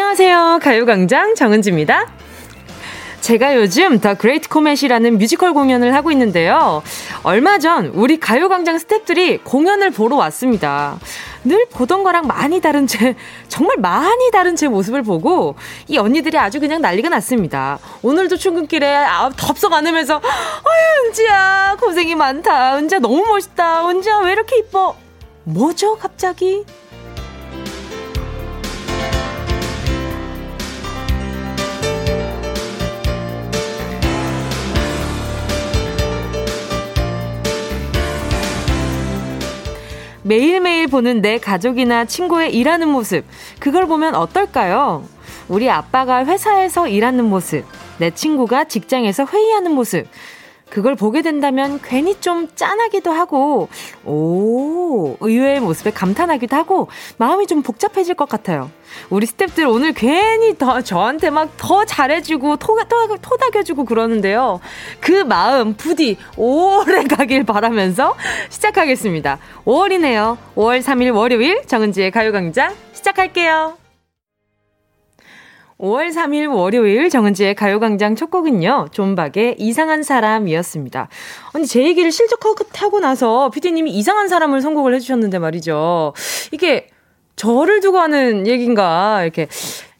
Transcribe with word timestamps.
안녕하세요. 0.00 0.60
가요광장 0.62 1.34
정은지입니다. 1.34 2.06
제가 3.20 3.56
요즘 3.56 3.98
The 3.98 4.14
Great 4.14 4.48
Comet이라는 4.48 5.18
뮤지컬 5.18 5.52
공연을 5.52 5.92
하고 5.92 6.12
있는데요. 6.12 6.84
얼마 7.24 7.58
전 7.58 7.86
우리 7.86 8.20
가요광장 8.20 8.76
스탭들이 8.76 9.42
공연을 9.42 9.90
보러 9.90 10.14
왔습니다. 10.14 11.00
늘 11.42 11.66
보던 11.72 12.04
거랑 12.04 12.28
많이 12.28 12.60
다른 12.60 12.86
제, 12.86 13.16
정말 13.48 13.78
많이 13.78 14.30
다른 14.30 14.54
제 14.54 14.68
모습을 14.68 15.02
보고 15.02 15.56
이 15.88 15.98
언니들이 15.98 16.38
아주 16.38 16.60
그냥 16.60 16.80
난리가 16.80 17.08
났습니다. 17.08 17.80
오늘도 18.02 18.36
출근길에 18.36 18.94
아, 18.94 19.30
덥석 19.36 19.72
안으면서 19.72 20.14
아유, 20.14 21.08
은지야, 21.08 21.76
고생이 21.80 22.14
많다. 22.14 22.76
은지야, 22.76 23.00
너무 23.00 23.26
멋있다. 23.26 23.88
은지야, 23.88 24.18
왜 24.18 24.30
이렇게 24.30 24.58
이뻐? 24.58 24.94
뭐죠, 25.42 25.96
갑자기? 25.96 26.64
매일매일 40.28 40.88
보는 40.88 41.22
내 41.22 41.38
가족이나 41.38 42.04
친구의 42.04 42.54
일하는 42.54 42.88
모습, 42.88 43.24
그걸 43.60 43.86
보면 43.86 44.14
어떨까요? 44.14 45.02
우리 45.48 45.70
아빠가 45.70 46.26
회사에서 46.26 46.86
일하는 46.86 47.24
모습, 47.24 47.64
내 47.96 48.10
친구가 48.10 48.64
직장에서 48.64 49.24
회의하는 49.24 49.72
모습, 49.72 50.06
그걸 50.70 50.94
보게 50.94 51.22
된다면 51.22 51.80
괜히 51.82 52.20
좀 52.20 52.48
짠하기도 52.54 53.10
하고, 53.10 53.68
오, 54.04 55.16
의외의 55.20 55.60
모습에 55.60 55.90
감탄하기도 55.90 56.54
하고, 56.56 56.88
마음이 57.16 57.46
좀 57.46 57.62
복잡해질 57.62 58.14
것 58.14 58.28
같아요. 58.28 58.70
우리 59.10 59.26
스탭들 59.26 59.68
오늘 59.68 59.92
괜히 59.92 60.56
더 60.56 60.80
저한테 60.80 61.30
막 61.30 61.48
더 61.56 61.84
잘해주고, 61.84 62.56
토, 62.56 62.78
토, 62.88 63.16
토닥여주고 63.16 63.84
그러는데요. 63.84 64.60
그 65.00 65.12
마음 65.24 65.74
부디 65.74 66.16
오래 66.36 67.04
가길 67.04 67.44
바라면서 67.44 68.14
시작하겠습니다. 68.50 69.38
5월이네요. 69.64 70.36
5월 70.56 70.82
3일 70.82 71.14
월요일 71.14 71.66
정은지의 71.66 72.10
가요광장 72.10 72.74
시작할게요. 72.92 73.87
5월 75.78 76.12
3일 76.12 76.52
월요일 76.52 77.08
정은지의 77.08 77.54
가요광장 77.54 78.16
첫 78.16 78.30
곡은요, 78.30 78.88
존박의 78.90 79.56
이상한 79.58 80.02
사람이었습니다. 80.02 81.08
아니, 81.52 81.66
제 81.66 81.84
얘기를 81.84 82.10
실적하고 82.10 82.98
나서 82.98 83.50
피디님이 83.50 83.92
이상한 83.92 84.26
사람을 84.26 84.60
선곡을 84.60 84.92
해주셨는데 84.94 85.38
말이죠. 85.38 86.14
이게 86.50 86.88
저를 87.36 87.80
두고 87.80 87.98
하는 87.98 88.46
얘기인가, 88.48 89.22
이렇게. 89.22 89.46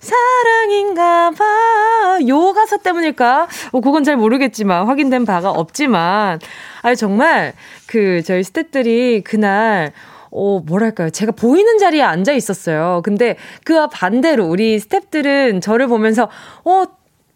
사랑인가 0.00 1.30
봐. 1.30 2.18
요 2.26 2.52
가사 2.52 2.78
때문일까? 2.78 3.48
뭐, 3.70 3.80
그건 3.80 4.02
잘 4.02 4.16
모르겠지만, 4.16 4.86
확인된 4.86 5.24
바가 5.24 5.50
없지만, 5.50 6.40
아니, 6.82 6.96
정말, 6.96 7.52
그, 7.86 8.22
저희 8.24 8.42
스태프들이 8.42 9.22
그날, 9.22 9.92
어, 10.30 10.60
뭐랄까요. 10.64 11.10
제가 11.10 11.32
보이는 11.32 11.78
자리에 11.78 12.02
앉아 12.02 12.32
있었어요. 12.32 13.00
근데 13.04 13.36
그와 13.64 13.88
반대로 13.88 14.46
우리 14.46 14.78
스탭들은 14.78 15.62
저를 15.62 15.86
보면서, 15.86 16.28
어, 16.64 16.84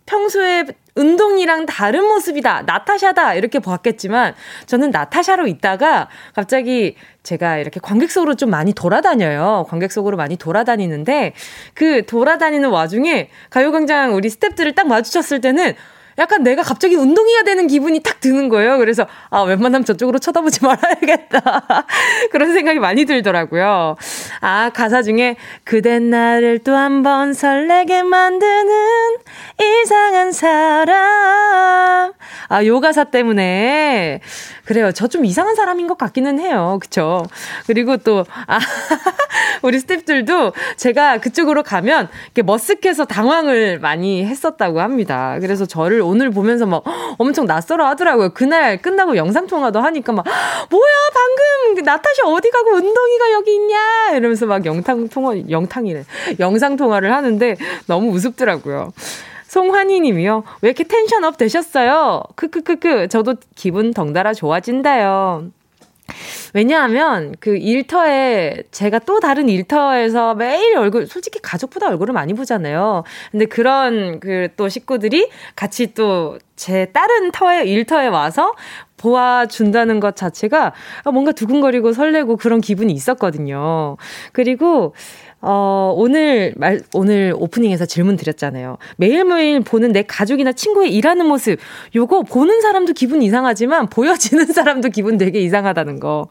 평소에 0.06 0.64
운동이랑 0.94 1.64
다른 1.66 2.04
모습이다. 2.04 2.62
나타샤다. 2.66 3.34
이렇게 3.34 3.58
봤겠지만 3.58 4.34
저는 4.66 4.90
나타샤로 4.90 5.46
있다가 5.46 6.08
갑자기 6.34 6.96
제가 7.22 7.56
이렇게 7.58 7.80
관객석으로 7.80 8.34
좀 8.34 8.50
많이 8.50 8.74
돌아다녀요. 8.74 9.64
관객석으로 9.68 10.16
많이 10.16 10.36
돌아다니는데 10.36 11.32
그 11.72 12.04
돌아다니는 12.04 12.68
와중에 12.68 13.30
가요광장 13.48 14.14
우리 14.14 14.28
스탭들을 14.28 14.74
딱 14.74 14.86
마주쳤을 14.86 15.40
때는 15.40 15.74
약간 16.18 16.42
내가 16.42 16.62
갑자기 16.62 16.94
운동해야 16.94 17.42
되는 17.42 17.66
기분이 17.66 18.00
딱 18.00 18.20
드는 18.20 18.48
거예요. 18.48 18.78
그래서 18.78 19.06
아 19.30 19.42
웬만하면 19.42 19.84
저쪽으로 19.84 20.18
쳐다보지 20.18 20.60
말아야겠다 20.66 21.86
그런 22.30 22.52
생각이 22.52 22.78
많이 22.78 23.04
들더라고요. 23.04 23.96
아 24.40 24.70
가사 24.74 25.02
중에 25.02 25.36
그댄 25.64 26.10
나를 26.10 26.58
또 26.60 26.72
한 26.74 27.02
번 27.02 27.32
설레게 27.32 28.02
만드는 28.02 29.16
이상한 29.84 30.32
사람. 30.32 32.12
아 32.48 32.64
요 32.66 32.80
가사 32.80 33.04
때문에 33.04 34.20
그래요. 34.64 34.92
저 34.92 35.08
좀 35.12 35.24
이상한 35.26 35.54
사람인 35.54 35.88
것 35.88 35.98
같기는 35.98 36.38
해요. 36.40 36.78
그쵸? 36.80 37.24
그리고 37.66 37.98
또, 37.98 38.24
아, 38.46 38.58
우리 39.62 39.78
스탭들도 39.78 40.52
제가 40.76 41.18
그쪽으로 41.18 41.62
가면 41.62 42.08
이렇게 42.34 42.42
머쓱해서 42.42 43.06
당황을 43.06 43.78
많이 43.78 44.24
했었다고 44.24 44.80
합니다. 44.80 45.36
그래서 45.40 45.66
저를 45.66 46.00
오늘 46.02 46.30
보면서 46.30 46.66
막 46.66 46.84
엄청 47.18 47.46
낯설어 47.46 47.86
하더라고요. 47.86 48.30
그날 48.34 48.80
끝나고 48.80 49.16
영상통화도 49.16 49.80
하니까 49.80 50.12
막, 50.12 50.24
뭐야, 50.70 50.92
방금 51.14 51.84
나타샤 51.84 52.26
어디 52.26 52.50
가고 52.50 52.70
운동이가 52.70 53.32
여기 53.32 53.54
있냐? 53.54 54.10
이러면서 54.14 54.46
막 54.46 54.64
영상 54.66 55.08
통화, 55.08 55.34
영탕이래. 55.48 56.04
영상 56.40 56.76
통화를 56.76 57.12
하는데 57.12 57.56
너무 57.86 58.10
우습더라고요. 58.10 58.92
송환희 59.48 60.00
님이요. 60.00 60.44
왜 60.62 60.70
이렇게 60.70 60.84
텐션업 60.84 61.36
되셨어요? 61.36 62.22
크크크크. 62.36 63.08
저도 63.08 63.34
기분 63.54 63.92
덩달아 63.92 64.32
좋아진다요. 64.32 65.44
왜냐하면 66.54 67.34
그 67.40 67.56
일터에 67.56 68.64
제가 68.70 68.98
또 69.00 69.20
다른 69.20 69.48
일터에서 69.48 70.34
매일 70.34 70.76
얼굴 70.76 71.06
솔직히 71.06 71.40
가족보다 71.40 71.88
얼굴을 71.88 72.12
많이 72.12 72.34
보잖아요. 72.34 73.04
근데 73.30 73.46
그런 73.46 74.20
그 74.20 74.48
또 74.56 74.68
식구들이 74.68 75.30
같이 75.56 75.94
또 75.94 76.38
제 76.62 76.86
다른 76.92 77.32
터에 77.32 77.64
일터에 77.64 78.06
와서 78.06 78.54
보아준다는 78.96 79.98
것 79.98 80.14
자체가 80.14 80.72
뭔가 81.12 81.32
두근거리고 81.32 81.92
설레고 81.92 82.36
그런 82.36 82.60
기분이 82.60 82.92
있었거든요. 82.92 83.96
그리고 84.32 84.94
어, 85.44 85.92
오늘 85.96 86.54
말, 86.56 86.80
오늘 86.94 87.34
오프닝에서 87.36 87.84
질문 87.84 88.16
드렸잖아요. 88.16 88.78
매일매일 88.96 89.60
보는 89.60 89.90
내 89.90 90.02
가족이나 90.02 90.52
친구의 90.52 90.94
일하는 90.94 91.26
모습. 91.26 91.58
요거 91.96 92.22
보는 92.22 92.60
사람도 92.60 92.92
기분 92.92 93.22
이상하지만 93.22 93.88
보여지는 93.88 94.46
사람도 94.54 94.90
기분 94.90 95.18
되게 95.18 95.40
이상하다는 95.40 95.98
거. 95.98 96.28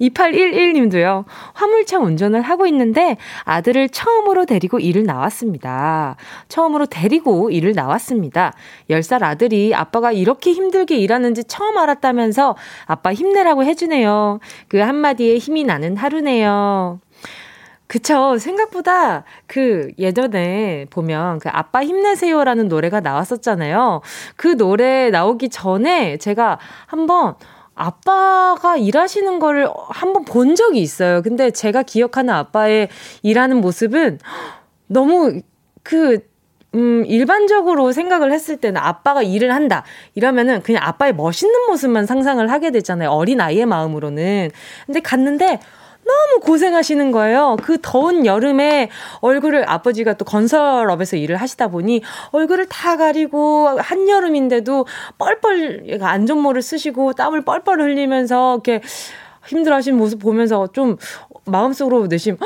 2811님도요. 0.00 1.24
화물차 1.54 1.98
운전을 1.98 2.40
하고 2.40 2.66
있는데 2.66 3.16
아들을 3.44 3.88
처음으로 3.90 4.46
데리고 4.46 4.78
일을 4.78 5.04
나왔습니다. 5.04 6.16
처음으로 6.48 6.86
데리고 6.86 7.50
일을 7.50 7.72
나왔습니다. 7.74 8.54
10살 8.88 9.22
아들이 9.22 9.74
아빠가 9.74 10.12
이렇게 10.12 10.52
힘들게 10.52 10.96
일하는지 10.96 11.44
처음 11.44 11.76
알았다면서 11.76 12.56
아빠 12.86 13.12
힘내라고 13.12 13.64
해주네요. 13.64 14.38
그 14.68 14.78
한마디에 14.78 15.36
힘이 15.36 15.64
나는 15.64 15.96
하루네요. 15.96 17.00
그쵸. 17.90 18.38
생각보다 18.38 19.24
그 19.48 19.90
예전에 19.98 20.86
보면 20.90 21.40
그 21.40 21.48
아빠 21.50 21.84
힘내세요라는 21.84 22.68
노래가 22.68 23.00
나왔었잖아요. 23.00 24.00
그 24.36 24.56
노래 24.56 25.10
나오기 25.10 25.48
전에 25.48 26.16
제가 26.18 26.60
한번 26.86 27.34
아빠가 27.74 28.76
일하시는 28.76 29.40
거를 29.40 29.68
한번 29.88 30.24
본 30.24 30.54
적이 30.54 30.82
있어요. 30.82 31.20
근데 31.22 31.50
제가 31.50 31.82
기억하는 31.82 32.32
아빠의 32.32 32.90
일하는 33.22 33.60
모습은 33.60 34.20
너무 34.86 35.40
그 35.82 36.20
음, 36.76 37.04
일반적으로 37.08 37.90
생각을 37.90 38.32
했을 38.32 38.56
때는 38.56 38.80
아빠가 38.80 39.20
일을 39.22 39.52
한다. 39.52 39.82
이러면은 40.14 40.62
그냥 40.62 40.84
아빠의 40.84 41.14
멋있는 41.14 41.66
모습만 41.66 42.06
상상을 42.06 42.48
하게 42.52 42.70
되잖아요. 42.70 43.10
어린 43.10 43.40
아이의 43.40 43.66
마음으로는. 43.66 44.50
근데 44.86 45.00
갔는데 45.00 45.58
너무 46.10 46.40
고생하시는 46.40 47.12
거예요. 47.12 47.56
그 47.62 47.78
더운 47.80 48.26
여름에 48.26 48.90
얼굴을 49.20 49.68
아버지가 49.68 50.14
또 50.14 50.24
건설업에서 50.24 51.16
일을 51.16 51.36
하시다 51.36 51.68
보니 51.68 52.02
얼굴을 52.32 52.66
다 52.66 52.96
가리고 52.96 53.68
한여름인데도 53.78 54.86
뻘뻘 55.18 55.98
안전모를 56.00 56.62
쓰시고 56.62 57.12
땀을 57.12 57.44
뻘뻘 57.44 57.80
흘리면서 57.80 58.54
이렇게 58.54 58.82
힘들어 59.46 59.76
하시는 59.76 59.96
모습 59.96 60.20
보면서 60.20 60.66
좀 60.72 60.96
마음속으로 61.44 62.08
내심 62.08 62.36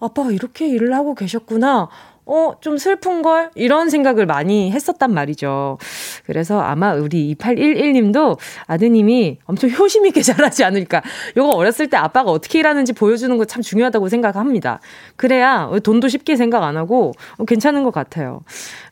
아빠가 0.00 0.30
이렇게 0.30 0.68
일을 0.68 0.94
하고 0.94 1.14
계셨구나. 1.14 1.88
어, 2.28 2.52
좀 2.60 2.76
슬픈걸? 2.78 3.50
이런 3.56 3.90
생각을 3.90 4.26
많이 4.26 4.70
했었단 4.70 5.12
말이죠. 5.12 5.78
그래서 6.26 6.60
아마 6.60 6.92
우리 6.94 7.34
2811님도 7.34 8.38
아드님이 8.66 9.38
엄청 9.46 9.70
효심있게 9.70 10.20
잘하지 10.22 10.62
않을까. 10.64 11.02
요거 11.36 11.50
어렸을 11.56 11.88
때 11.88 11.96
아빠가 11.96 12.30
어떻게 12.30 12.60
일하는지 12.60 12.92
보여주는 12.92 13.36
거 13.36 13.44
참 13.48 13.62
중요하다고 13.62 14.08
생각합니다. 14.10 14.80
그래야 15.16 15.70
돈도 15.82 16.08
쉽게 16.08 16.36
생각 16.36 16.62
안 16.64 16.76
하고 16.76 17.12
괜찮은 17.46 17.82
것 17.82 17.92
같아요. 17.92 18.42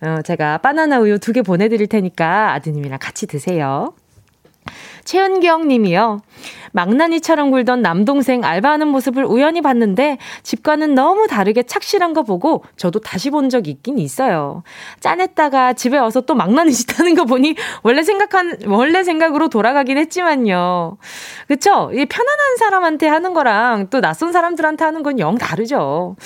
어, 0.00 0.22
제가 0.22 0.58
바나나 0.58 0.98
우유 1.00 1.18
두 1.18 1.32
개 1.36 1.42
보내드릴 1.42 1.86
테니까 1.88 2.54
아드님이랑 2.54 2.98
같이 2.98 3.26
드세요. 3.26 3.92
최은경 5.06 5.68
님이요. 5.68 6.20
망나니처럼 6.72 7.50
굴던 7.52 7.80
남동생 7.80 8.44
알바하는 8.44 8.88
모습을 8.88 9.24
우연히 9.24 9.62
봤는데 9.62 10.18
집과는 10.42 10.94
너무 10.94 11.26
다르게 11.26 11.62
착실한 11.62 12.12
거 12.12 12.22
보고 12.22 12.62
저도 12.76 13.00
다시 13.00 13.30
본 13.30 13.46
적 13.48 13.68
있긴 13.68 13.98
있어요. 13.98 14.64
짠했다가 15.00 15.72
집에 15.74 15.96
와서 15.96 16.20
또 16.20 16.34
망나니 16.34 16.72
짓 16.72 16.98
하는 16.98 17.14
거 17.14 17.24
보니 17.24 17.54
원래 17.82 18.02
생각한, 18.02 18.58
원래 18.66 19.04
생각으로 19.04 19.48
돌아가긴 19.48 19.96
했지만요. 19.98 20.98
그쵸? 21.46 21.90
이 21.94 22.04
편안한 22.04 22.56
사람한테 22.58 23.06
하는 23.06 23.32
거랑 23.32 23.88
또 23.90 24.00
낯선 24.00 24.32
사람들한테 24.32 24.84
하는 24.84 25.02
건 25.02 25.18
영 25.18 25.38
다르죠. 25.38 26.16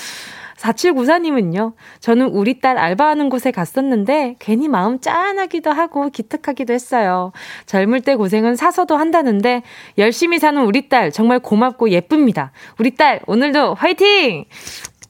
4794님은요, 0.61 1.73
저는 2.01 2.27
우리 2.27 2.61
딸 2.61 2.79
알바하는 2.79 3.29
곳에 3.31 3.51
갔었는데, 3.51 4.37
괜히 4.39 4.69
마음 4.69 5.01
짠하기도 5.01 5.71
하고 5.71 6.11
기특하기도 6.11 6.73
했어요. 6.73 7.33
젊을 7.67 8.03
때 8.03 8.15
고생은 8.15 8.57
사서도 8.57 8.97
한다는데, 8.97 9.63
열심히 9.99 10.39
사는 10.39 10.63
우리 10.63 10.89
딸, 10.89 11.11
정말 11.11 11.39
고맙고 11.41 11.91
예쁩니다. 11.91 12.53
우리 12.79 12.95
딸, 12.95 13.21
오늘도 13.27 13.75
화이팅! 13.75 14.45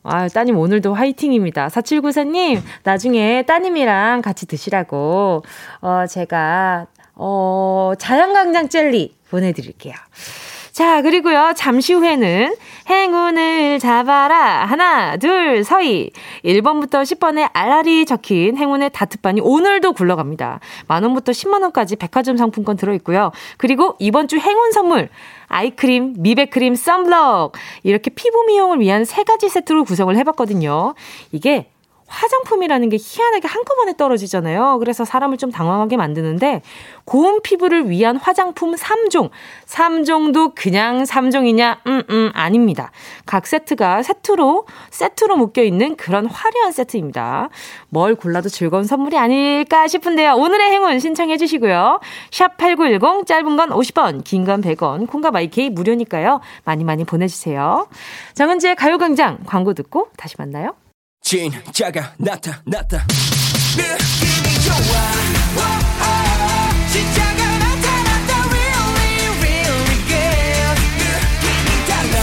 아, 0.03 0.29
따님 0.29 0.57
오늘도 0.57 0.95
화이팅입니다. 0.95 1.69
4794님, 1.69 2.61
나중에 2.85 3.43
따님이랑 3.43 4.23
같이 4.23 4.47
드시라고, 4.47 5.43
어, 5.83 6.05
제가, 6.09 6.87
어, 7.17 7.93
자연강장 7.99 8.69
젤리 8.69 9.17
보내드릴게요. 9.31 9.95
자, 10.73 11.03
그리고요, 11.03 11.53
잠시 11.57 11.93
후에는 11.93 12.55
행운을 12.91 13.79
잡아라. 13.79 14.65
하나, 14.67 15.17
둘, 15.17 15.63
서희. 15.63 16.11
1번부터 16.45 17.03
10번에 17.03 17.49
알알이 17.53 18.05
적힌 18.05 18.57
행운의 18.57 18.91
다트반이 18.93 19.41
오늘도 19.41 19.93
굴러갑니다. 19.93 20.59
만원부터 20.89 21.31
10만원까지 21.31 21.99
백화점 22.01 22.37
상품권 22.37 22.77
들어있고요. 22.77 23.31
그리고 23.59 23.95
이번 24.01 24.27
주 24.27 24.39
행운 24.39 24.73
선물. 24.73 25.09
아이크림, 25.47 26.15
미백크림, 26.19 26.75
썬블럭. 26.75 27.53
이렇게 27.85 28.11
피부 28.11 28.43
미용을 28.45 28.81
위한 28.81 29.05
세 29.05 29.23
가지 29.23 29.49
세트로 29.49 29.85
구성을 29.85 30.15
해봤거든요. 30.17 30.95
이게 31.31 31.71
화장품이라는 32.11 32.89
게 32.89 32.99
희한하게 33.01 33.49
한꺼번에 33.49 33.97
떨어지잖아요. 33.97 34.79
그래서 34.81 35.05
사람을 35.05 35.39
좀 35.39 35.51
당황하게 35.51 35.97
만드는데 35.97 36.61
고운 37.05 37.41
피부를 37.41 37.89
위한 37.89 38.17
화장품 38.17 38.75
3종. 38.75 39.31
3종도 39.67 40.53
그냥 40.55 41.05
3종이냐? 41.05 41.79
음, 41.87 42.03
음, 42.11 42.31
아닙니다. 42.35 42.91
각 43.27 43.47
세트가 43.47 44.03
세트로, 44.03 44.67
세트로 44.91 45.37
묶여 45.37 45.63
있는 45.63 45.97
그런 45.97 46.27
화려한 46.27 46.73
세트입니다. 46.73 47.49
뭘 47.89 48.15
골라도 48.15 48.49
즐거운 48.49 48.85
선물이 48.85 49.17
아닐까 49.17 49.87
싶은데요. 49.89 50.35
오늘의 50.35 50.71
행운 50.73 50.99
신청해 50.99 51.37
주시고요. 51.37 52.01
샵 52.31 52.57
8910, 52.59 53.27
짧은 53.27 53.57
건 53.57 53.71
50원, 53.71 54.25
긴 54.25 54.45
건 54.45 54.63
100원, 54.63 55.07
콩과 55.07 55.31
마이케이 55.31 55.71
무료니까요. 55.71 56.41
많이 56.65 56.83
많이 56.83 57.05
보내 57.05 57.29
주세요. 57.29 57.87
정은지의 58.35 58.75
가요 58.75 58.99
광장 58.99 59.39
광고 59.47 59.75
듣고 59.75 60.09
다시 60.17 60.35
만나요. 60.39 60.75
진짜가 61.31 62.13
나타났다 62.19 63.07
느낌이 63.77 64.51
좋아. 64.67 64.75
진짜가 66.91 67.41
나타났다 67.57 68.33
really 68.51 69.39
really 69.39 69.95
good 70.09 70.75
느낌이 70.99 71.71
달라. 71.87 72.19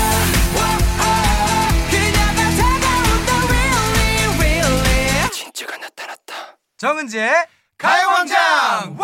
그녀가 1.89 2.39
다가온다 2.57 3.31
really 3.47 4.27
really. 4.39 5.31
진짜가 5.31 5.77
나타났다 5.77 6.57
정은지의 6.75 7.31
가요광장! 7.77 8.97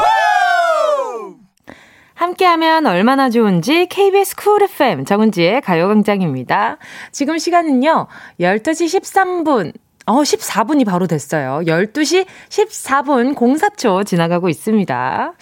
함께하면 2.15 2.85
얼마나 2.87 3.29
좋은지 3.29 3.85
KBS 3.87 4.35
쿨 4.35 4.63
FM 4.63 5.05
정은지의 5.05 5.61
가요광장입니다. 5.61 6.77
지금 7.13 7.37
시간은요 7.37 8.07
12시 8.41 8.99
13분 8.99 9.71
어, 10.05 10.21
14분이 10.21 10.85
바로 10.85 11.07
됐어요. 11.07 11.61
12시 11.65 12.25
14분 12.49 13.35
04초 13.35 14.05
지나가고 14.05 14.49
있습니다. 14.49 15.33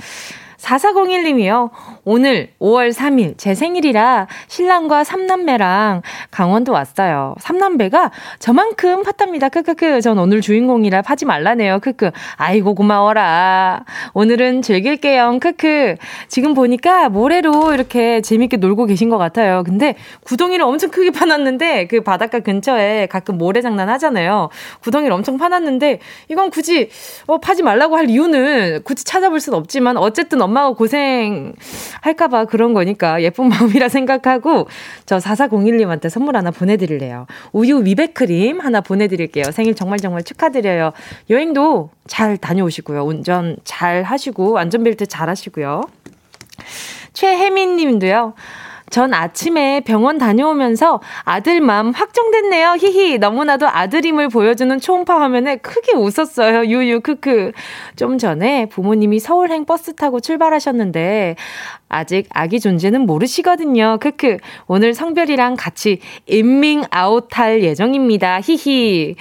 4401님이요. 0.62 1.72
오늘 2.04 2.52
5월 2.60 2.94
3일 2.94 3.38
제 3.38 3.56
생일이라 3.56 4.28
신랑과 4.48 5.04
삼남매랑 5.04 6.04
강원도 6.30 6.72
왔어요. 6.72 7.36
삼남매가 7.40 8.12
저만큼 8.40 9.04
팠답니다. 9.04 9.52
크크크. 9.52 10.02
전 10.02 10.20
오늘 10.20 10.42
주인공이라 10.42 11.02
파지 11.02 11.26
말라네요. 11.26 11.80
크크. 11.80 12.12
아이고 12.36 12.76
고마워라. 12.76 13.86
오늘은 14.14 14.62
즐길게요. 14.62 15.40
크크. 15.42 15.96
지금 16.28 16.54
보니까 16.54 17.10
모래로 17.10 17.74
이렇게 17.74 18.22
재밌게 18.22 18.58
놀고 18.58 18.86
계신 18.86 19.10
것 19.10 19.18
같아요. 19.18 19.64
근데 19.64 19.96
구덩이를 20.26 20.64
엄청 20.64 20.92
크게 20.92 21.12
파놨는데 21.12 21.88
그 21.88 22.02
바닷가 22.02 22.40
근처에 22.40 23.08
가끔 23.08 23.38
모래 23.38 23.62
장난 23.62 23.90
하잖아요. 23.90 24.50
구덩이를 24.82 25.12
엄청 25.12 25.38
파놨는데 25.38 26.00
이건 26.30 26.52
굳이 26.52 26.90
어, 27.26 27.40
파지 27.40 27.64
말라고 27.64 27.98
할 27.98 28.10
이유는 28.10 28.82
굳이 28.84 29.04
찾아볼 29.04 29.40
순 29.40 29.54
없지만 29.56 29.98
어쨌든 29.98 30.42
엄 30.42 30.51
마가 30.52 30.74
고생 30.74 31.54
할까봐 32.02 32.46
그런 32.46 32.74
거니까 32.74 33.22
예쁜 33.22 33.48
마음이라 33.50 33.90
생각하고 33.90 34.68
저 35.06 35.18
4401님한테 35.18 36.10
선물 36.10 36.38
하나 36.38 36.52
보내드릴래요. 36.52 37.28
우유 37.52 37.80
미백크림 37.80 38.60
하나 38.60 38.82
보내드릴게요. 38.82 39.46
생일 39.52 39.76
정말 39.76 40.00
정말 40.00 40.24
축하드려요. 40.24 40.92
여행도 41.30 41.90
잘 42.08 42.38
다녀오시고요. 42.38 43.04
운전 43.04 43.58
잘 43.64 44.04
하시고 44.04 44.58
안전벨트 44.58 45.08
잘 45.08 45.30
하시고요. 45.30 45.82
최혜민 47.14 47.76
님도요. 47.76 48.34
전 48.92 49.14
아침에 49.14 49.80
병원 49.80 50.18
다녀오면서 50.18 51.02
아들 51.24 51.62
맘 51.62 51.92
확정됐네요. 51.92 52.76
히히. 52.78 53.18
너무나도 53.18 53.68
아들임을 53.68 54.28
보여주는 54.28 54.80
초음파 54.80 55.20
화면에 55.20 55.56
크게 55.58 55.94
웃었어요. 55.96 56.66
유유 56.66 57.00
크크. 57.00 57.54
좀 57.96 58.18
전에 58.18 58.68
부모님이 58.68 59.20
서울행 59.20 59.66
버스 59.66 59.96
타고 59.96 60.20
출발하셨는데 60.20 61.38
아직 61.92 62.28
아기 62.30 62.60
존재는 62.60 63.06
모르시거든요. 63.06 63.98
크크. 64.00 64.38
오늘 64.68 64.94
성별이랑 64.94 65.56
같이 65.58 66.00
인밍 66.28 66.84
아웃할 66.92 67.64
예정입니다. 67.64 68.40
히히. 68.42 69.16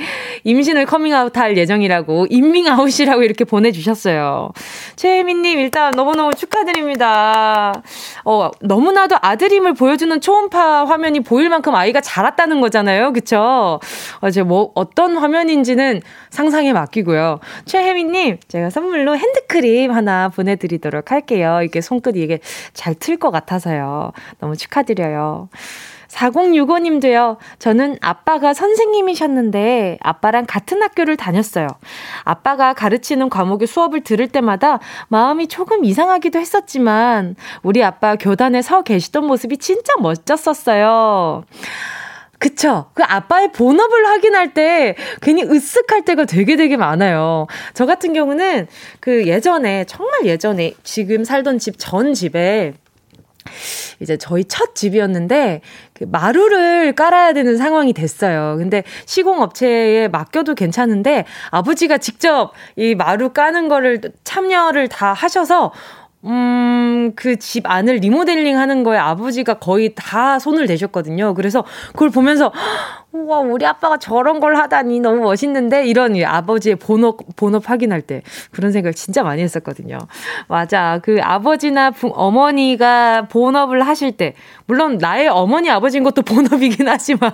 임신을 0.44 0.86
커밍아웃 0.86 1.36
할 1.36 1.56
예정이라고 1.56 2.26
인밍 2.30 2.68
아웃이라고 2.68 3.22
이렇게 3.22 3.44
보내주셨어요. 3.44 4.50
최혜민님 4.96 5.58
일단 5.58 5.90
너무너무 5.92 6.34
축하드립니다. 6.34 7.82
어, 8.24 8.50
너무나도 8.60 9.16
아들임을 9.20 9.74
보여주는 9.74 10.20
초음파 10.20 10.84
화면이 10.84 11.20
보일 11.20 11.48
만큼 11.48 11.74
아이가 11.74 12.00
자랐다는 12.00 12.60
거잖아요. 12.60 13.12
그쵸? 13.12 13.80
어, 14.20 14.30
제 14.30 14.40
뭐 14.42 14.72
어떤 14.74 15.16
화면인지는 15.16 16.00
상상에 16.30 16.72
맡기고요. 16.72 17.40
최혜민님, 17.66 18.38
제가 18.48 18.70
선물로 18.70 19.16
핸드크림 19.16 19.92
하나 19.92 20.28
보내드리도록 20.28 21.12
할게요. 21.12 21.60
이게 21.62 21.80
손끝이 21.80 22.20
이게 22.20 22.40
잘 22.72 22.94
틀 22.94 23.18
것 23.18 23.30
같아서요. 23.30 24.12
너무 24.38 24.56
축하드려요. 24.56 25.48
4065님도요, 26.10 27.36
저는 27.58 27.98
아빠가 28.00 28.52
선생님이셨는데, 28.52 29.98
아빠랑 30.02 30.44
같은 30.46 30.82
학교를 30.82 31.16
다녔어요. 31.16 31.68
아빠가 32.24 32.74
가르치는 32.74 33.30
과목의 33.30 33.68
수업을 33.68 34.02
들을 34.02 34.26
때마다 34.28 34.80
마음이 35.08 35.46
조금 35.46 35.84
이상하기도 35.84 36.38
했었지만, 36.38 37.36
우리 37.62 37.82
아빠 37.84 38.16
교단에 38.16 38.60
서 38.60 38.82
계시던 38.82 39.26
모습이 39.26 39.58
진짜 39.58 39.92
멋졌었어요. 40.00 41.44
그쵸. 42.40 42.86
그 42.94 43.02
아빠의 43.04 43.52
본업을 43.52 44.06
확인할 44.06 44.54
때 44.54 44.96
괜히 45.20 45.44
으쓱할 45.44 46.06
때가 46.06 46.24
되게 46.24 46.56
되게 46.56 46.76
많아요. 46.78 47.46
저 47.74 47.84
같은 47.84 48.14
경우는 48.14 48.66
그 48.98 49.26
예전에, 49.26 49.84
정말 49.84 50.24
예전에 50.24 50.72
지금 50.82 51.22
살던 51.22 51.58
집 51.58 51.76
전 51.78 52.14
집에 52.14 52.72
이제 54.00 54.16
저희 54.16 54.44
첫 54.44 54.74
집이었는데 54.74 55.60
그 55.92 56.04
마루를 56.04 56.94
깔아야 56.94 57.32
되는 57.32 57.56
상황이 57.56 57.92
됐어요. 57.92 58.56
근데 58.58 58.84
시공 59.06 59.42
업체에 59.42 60.08
맡겨도 60.08 60.54
괜찮은데 60.54 61.24
아버지가 61.50 61.98
직접 61.98 62.52
이 62.76 62.94
마루 62.94 63.30
까는 63.30 63.68
거를 63.68 64.00
참여를 64.24 64.88
다 64.88 65.12
하셔서 65.12 65.72
음, 66.24 67.12
그 67.16 67.36
집 67.38 67.64
안을 67.68 67.96
리모델링 67.96 68.58
하는 68.58 68.82
거에 68.84 68.98
아버지가 68.98 69.54
거의 69.54 69.94
다 69.94 70.38
손을 70.38 70.66
대셨거든요. 70.66 71.32
그래서 71.34 71.64
그걸 71.92 72.10
보면서, 72.10 72.52
우와, 73.12 73.38
우리 73.40 73.64
아빠가 73.66 73.96
저런 73.96 74.38
걸 74.38 74.56
하다니 74.56 75.00
너무 75.00 75.22
멋있는데? 75.22 75.86
이런 75.86 76.22
아버지의 76.22 76.76
본업, 76.76 77.18
본업 77.36 77.68
확인할 77.70 78.02
때 78.02 78.22
그런 78.52 78.70
생각 78.70 78.94
진짜 78.94 79.22
많이 79.22 79.42
했었거든요. 79.42 79.98
맞아. 80.48 81.00
그 81.02 81.18
아버지나 81.22 81.90
부, 81.90 82.12
어머니가 82.14 83.28
본업을 83.28 83.86
하실 83.86 84.12
때, 84.12 84.34
물론 84.66 84.98
나의 84.98 85.28
어머니, 85.28 85.70
아버지인 85.70 86.04
것도 86.04 86.22
본업이긴 86.22 86.86
하지만, 86.86 87.32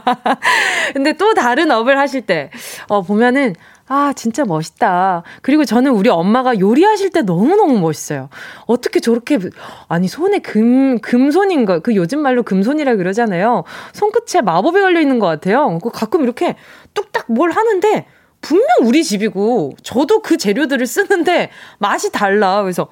근데 0.94 1.12
또 1.14 1.34
다른 1.34 1.70
업을 1.72 1.98
하실 1.98 2.22
때, 2.22 2.50
어, 2.88 3.02
보면은, 3.02 3.54
아, 3.88 4.12
진짜 4.14 4.44
멋있다. 4.44 5.22
그리고 5.42 5.64
저는 5.64 5.92
우리 5.92 6.08
엄마가 6.10 6.58
요리하실 6.58 7.10
때 7.10 7.22
너무너무 7.22 7.78
멋있어요. 7.78 8.28
어떻게 8.66 8.98
저렇게, 8.98 9.38
아니, 9.88 10.08
손에 10.08 10.40
금, 10.40 10.98
금손인 10.98 11.64
거, 11.66 11.78
그 11.78 11.94
요즘 11.94 12.18
말로 12.20 12.42
금손이라 12.42 12.96
그러잖아요. 12.96 13.62
손끝에 13.92 14.42
마법이 14.42 14.80
걸려 14.80 15.00
있는 15.00 15.20
것 15.20 15.26
같아요. 15.26 15.78
그 15.80 15.90
가끔 15.90 16.24
이렇게 16.24 16.56
뚝딱 16.94 17.26
뭘 17.30 17.52
하는데, 17.52 18.06
분명 18.40 18.66
우리 18.82 19.04
집이고, 19.04 19.74
저도 19.84 20.20
그 20.20 20.36
재료들을 20.36 20.84
쓰는데, 20.84 21.50
맛이 21.78 22.10
달라. 22.10 22.62
그래서, 22.62 22.88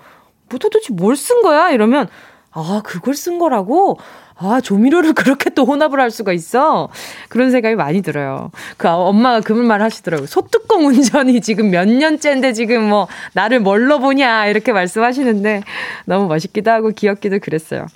뭐 0.48 0.58
도대체 0.60 0.92
뭘 0.94 1.16
쓴 1.16 1.42
거야? 1.42 1.70
이러면, 1.70 2.06
아, 2.52 2.82
그걸 2.84 3.14
쓴 3.14 3.38
거라고? 3.40 3.98
아, 4.36 4.60
조미료를 4.60 5.12
그렇게 5.14 5.50
또 5.50 5.64
혼합을 5.64 6.00
할 6.00 6.10
수가 6.10 6.32
있어? 6.32 6.88
그런 7.28 7.50
생각이 7.50 7.76
많이 7.76 8.02
들어요. 8.02 8.50
그 8.76 8.88
엄마가 8.88 9.40
그런 9.40 9.66
말 9.66 9.82
하시더라고요. 9.82 10.26
소뚜껑 10.26 10.86
운전이 10.86 11.40
지금 11.40 11.70
몇 11.70 11.88
년째인데 11.88 12.52
지금 12.52 12.88
뭐 12.88 13.08
나를 13.32 13.60
뭘로 13.60 13.98
보냐 13.98 14.46
이렇게 14.46 14.72
말씀하시는데 14.72 15.62
너무 16.06 16.26
멋있기도 16.26 16.70
하고 16.70 16.90
귀엽기도 16.90 17.38
그랬어요. 17.38 17.86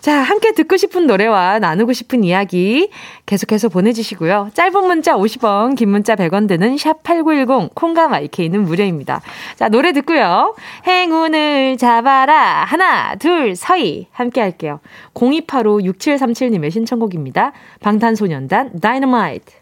자, 0.00 0.16
함께 0.22 0.52
듣고 0.52 0.76
싶은 0.76 1.06
노래와 1.06 1.58
나누고 1.58 1.92
싶은 1.92 2.24
이야기 2.24 2.90
계속해서 3.26 3.68
보내주시고요. 3.68 4.50
짧은 4.54 4.86
문자 4.86 5.14
50원, 5.14 5.76
긴 5.76 5.90
문자 5.90 6.16
100원 6.16 6.48
드는 6.48 6.76
샵8910, 6.76 7.74
콩과 7.74 8.08
마이케이는 8.08 8.62
무료입니다. 8.62 9.20
자, 9.56 9.68
노래 9.68 9.92
듣고요. 9.92 10.54
행운을 10.86 11.76
잡아라. 11.76 12.64
하나, 12.64 13.14
둘, 13.16 13.54
서희. 13.54 14.06
함께 14.12 14.40
할게요. 14.40 14.80
0285-6737님의 15.14 16.70
신청곡입니다. 16.70 17.52
방탄소년단, 17.80 18.80
다이너마이트. 18.80 19.52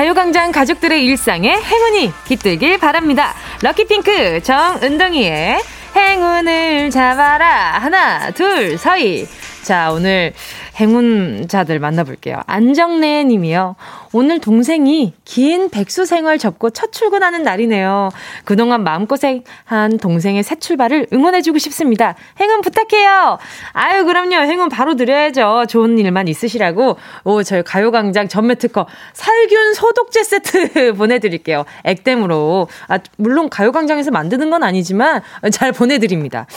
가요광장 0.00 0.50
가족들의 0.50 1.04
일상에 1.04 1.50
행운이 1.50 2.10
깃들길 2.24 2.78
바랍니다. 2.78 3.34
럭키핑크 3.60 4.42
정은동이의 4.42 5.60
행운을 5.94 6.88
잡아라. 6.88 7.78
하나, 7.78 8.30
둘, 8.30 8.78
서희. 8.78 9.28
자, 9.70 9.92
오늘 9.92 10.32
행운자들 10.80 11.78
만나볼게요. 11.78 12.40
안정래 12.48 13.22
님이요. 13.22 13.76
오늘 14.12 14.40
동생이 14.40 15.14
긴 15.24 15.70
백수 15.70 16.06
생활 16.06 16.38
접고 16.38 16.70
첫 16.70 16.90
출근하는 16.90 17.44
날이네요. 17.44 18.10
그동안 18.44 18.82
마음고생한 18.82 19.98
동생의 20.00 20.42
새 20.42 20.56
출발을 20.56 21.06
응원해주고 21.12 21.58
싶습니다. 21.58 22.16
행운 22.40 22.62
부탁해요. 22.62 23.38
아유, 23.72 24.04
그럼요. 24.06 24.34
행운 24.38 24.68
바로 24.68 24.96
드려야죠. 24.96 25.66
좋은 25.68 25.96
일만 25.98 26.26
있으시라고. 26.26 26.96
오, 27.22 27.44
저희 27.44 27.62
가요광장 27.62 28.26
전매 28.26 28.56
특허 28.56 28.88
살균 29.12 29.74
소독제 29.74 30.24
세트 30.24 30.94
보내드릴게요. 30.98 31.64
액땜으로. 31.84 32.66
아, 32.88 32.98
물론 33.18 33.48
가요광장에서 33.48 34.10
만드는 34.10 34.50
건 34.50 34.64
아니지만 34.64 35.22
잘 35.52 35.70
보내드립니다. 35.70 36.48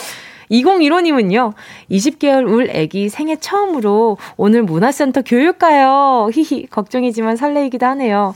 2015님은요, 0.50 1.52
20개월 1.90 2.48
울 2.48 2.68
애기 2.70 3.08
생애 3.08 3.36
처음으로 3.36 4.18
오늘 4.36 4.62
문화센터 4.62 5.22
교육 5.22 5.58
가요. 5.58 6.28
히히, 6.32 6.66
걱정이지만 6.66 7.36
설레이기도 7.36 7.86
하네요. 7.86 8.34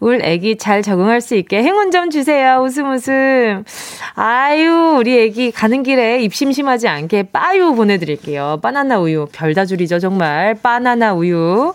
울 0.00 0.20
애기 0.22 0.56
잘 0.56 0.82
적응할 0.82 1.20
수 1.20 1.34
있게 1.34 1.62
행운 1.62 1.90
좀 1.90 2.10
주세요. 2.10 2.60
웃음 2.62 2.92
웃음. 2.92 3.64
아유, 4.14 4.96
우리 4.98 5.18
애기 5.18 5.50
가는 5.50 5.82
길에 5.82 6.22
입 6.22 6.34
심심하지 6.34 6.88
않게 6.88 7.24
빠유 7.32 7.74
보내드릴게요. 7.74 8.60
바나나 8.62 8.98
우유. 8.98 9.26
별다줄이죠, 9.32 9.98
정말. 9.98 10.54
바나나 10.54 11.14
우유. 11.14 11.72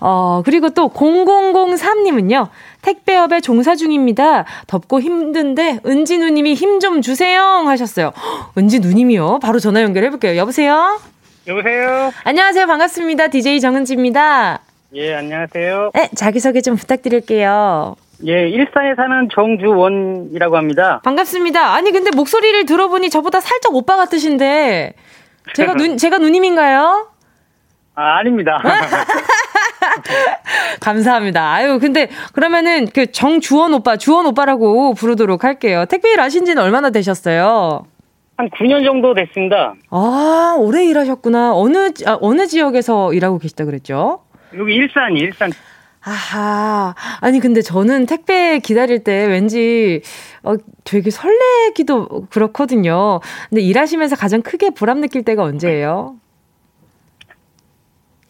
어, 0.00 0.42
그리고 0.44 0.70
또 0.70 0.88
0003님은요. 0.90 2.48
택배업에 2.82 3.40
종사 3.40 3.74
중입니다. 3.74 4.44
덥고 4.66 5.00
힘든데 5.00 5.80
은지 5.86 6.18
누님이 6.18 6.54
힘 6.54 6.78
좀 6.78 7.02
주세요 7.02 7.42
하셨어요. 7.66 8.12
은지 8.56 8.78
누님이요. 8.78 9.40
바로 9.42 9.58
전화 9.58 9.82
연결해 9.82 10.10
볼게요. 10.10 10.36
여보세요? 10.36 11.00
여보세요? 11.48 12.12
안녕하세요. 12.24 12.66
반갑습니다. 12.66 13.28
DJ 13.28 13.58
정은지입니다. 13.60 14.60
예, 14.94 15.14
안녕하세요. 15.14 15.90
네, 15.94 16.08
자기소개 16.14 16.60
좀 16.60 16.76
부탁드릴게요. 16.76 17.96
예, 18.26 18.48
일산에 18.48 18.94
사는 18.96 19.28
정주원이라고 19.34 20.56
합니다. 20.56 21.00
반갑습니다. 21.04 21.74
아니, 21.74 21.90
근데 21.90 22.10
목소리를 22.14 22.64
들어보니 22.66 23.10
저보다 23.10 23.40
살짝 23.40 23.74
오빠 23.74 23.96
같으신데, 23.96 24.94
제가 25.54 25.74
눈, 25.78 25.96
제가 25.96 26.18
누님인가요? 26.18 27.08
아, 27.96 28.18
아닙니다. 28.18 28.60
감사합니다. 30.80 31.52
아유, 31.52 31.78
근데 31.78 32.08
그러면은 32.32 32.86
그 32.86 33.10
정주원 33.10 33.74
오빠, 33.74 33.96
주원 33.96 34.26
오빠라고 34.26 34.94
부르도록 34.94 35.44
할게요. 35.44 35.84
택배 35.88 36.12
일 36.12 36.20
하신 36.20 36.44
지는 36.44 36.62
얼마나 36.62 36.90
되셨어요? 36.90 37.86
한 38.36 38.48
9년 38.50 38.84
정도 38.84 39.14
됐습니다. 39.14 39.74
아, 39.90 40.54
오래 40.58 40.84
일하셨구나. 40.84 41.54
어느, 41.56 41.90
아, 42.06 42.18
어느 42.20 42.46
지역에서 42.46 43.12
일하고 43.12 43.38
계시다 43.38 43.64
그랬죠? 43.64 44.20
여기 44.56 44.74
일산, 44.74 45.16
일산. 45.16 45.50
아하. 46.02 46.94
아니, 47.20 47.40
근데 47.40 47.60
저는 47.60 48.06
택배 48.06 48.60
기다릴 48.60 49.02
때 49.02 49.26
왠지, 49.26 50.02
어, 50.44 50.54
되게 50.84 51.10
설레기도 51.10 52.26
그렇거든요. 52.30 53.20
근데 53.48 53.60
일하시면서 53.60 54.14
가장 54.14 54.40
크게 54.42 54.70
보람 54.70 55.00
느낄 55.00 55.24
때가 55.24 55.42
언제예요? 55.42 56.14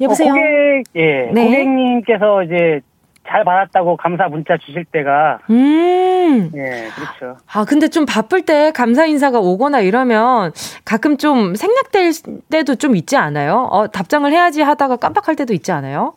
여보세요. 0.01 0.31
어, 0.31 0.35
고객, 0.35 0.85
예. 0.97 1.31
네. 1.33 1.45
고객님께서 1.45 2.43
이제 2.45 2.81
잘 3.29 3.45
받았다고 3.45 3.97
감사 3.99 4.27
문자 4.29 4.57
주실 4.57 4.85
때가 4.87 5.41
음. 5.51 6.51
예, 6.55 6.89
그렇죠. 6.95 7.37
아, 7.53 7.65
근데 7.65 7.89
좀 7.89 8.07
바쁠 8.07 8.43
때 8.43 8.73
감사 8.75 9.05
인사가 9.05 9.39
오거나 9.39 9.81
이러면 9.81 10.53
가끔 10.85 11.19
좀 11.19 11.55
생략될 11.55 12.13
때도 12.51 12.77
좀 12.77 12.97
있지 12.97 13.17
않아요? 13.17 13.69
어, 13.71 13.89
답장을 13.89 14.31
해야지 14.33 14.63
하다가 14.63 14.97
깜빡할 14.97 15.37
때도 15.37 15.53
있지 15.53 15.73
않아요? 15.73 16.15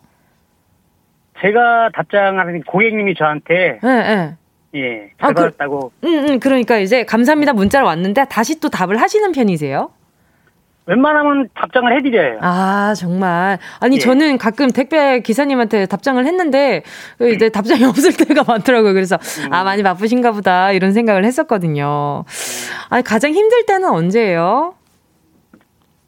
제가 1.41 1.89
답장하는 1.95 2.61
고객님이 2.63 3.15
저한테 3.15 3.79
네, 3.83 4.15
네. 4.15 4.35
예, 4.75 5.09
잘 5.19 5.31
아, 5.31 5.33
그 5.33 5.33
받았다고. 5.33 5.91
그, 6.00 6.07
음, 6.07 6.29
음, 6.29 6.39
그러니까 6.39 6.77
이제 6.77 7.03
감사합니다 7.03 7.51
문자로 7.53 7.88
왔는데 7.88 8.25
다시 8.29 8.59
또 8.61 8.69
답을 8.69 9.01
하시는 9.01 9.31
편이세요? 9.33 9.89
웬만하면 10.91 11.48
답장을 11.53 11.95
해드려요. 11.95 12.39
아, 12.41 12.93
정말. 12.98 13.60
아니, 13.79 13.95
예. 13.95 14.00
저는 14.00 14.38
가끔 14.38 14.71
택배 14.71 15.21
기사님한테 15.21 15.86
답장을 15.86 16.24
했는데, 16.25 16.83
그 17.17 17.29
이제 17.33 17.48
답장이 17.48 17.83
없을 17.86 18.12
때가 18.17 18.43
많더라고요. 18.45 18.93
그래서, 18.93 19.17
음. 19.45 19.53
아, 19.53 19.63
많이 19.63 19.83
바쁘신가 19.83 20.33
보다, 20.33 20.74
이런 20.74 20.91
생각을 20.91 21.24
했었거든요. 21.24 22.25
아니, 22.89 23.03
가장 23.03 23.31
힘들 23.31 23.65
때는 23.65 23.89
언제예요? 23.89 24.75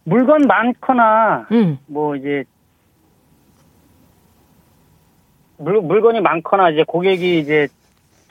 물건 0.03 0.41
많거나, 0.41 1.47
음. 1.53 1.77
뭐, 1.87 2.17
이제, 2.17 2.43
물, 5.57 5.79
물건이 5.79 6.19
많거나, 6.19 6.71
이제 6.71 6.83
고객이 6.85 7.39
이제 7.39 7.69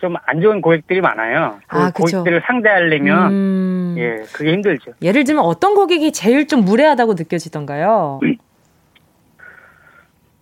좀 0.02 0.16
안 0.26 0.40
좋은 0.40 0.60
고객들이 0.60 1.00
많아요. 1.00 1.60
그 1.68 1.78
아, 1.78 1.90
고객들을 1.92 2.42
상대하려면 2.44 3.32
음... 3.32 3.94
예, 3.98 4.24
그게 4.32 4.52
힘들죠. 4.52 4.92
예를 5.00 5.22
들면 5.24 5.44
어떤 5.44 5.74
고객이 5.74 6.12
제일 6.12 6.48
좀 6.48 6.64
무례하다고 6.64 7.14
느껴지던가요? 7.14 8.20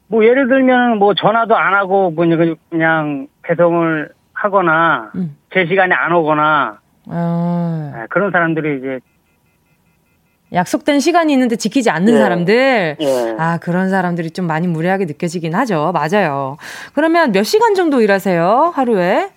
뭐 0.08 0.24
예를 0.24 0.48
들면 0.48 0.98
뭐 0.98 1.14
전화도 1.14 1.54
안 1.54 1.74
하고 1.74 2.10
뭐 2.10 2.24
그냥 2.70 3.28
배송을 3.42 4.10
하거나 4.32 5.12
음. 5.14 5.36
제 5.52 5.66
시간에 5.66 5.94
안 5.94 6.12
오거나 6.12 6.78
아... 7.08 7.92
네, 7.94 8.06
그런 8.08 8.30
사람들이 8.30 8.78
이제 8.78 9.00
약속된 10.52 10.98
시간이 10.98 11.32
있는데 11.34 11.56
지키지 11.56 11.90
않는 11.90 12.14
네. 12.14 12.18
사람들. 12.18 12.96
네. 12.98 13.36
아, 13.38 13.58
그런 13.58 13.90
사람들이 13.90 14.30
좀 14.32 14.46
많이 14.46 14.66
무례하게 14.66 15.04
느껴지긴 15.04 15.54
하죠. 15.54 15.92
맞아요. 15.92 16.56
그러면 16.94 17.30
몇 17.30 17.44
시간 17.44 17.74
정도 17.74 18.00
일하세요? 18.00 18.72
하루에? 18.74 19.30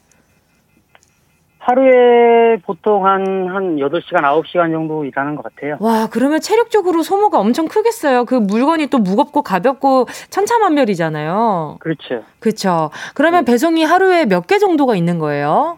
하루에 1.65 2.58
보통 2.65 3.05
한, 3.05 3.22
한 3.48 3.77
8시간, 3.77 4.24
9시간 4.24 4.72
정도 4.74 5.05
일하는 5.05 5.36
것 5.36 5.43
같아요. 5.43 5.77
와, 5.79 6.08
그러면 6.12 6.41
체력적으로 6.41 7.03
소모가 7.03 7.39
엄청 7.39 7.70
크겠어요. 7.70 8.25
그 8.25 8.36
물건이 8.36 8.88
또 8.88 8.98
무겁고 8.98 9.43
가볍고 9.43 10.08
천차만별이잖아요. 10.29 11.77
그렇죠. 11.79 12.24
그렇죠. 12.39 12.89
그러면 13.15 13.46
네. 13.46 13.51
배송이 13.53 13.84
하루에 13.86 14.25
몇 14.25 14.46
개 14.46 14.60
정도가 14.60 14.96
있는 14.98 15.20
거예요? 15.20 15.77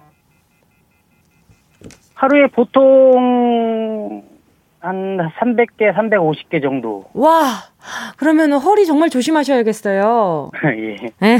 하루에 2.15 2.47
보통 2.47 4.23
한 4.85 5.17
300개, 5.39 5.91
350개 5.95 6.61
정도. 6.61 7.05
와, 7.13 7.63
그러면 8.17 8.53
허리 8.53 8.85
정말 8.85 9.09
조심하셔야겠어요. 9.09 10.51
예. 10.63 11.09
네. 11.19 11.39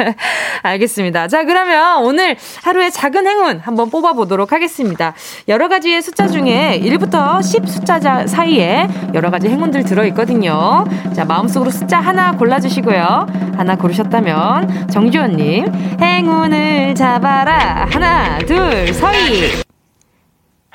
알겠습니다. 0.62 1.28
자, 1.28 1.44
그러면 1.44 2.04
오늘 2.04 2.36
하루의 2.62 2.90
작은 2.90 3.26
행운 3.26 3.58
한번 3.58 3.88
뽑아보도록 3.88 4.52
하겠습니다. 4.52 5.14
여러 5.48 5.68
가지의 5.68 6.02
숫자 6.02 6.26
중에 6.26 6.78
1부터 6.82 7.42
10 7.42 7.66
숫자 7.66 8.26
사이에 8.26 8.86
여러 9.14 9.30
가지 9.30 9.48
행운들 9.48 9.84
들어있거든요. 9.84 10.84
자, 11.14 11.24
마음속으로 11.24 11.70
숫자 11.70 11.98
하나 12.00 12.36
골라주시고요. 12.36 13.26
하나 13.56 13.76
고르셨다면 13.76 14.88
정주현님, 14.88 15.66
행운을 16.02 16.94
잡아라. 16.94 17.86
하나, 17.90 18.38
둘, 18.40 18.92
서희. 18.92 19.62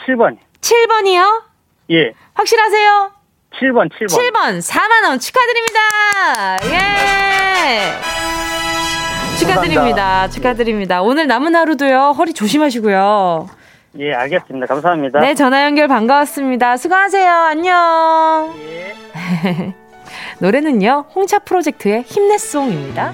7번. 0.07 0.37
7번이요? 0.61 1.48
예. 1.91 2.13
확실하세요? 2.33 3.11
7번, 3.53 3.89
7번. 3.89 4.07
7번, 4.07 4.61
4만원 4.61 5.19
축하드립니다! 5.19 6.57
예! 6.65 7.93
축하드립니다. 9.39 9.81
감사합니다. 9.81 10.27
축하드립니다. 10.29 11.01
오늘 11.01 11.27
남은 11.27 11.55
하루도요, 11.55 12.11
허리 12.17 12.33
조심하시고요. 12.33 13.49
예, 13.99 14.13
알겠습니다. 14.13 14.67
감사합니다. 14.67 15.19
네, 15.19 15.33
전화 15.33 15.63
연결 15.65 15.87
반가웠습니다. 15.87 16.77
수고하세요. 16.77 17.31
안녕. 17.31 18.53
예. 18.59 19.73
노래는요, 20.39 21.05
홍차 21.15 21.39
프로젝트의 21.39 22.03
힘내송입니다. 22.03 23.13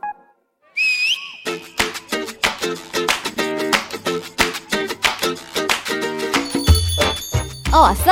왔어? 7.81 8.11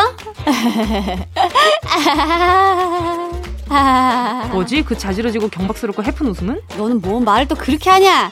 뭐지? 4.51 4.83
그 4.83 4.97
자지러지고 4.97 5.49
경박스럽고 5.49 6.03
헤픈 6.03 6.27
웃음은? 6.27 6.61
너는 6.77 7.01
뭔 7.01 7.23
말을 7.23 7.47
또 7.47 7.55
그렇게 7.55 7.89
하냐? 7.89 8.31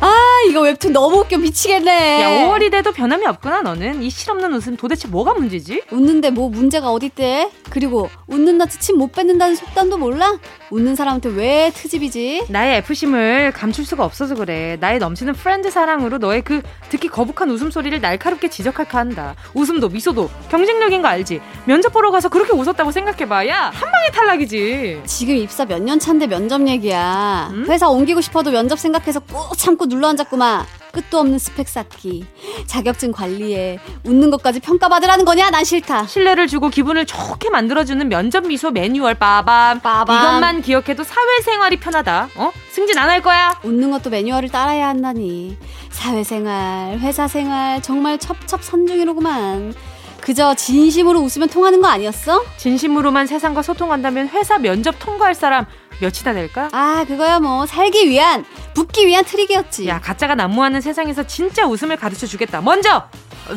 아, 0.00 0.12
이거 0.48 0.60
웹툰 0.60 0.92
너무 0.92 1.20
웃겨 1.20 1.38
미치겠네. 1.38 2.22
야, 2.22 2.46
5월이 2.48 2.70
돼도 2.70 2.92
변함이 2.92 3.26
없구나, 3.26 3.62
너는. 3.62 4.02
이 4.02 4.10
실없는 4.10 4.52
웃음 4.52 4.76
도대체 4.76 5.08
뭐가 5.08 5.32
문제지? 5.34 5.82
웃는데 5.90 6.30
뭐 6.30 6.48
문제가 6.50 6.92
어딨대? 6.92 7.50
그리고 7.70 8.08
웃는 8.26 8.50
낯에 8.50 8.66
침 8.66 8.98
못 8.98 9.12
뱉는다는 9.12 9.54
속담도 9.56 9.96
몰라? 9.98 10.38
웃는 10.70 10.94
사람한테 10.96 11.30
왜 11.30 11.70
트집이지? 11.74 12.46
나의 12.50 12.76
애프심을 12.78 13.52
감출 13.52 13.84
수가 13.86 14.04
없어서 14.04 14.34
그래. 14.34 14.76
나의 14.80 14.98
넘치는 14.98 15.32
friend 15.34 15.70
사랑으로 15.70 16.18
너의 16.18 16.42
그 16.42 16.60
듣기 16.90 17.08
거북한 17.08 17.50
웃음소리를 17.50 18.00
날카롭게 18.00 18.48
지적할까 18.50 18.98
한다. 18.98 19.34
웃음도 19.54 19.88
미소도 19.88 20.28
경쟁력인 20.50 21.02
거 21.02 21.08
알지? 21.08 21.40
면접 21.64 21.92
보러 21.92 22.10
가서 22.10 22.28
그렇게 22.28 22.52
웃었다고 22.52 22.90
생각해봐. 22.92 23.48
야, 23.48 23.70
한 23.72 23.90
방에 23.90 24.10
탈락이지. 24.12 25.02
지금 25.06 25.36
입사 25.36 25.64
몇 25.64 25.76
년 25.86 25.98
차인데 25.98 26.26
면접 26.26 26.66
얘기야. 26.66 27.50
음? 27.52 27.66
회사 27.68 27.88
옮기고 27.88 28.20
싶어도 28.20 28.50
면접 28.50 28.78
생각해서 28.78 29.20
꾹 29.20 29.56
참고 29.66 29.86
눌러앉았구만. 29.86 30.64
끝도 30.92 31.18
없는 31.18 31.40
스펙 31.40 31.68
쌓기, 31.68 32.24
자격증 32.66 33.10
관리에 33.10 33.80
웃는 34.04 34.30
것까지 34.30 34.60
평가받으라는 34.60 35.24
거냐? 35.24 35.50
난 35.50 35.64
싫다. 35.64 36.06
신뢰를 36.06 36.46
주고 36.46 36.68
기분을 36.68 37.04
좋게 37.04 37.50
만들어주는 37.50 38.08
면접 38.08 38.46
미소 38.46 38.70
매뉴얼 38.70 39.14
빠밤. 39.16 39.80
빠밤. 39.80 40.16
이것만 40.16 40.62
기억해도 40.62 41.02
사회생활이 41.02 41.80
편하다. 41.80 42.28
어? 42.36 42.52
승진 42.70 42.96
안 42.96 43.10
할 43.10 43.20
거야? 43.22 43.58
웃는 43.64 43.90
것도 43.90 44.08
매뉴얼을 44.10 44.50
따라야 44.50 44.86
한다니. 44.88 45.58
사회생활, 45.90 46.98
회사생활 47.00 47.82
정말 47.82 48.18
첩첩산중이로구만. 48.18 49.74
그저 50.20 50.54
진심으로 50.54 51.20
웃으면 51.20 51.48
통하는 51.48 51.80
거 51.82 51.88
아니었어? 51.88 52.44
진심으로만 52.56 53.26
세상과 53.26 53.62
소통한다면 53.62 54.28
회사 54.28 54.58
면접 54.58 54.94
통과할 55.00 55.34
사람 55.34 55.66
몇이나 56.00 56.32
될까? 56.32 56.68
아, 56.72 57.04
그거야 57.06 57.40
뭐 57.40 57.66
살기 57.66 58.08
위한, 58.08 58.44
붙기 58.74 59.06
위한 59.06 59.24
트릭이었지. 59.24 59.88
야, 59.88 60.00
가짜가 60.00 60.34
난무하는 60.34 60.80
세상에서 60.80 61.26
진짜 61.26 61.66
웃음을 61.66 61.96
가르쳐 61.96 62.26
주겠다. 62.26 62.60
먼저, 62.60 63.08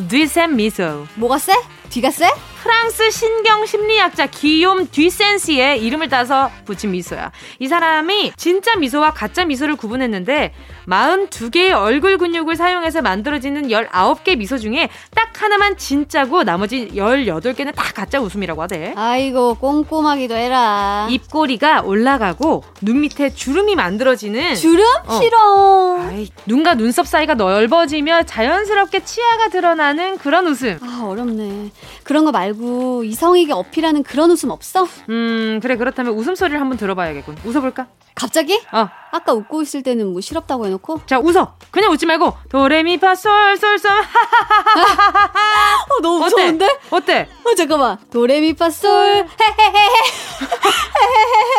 뒤센 0.08 0.56
미소. 0.56 1.06
뭐가 1.16 1.38
세? 1.38 1.54
뒤가 1.90 2.12
세? 2.12 2.30
프랑스 2.62 3.10
신경 3.10 3.66
심리학자 3.66 4.28
기욤 4.28 4.86
뒤센시의 4.92 5.82
이름을 5.82 6.10
따서 6.10 6.52
붙인 6.66 6.92
미소야. 6.92 7.32
이 7.60 7.68
사람이 7.68 8.34
진짜 8.36 8.76
미소와 8.76 9.14
가짜 9.14 9.46
미소를 9.46 9.76
구분했는데 9.78 10.54
42개의 10.88 11.72
얼굴 11.74 12.18
근육을 12.18 12.56
사용해서 12.58 13.02
만들어지는 13.02 13.70
19개 13.70 14.38
미소 14.38 14.58
중에 14.58 14.90
딱 15.16 15.30
하나만 15.42 15.78
진짜고 15.78 16.44
나머지 16.44 16.90
18개는 16.94 17.74
다 17.74 17.86
가짜 17.96 18.20
웃음이라고 18.20 18.62
하대. 18.62 18.94
아이고 18.98 19.56
꼼꼼하기도 19.56 20.36
해라. 20.36 21.08
입꼬리가 21.10 21.82
올라가고 21.82 22.64
눈 22.82 23.02
밑에 23.02 23.34
주름이 23.34 23.76
만들어지는 23.76 24.56
주름? 24.56 24.86
어. 25.06 25.20
싫어. 25.20 26.00
아이, 26.10 26.28
눈과 26.46 26.76
눈썹 26.76 27.08
사이가 27.08 27.36
넓어지며 27.36 28.24
자연스럽게 28.24 29.06
치아가 29.06 29.48
드러나는 29.48 30.18
그런 30.18 30.46
웃음. 30.48 30.78
아 30.82 31.06
어렵네. 31.06 31.70
그런 32.04 32.26
거 32.26 32.32
말고 32.32 33.04
이성에게 33.04 33.54
어필하는 33.54 34.04
그런 34.04 34.32
웃음 34.32 34.50
없어? 34.52 34.88
음 35.10 35.60
그래 35.62 35.76
그렇다면 35.76 36.14
웃음소리를 36.14 36.60
한번 36.60 36.78
들어봐야겠군. 36.78 37.38
웃어볼까? 37.46 37.88
갑자기? 38.16 38.62
어. 38.74 38.90
아까 39.12 39.34
웃고 39.34 39.62
있을 39.62 39.82
때는 39.82 40.08
뭐 40.12 40.20
실없다고 40.20 40.66
해놓고? 40.66 41.02
자, 41.06 41.20
웃어. 41.20 41.56
그냥 41.72 41.92
웃지 41.92 42.06
말고 42.06 42.34
도레미파 42.50 43.16
솔솔솔 43.16 43.92
하하하하하. 43.92 45.84
어, 45.90 46.02
너무 46.02 46.20
무서운데? 46.26 46.80
어때? 46.90 47.30
어, 47.46 47.56
잠깐만. 47.56 47.98
도레미파 48.12 48.70
솔 48.72 49.26
헤헤헤헤. 49.40 49.88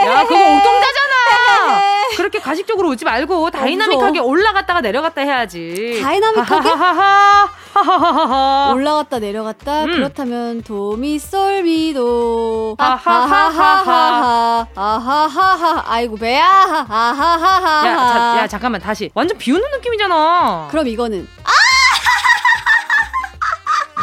야, 0.07 0.23
그거 0.25 0.35
옥동자잖아. 0.35 1.00
그렇게 2.17 2.39
가식적으로 2.41 2.89
웃지 2.89 3.05
말고 3.05 3.47
아, 3.47 3.51
다이나믹하게 3.51 4.19
올라갔다가 4.21 4.81
내려갔다 4.81 5.23
해야지. 5.23 6.01
다이나믹하게? 6.03 6.69
하하하하. 6.69 7.51
올라갔다 8.75 9.19
내려갔다. 9.21 9.85
음. 9.85 9.93
그렇다면 9.93 10.63
도미 10.63 11.19
솔미도. 11.19 12.77
하하하하하. 12.79 14.67
아하하하. 14.75 15.85
아이고 15.87 16.17
배야. 16.17 16.47
아하하하. 16.89 17.87
야, 17.87 17.97
자, 17.97 18.39
야 18.43 18.47
잠깐만 18.49 18.81
다시. 18.81 19.11
완전 19.15 19.39
비웃는 19.39 19.71
느낌이잖아. 19.71 20.69
그럼 20.71 20.89
이거는 20.89 21.29
아! 21.45 21.51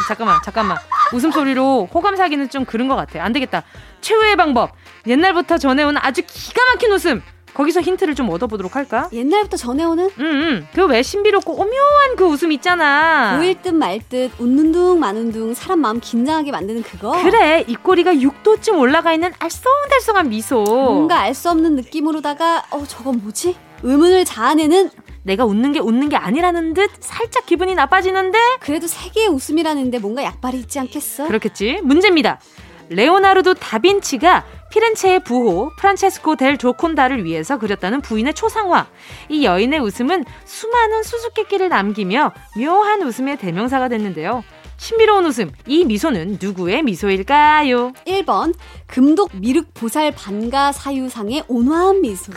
잠깐만 0.08 0.40
잠깐만. 0.42 0.78
웃음소리로 1.12 1.88
호감 1.92 2.16
사기는 2.16 2.48
좀 2.50 2.64
그런 2.64 2.88
것 2.88 2.96
같아. 2.96 3.22
안 3.24 3.32
되겠다. 3.32 3.62
최후의 4.00 4.36
방법. 4.36 4.70
옛날부터 5.06 5.58
전해온 5.58 5.96
아주 5.98 6.22
기가 6.26 6.60
막힌 6.72 6.92
웃음. 6.92 7.22
거기서 7.54 7.80
힌트를 7.80 8.14
좀 8.14 8.28
얻어보도록 8.30 8.76
할까? 8.76 9.08
옛날부터 9.12 9.56
전해오는? 9.56 10.10
응, 10.20 10.24
응. 10.24 10.66
그 10.74 10.84
왜 10.84 11.02
신비롭고 11.02 11.54
오묘한 11.54 12.14
그 12.16 12.24
웃음 12.24 12.52
있잖아. 12.52 13.36
보일 13.36 13.60
듯 13.60 13.74
말 13.74 13.98
듯 14.08 14.30
웃는 14.38 14.70
둥 14.70 15.00
마는 15.00 15.32
둥 15.32 15.54
사람 15.54 15.80
마음 15.80 15.98
긴장하게 15.98 16.52
만드는 16.52 16.82
그거? 16.82 17.10
그래. 17.22 17.64
입꼬리가 17.66 18.12
6도쯤 18.14 18.78
올라가 18.78 19.12
있는 19.12 19.32
알쏭달쏭한 19.32 20.28
미소. 20.28 20.62
뭔가 20.62 21.18
알 21.20 21.34
수 21.34 21.50
없는 21.50 21.74
느낌으로다가 21.76 22.64
어 22.70 22.84
저건 22.86 23.20
뭐지? 23.22 23.56
의문을 23.82 24.24
자아내는 24.24 24.90
내가 25.22 25.44
웃는 25.44 25.72
게 25.72 25.78
웃는 25.78 26.08
게 26.08 26.16
아니라는 26.16 26.74
듯 26.74 26.90
살짝 27.00 27.44
기분이 27.46 27.74
나빠지는데 27.74 28.38
그래도 28.60 28.86
세계의 28.86 29.28
웃음이라는데 29.28 29.98
뭔가 29.98 30.22
약발이 30.24 30.58
있지 30.58 30.78
않겠어? 30.78 31.26
그렇겠지. 31.26 31.80
문제입니다. 31.82 32.40
레오나르도 32.88 33.54
다빈치가 33.54 34.46
피렌체의 34.70 35.24
부호 35.24 35.70
프란체스코 35.78 36.36
델 36.36 36.56
조콘다를 36.56 37.24
위해서 37.24 37.58
그렸다는 37.58 38.00
부인의 38.00 38.34
초상화. 38.34 38.86
이 39.28 39.44
여인의 39.44 39.80
웃음은 39.80 40.24
수많은 40.44 41.02
수수께끼를 41.02 41.68
남기며 41.68 42.32
묘한 42.56 43.02
웃음의 43.02 43.38
대명사가 43.38 43.88
됐는데요. 43.88 44.44
신비로운 44.78 45.26
웃음. 45.26 45.50
이 45.66 45.84
미소는 45.84 46.38
누구의 46.40 46.82
미소일까요? 46.84 47.92
1번 48.06 48.54
금독 48.86 49.30
미륵 49.34 49.74
보살 49.74 50.12
반가 50.12 50.72
사유상의 50.72 51.44
온화한 51.48 52.00
미소. 52.00 52.32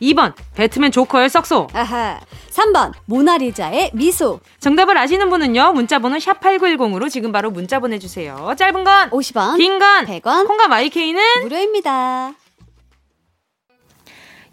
2번 0.00 0.32
배트맨 0.54 0.92
조커의 0.92 1.28
썩소. 1.28 1.68
아하. 1.72 2.20
3번 2.50 2.92
모나리자의 3.06 3.90
미소. 3.94 4.40
정답을 4.60 4.96
아시는 4.98 5.28
분은요. 5.30 5.72
문자번호 5.72 6.16
샵8910으로 6.18 7.10
지금 7.10 7.32
바로 7.32 7.50
문자 7.50 7.78
보내주세요. 7.78 8.54
짧은 8.56 8.84
건 8.84 9.10
50원, 9.10 9.56
긴 9.56 9.78
건 9.78 10.06
100원, 10.06 10.46
콩과 10.46 10.68
마이케이는 10.68 11.22
무료입니다. 11.42 12.32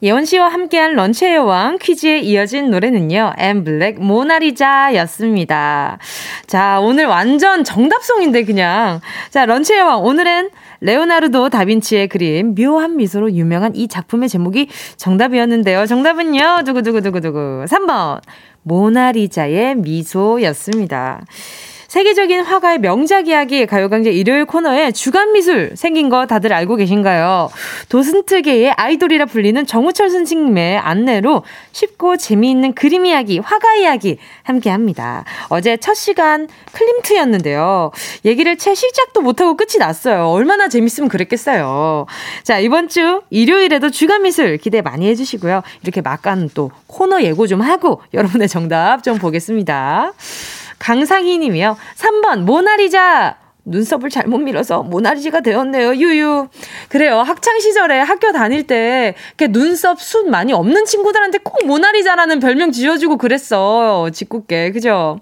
예원 0.03 0.25
씨와 0.25 0.49
함께한 0.49 0.93
런치의 0.93 1.35
여왕 1.35 1.77
퀴즈에 1.79 2.19
이어진 2.19 2.69
노래는요. 2.69 3.33
엠블랙 3.37 3.99
모나리자 4.01 4.93
였습니다. 4.95 5.97
자, 6.47 6.79
오늘 6.81 7.05
완전 7.05 7.63
정답송인데 7.63 8.43
그냥. 8.43 8.99
자, 9.29 9.45
런치의 9.45 9.79
여왕 9.79 10.03
오늘은 10.03 10.49
레오나르도 10.81 11.49
다빈치의 11.49 12.09
그림 12.09 12.55
묘한 12.55 12.97
미소로 12.97 13.31
유명한 13.31 13.75
이 13.75 13.87
작품의 13.87 14.29
제목이 14.29 14.67
정답이었는데요. 14.97 15.85
정답은요. 15.85 16.63
두구두구두구두구. 16.65 17.65
3번 17.67 18.21
모나리자의 18.63 19.75
미소였습니다. 19.75 21.21
세계적인 21.95 22.41
화가의 22.41 22.79
명작 22.79 23.29
이야기 23.29 23.65
가요강제 23.65 24.11
일요일 24.11 24.43
코너에 24.43 24.91
주간 24.91 25.31
미술 25.31 25.71
생긴 25.77 26.09
거 26.09 26.25
다들 26.25 26.51
알고 26.51 26.75
계신가요? 26.75 27.49
도슨트계의 27.87 28.71
아이돌이라 28.71 29.27
불리는 29.27 29.65
정우철 29.65 30.09
선생님의 30.09 30.77
안내로 30.77 31.43
쉽고 31.71 32.17
재미있는 32.17 32.73
그림 32.73 33.05
이야기, 33.05 33.39
화가 33.39 33.75
이야기 33.75 34.17
함께 34.43 34.69
합니다. 34.69 35.23
어제 35.47 35.77
첫 35.77 35.93
시간 35.93 36.49
클림트였는데요. 36.73 37.91
얘기를 38.25 38.57
채 38.57 38.75
시작도 38.75 39.21
못하고 39.21 39.55
끝이 39.55 39.77
났어요. 39.79 40.27
얼마나 40.27 40.67
재밌으면 40.67 41.07
그랬겠어요. 41.07 42.07
자, 42.43 42.59
이번 42.59 42.89
주 42.89 43.21
일요일에도 43.29 43.89
주간 43.89 44.23
미술 44.23 44.57
기대 44.57 44.81
많이 44.81 45.07
해주시고요. 45.07 45.61
이렇게 45.81 46.01
막간 46.01 46.49
또 46.53 46.71
코너 46.87 47.21
예고 47.21 47.47
좀 47.47 47.61
하고 47.61 48.01
여러분의 48.13 48.49
정답 48.49 49.01
좀 49.01 49.17
보겠습니다. 49.17 50.11
강상희 50.79 51.37
님이요. 51.39 51.77
3번, 51.95 52.43
모나리자! 52.43 53.37
눈썹을 53.65 54.09
잘못 54.09 54.37
밀어서 54.37 54.83
모나리지가 54.83 55.41
되었네요. 55.41 55.95
유유. 55.95 56.47
그래요. 56.87 57.19
학창 57.19 57.59
시절에 57.59 57.99
학교 57.99 58.31
다닐 58.31 58.67
때 58.67 59.15
이렇게 59.29 59.51
눈썹 59.51 59.99
숱 59.99 60.29
많이 60.29 60.53
없는 60.53 60.85
친구들한테 60.85 61.39
꼭 61.39 61.65
모나리자라는 61.65 62.39
별명 62.39 62.71
지어주고 62.71 63.17
그랬어. 63.17 64.09
짓궂게. 64.11 64.71
그죠? 64.71 65.19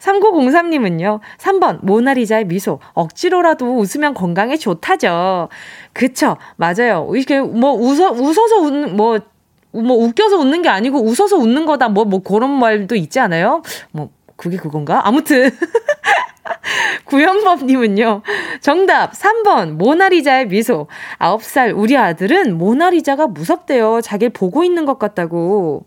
3903님은요. 0.00 1.20
3번 1.38 1.80
모나리자의 1.82 2.46
미소. 2.46 2.78
억지로라도 2.92 3.78
웃으면 3.78 4.14
건강에 4.14 4.56
좋다죠. 4.56 5.48
그쵸. 5.92 6.36
맞아요. 6.56 7.10
이렇게 7.14 7.40
뭐 7.40 7.72
웃어 7.72 8.12
웃어서 8.12 8.56
웃는 8.60 8.96
뭐뭐 8.96 9.20
뭐 9.72 9.96
웃겨서 9.96 10.36
웃는 10.38 10.62
게 10.62 10.68
아니고 10.68 11.02
웃어서 11.02 11.36
웃는 11.36 11.66
거다. 11.66 11.88
뭐, 11.88 12.04
뭐 12.04 12.22
그런 12.22 12.50
말도 12.50 12.94
있지 12.94 13.18
않아요? 13.18 13.62
뭐 13.90 14.10
그게 14.42 14.56
그건가? 14.56 15.06
아무튼. 15.06 15.50
구현법님은요, 17.04 18.22
정답 18.60 19.12
3번, 19.12 19.72
모나리자의 19.72 20.48
미소. 20.48 20.88
9살 21.20 21.72
우리 21.76 21.96
아들은 21.96 22.58
모나리자가 22.58 23.28
무섭대요. 23.28 24.00
자기를 24.00 24.30
보고 24.32 24.64
있는 24.64 24.84
것 24.84 24.98
같다고. 24.98 25.86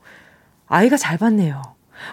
아이가 0.67 0.95
잘 0.95 1.17
봤네요. 1.17 1.61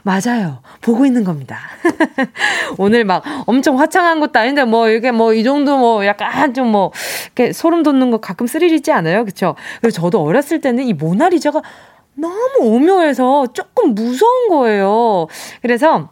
맞아요. 0.03 0.63
보고 0.81 1.05
있는 1.07 1.23
겁니다. 1.23 1.59
오늘 2.79 3.05
막 3.05 3.23
엄청 3.47 3.79
화창한 3.79 4.21
것도 4.21 4.39
아닌데 4.39 4.65
뭐 4.65 4.89
이게 4.89 5.11
뭐 5.13 5.35
이 5.35 5.45
정도 5.45 5.77
뭐 5.79 6.05
약간 6.07 6.55
좀 6.55 6.69
뭐 6.73 6.93
이렇게 7.37 7.53
소름 7.53 7.83
돋는 7.83 8.11
거 8.11 8.19
가끔 8.19 8.47
스릴 8.47 8.73
있지 8.73 8.91
않아요? 8.91 9.25
그쵸? 9.25 9.55
그래서 9.81 10.01
저도 10.01 10.23
어렸을 10.23 10.61
때는 10.61 10.85
이 10.85 10.93
모나리자가 10.95 11.61
너무 12.15 12.59
오묘해서 12.61 13.49
조금 13.53 13.95
무서운 13.95 14.49
거예요. 14.49 15.27
그래서 15.61 16.09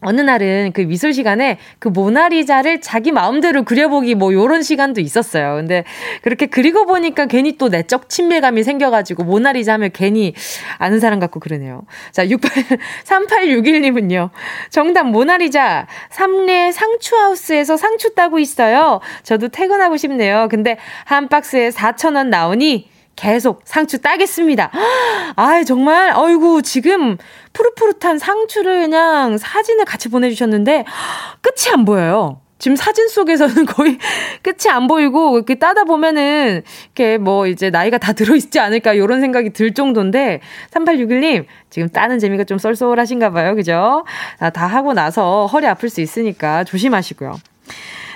어느 0.00 0.20
날은 0.20 0.72
그 0.74 0.82
미술 0.82 1.12
시간에 1.12 1.58
그 1.80 1.88
모나리자를 1.88 2.80
자기 2.80 3.10
마음대로 3.10 3.64
그려보기 3.64 4.14
뭐 4.14 4.32
요런 4.32 4.62
시간도 4.62 5.00
있었어요. 5.00 5.56
근데 5.56 5.84
그렇게 6.22 6.46
그리고 6.46 6.86
보니까 6.86 7.26
괜히 7.26 7.56
또 7.58 7.68
내적 7.68 8.08
친밀감이 8.08 8.62
생겨가지고 8.62 9.24
모나리자 9.24 9.74
하면 9.74 9.90
괜히 9.92 10.34
아는 10.78 11.00
사람 11.00 11.18
같고 11.18 11.40
그러네요. 11.40 11.82
자, 12.12 12.28
68, 12.28 12.78
3861님은요. 13.04 14.30
정답 14.70 15.04
모나리자. 15.04 15.88
삼례 16.10 16.70
상추하우스에서 16.70 17.76
상추 17.76 18.14
따고 18.14 18.38
있어요. 18.38 19.00
저도 19.24 19.48
퇴근하고 19.48 19.96
싶네요. 19.96 20.46
근데 20.48 20.78
한 21.04 21.28
박스에 21.28 21.70
4,000원 21.70 22.28
나오니 22.28 22.97
계속 23.18 23.62
상추 23.64 24.00
따겠습니다. 24.00 24.70
아, 25.34 25.64
정말, 25.64 26.12
어이구, 26.14 26.62
지금 26.62 27.18
푸릇푸릇한 27.52 28.18
상추를 28.18 28.82
그냥 28.82 29.38
사진을 29.38 29.84
같이 29.84 30.08
보내주셨는데, 30.08 30.84
끝이 31.42 31.74
안 31.74 31.84
보여요. 31.84 32.40
지금 32.60 32.76
사진 32.76 33.08
속에서는 33.08 33.66
거의 33.66 33.98
끝이 34.42 34.72
안 34.72 34.86
보이고, 34.86 35.36
이렇게 35.36 35.56
따다 35.56 35.82
보면은, 35.82 36.62
이렇게 36.94 37.18
뭐 37.18 37.48
이제 37.48 37.70
나이가 37.70 37.98
다 37.98 38.12
들어 38.12 38.36
있지 38.36 38.60
않을까, 38.60 38.92
이런 38.92 39.20
생각이 39.20 39.50
들 39.50 39.74
정도인데, 39.74 40.40
3861님, 40.70 41.44
지금 41.70 41.88
따는 41.88 42.20
재미가 42.20 42.44
좀 42.44 42.58
쏠쏠하신가 42.58 43.30
봐요. 43.30 43.56
그죠? 43.56 44.04
아, 44.38 44.50
다 44.50 44.68
하고 44.68 44.92
나서 44.92 45.46
허리 45.46 45.66
아플 45.66 45.88
수 45.88 46.00
있으니까 46.00 46.62
조심하시고요. 46.62 47.34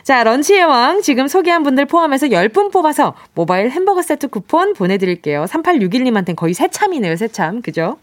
자, 0.03 0.25
런치의 0.25 0.65
왕 0.65 1.01
지금 1.01 1.29
소개한 1.29 1.62
분들 1.62 1.87
포함해서 1.87 2.27
10분 2.27 2.73
뽑아서 2.73 3.15
모바일 3.35 3.71
햄버거 3.71 4.03
세트 4.03 4.29
쿠폰 4.29 4.75
보내드릴게요. 4.75 5.45
3861님한테는 5.45 6.35
거의 6.35 6.55
새참이네요, 6.55 7.17
새참. 7.17 7.62
그죠? 7.62 7.99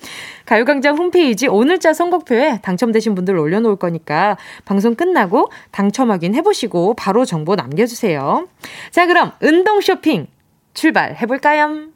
가요광장 0.45 0.97
홈페이지 0.97 1.47
오늘자 1.47 1.93
선곡표에 1.93 2.59
당첨되신 2.61 3.15
분들 3.15 3.37
올려놓을 3.37 3.75
거니까 3.75 4.37
방송 4.63 4.95
끝나고 4.95 5.51
당첨 5.71 6.11
확인 6.11 6.35
해보시고 6.35 6.93
바로 6.93 7.25
정보 7.25 7.55
남겨주세요. 7.55 8.47
자, 8.91 9.05
그럼 9.05 9.33
운동 9.41 9.81
쇼핑 9.81 10.27
출발해볼까요? 10.73 11.87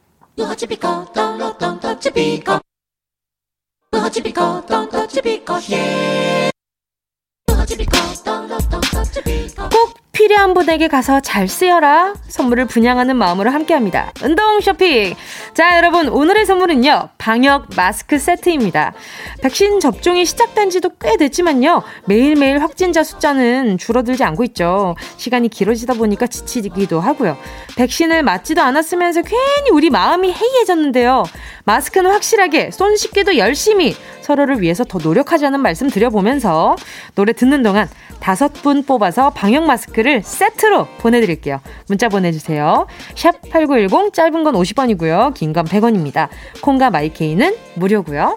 꼭 9.70 9.93
필요한 10.14 10.54
분에게 10.54 10.86
가서 10.88 11.20
잘 11.20 11.48
쓰여라. 11.48 12.14
선물을 12.28 12.66
분양하는 12.66 13.16
마음으로 13.16 13.50
함께 13.50 13.74
합니다. 13.74 14.12
운동 14.22 14.60
쇼핑. 14.60 15.14
자, 15.54 15.76
여러분, 15.76 16.08
오늘의 16.08 16.46
선물은요, 16.46 17.10
방역 17.18 17.66
마스크 17.76 18.18
세트입니다. 18.18 18.94
백신 19.42 19.80
접종이 19.80 20.24
시작된 20.24 20.70
지도 20.70 20.90
꽤 21.00 21.16
됐지만요, 21.16 21.82
매일매일 22.06 22.62
확진자 22.62 23.02
숫자는 23.02 23.76
줄어들지 23.76 24.22
않고 24.22 24.44
있죠. 24.44 24.94
시간이 25.16 25.48
길어지다 25.48 25.94
보니까 25.94 26.28
지치기도 26.28 27.00
하고요. 27.00 27.36
백신을 27.76 28.22
맞지도 28.22 28.62
않았으면서 28.62 29.22
괜히 29.22 29.70
우리 29.72 29.90
마음이 29.90 30.32
해이해졌는데요. 30.32 31.24
마스크는 31.64 32.10
확실하게, 32.12 32.70
손 32.70 32.96
씻기도 32.96 33.36
열심히 33.36 33.96
서로를 34.20 34.60
위해서 34.60 34.84
더 34.84 34.98
노력하자는 34.98 35.60
말씀 35.60 35.90
드려보면서 35.90 36.76
노래 37.14 37.32
듣는 37.32 37.62
동안 37.62 37.88
다섯 38.20 38.52
분 38.54 38.84
뽑아서 38.84 39.30
방역 39.30 39.64
마스크 39.64 40.03
를 40.04 40.22
세트로 40.22 40.86
보내드릴게요. 40.98 41.60
문자 41.88 42.10
보내주세요. 42.10 42.86
샵 43.14 43.40
8910 43.50 44.12
짧은 44.12 44.44
건 44.44 44.54
50원이고요. 44.54 45.32
긴 45.32 45.54
건 45.54 45.64
100원입니다. 45.64 46.28
콩과 46.60 46.90
마이케이는 46.90 47.56
무료고요. 47.76 48.36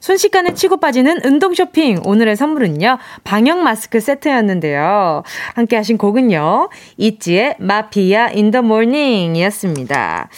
순식간에 0.00 0.52
치고 0.54 0.78
빠지는 0.78 1.20
운동 1.24 1.54
쇼핑. 1.54 2.00
오늘의 2.04 2.36
선물은요. 2.36 2.98
방역 3.24 3.58
마스크 3.62 4.00
세트였는데요. 4.00 5.22
함께 5.54 5.76
하신 5.76 5.96
곡은요. 5.96 6.68
ITZY의 6.98 7.56
마피아 7.58 8.28
In 8.30 8.50
the 8.50 8.60
morning 8.62 9.36
이었습니다. 9.36 10.28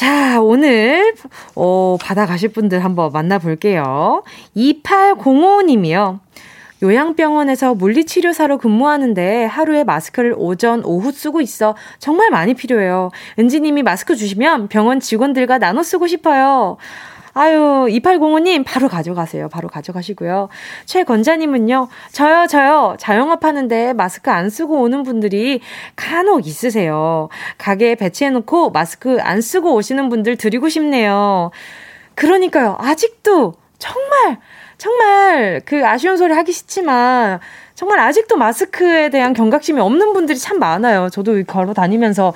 자, 0.00 0.40
오늘, 0.40 1.14
어, 1.54 1.98
받아가실 2.00 2.54
분들 2.54 2.82
한번 2.82 3.12
만나볼게요. 3.12 4.22
2805님이요. 4.56 6.20
요양병원에서 6.82 7.74
물리치료사로 7.74 8.56
근무하는데 8.56 9.44
하루에 9.44 9.84
마스크를 9.84 10.34
오전, 10.38 10.82
오후 10.86 11.12
쓰고 11.12 11.42
있어 11.42 11.76
정말 11.98 12.30
많이 12.30 12.54
필요해요. 12.54 13.10
은지님이 13.38 13.82
마스크 13.82 14.16
주시면 14.16 14.68
병원 14.68 15.00
직원들과 15.00 15.58
나눠 15.58 15.82
쓰고 15.82 16.06
싶어요. 16.06 16.78
아유, 17.40 17.86
2805님, 17.88 18.66
바로 18.66 18.86
가져가세요. 18.86 19.48
바로 19.48 19.70
가져가시고요. 19.70 20.50
최건자님은요, 20.84 21.88
저요, 22.12 22.46
저요, 22.46 22.96
자영업 22.98 23.46
하는데 23.46 23.94
마스크 23.94 24.30
안 24.30 24.50
쓰고 24.50 24.82
오는 24.82 25.02
분들이 25.02 25.62
간혹 25.96 26.46
있으세요. 26.46 27.30
가게에 27.56 27.94
배치해놓고 27.94 28.72
마스크 28.72 29.16
안 29.22 29.40
쓰고 29.40 29.72
오시는 29.72 30.10
분들 30.10 30.36
드리고 30.36 30.68
싶네요. 30.68 31.50
그러니까요, 32.14 32.76
아직도 32.78 33.54
정말, 33.78 34.38
정말 34.76 35.62
그 35.64 35.86
아쉬운 35.86 36.18
소리 36.18 36.34
하기 36.34 36.52
싫지만, 36.52 37.40
정말 37.74 38.00
아직도 38.00 38.36
마스크에 38.36 39.08
대한 39.08 39.32
경각심이 39.32 39.80
없는 39.80 40.12
분들이 40.12 40.38
참 40.38 40.58
많아요. 40.58 41.08
저도 41.08 41.42
걸어 41.44 41.72
다니면서 41.72 42.34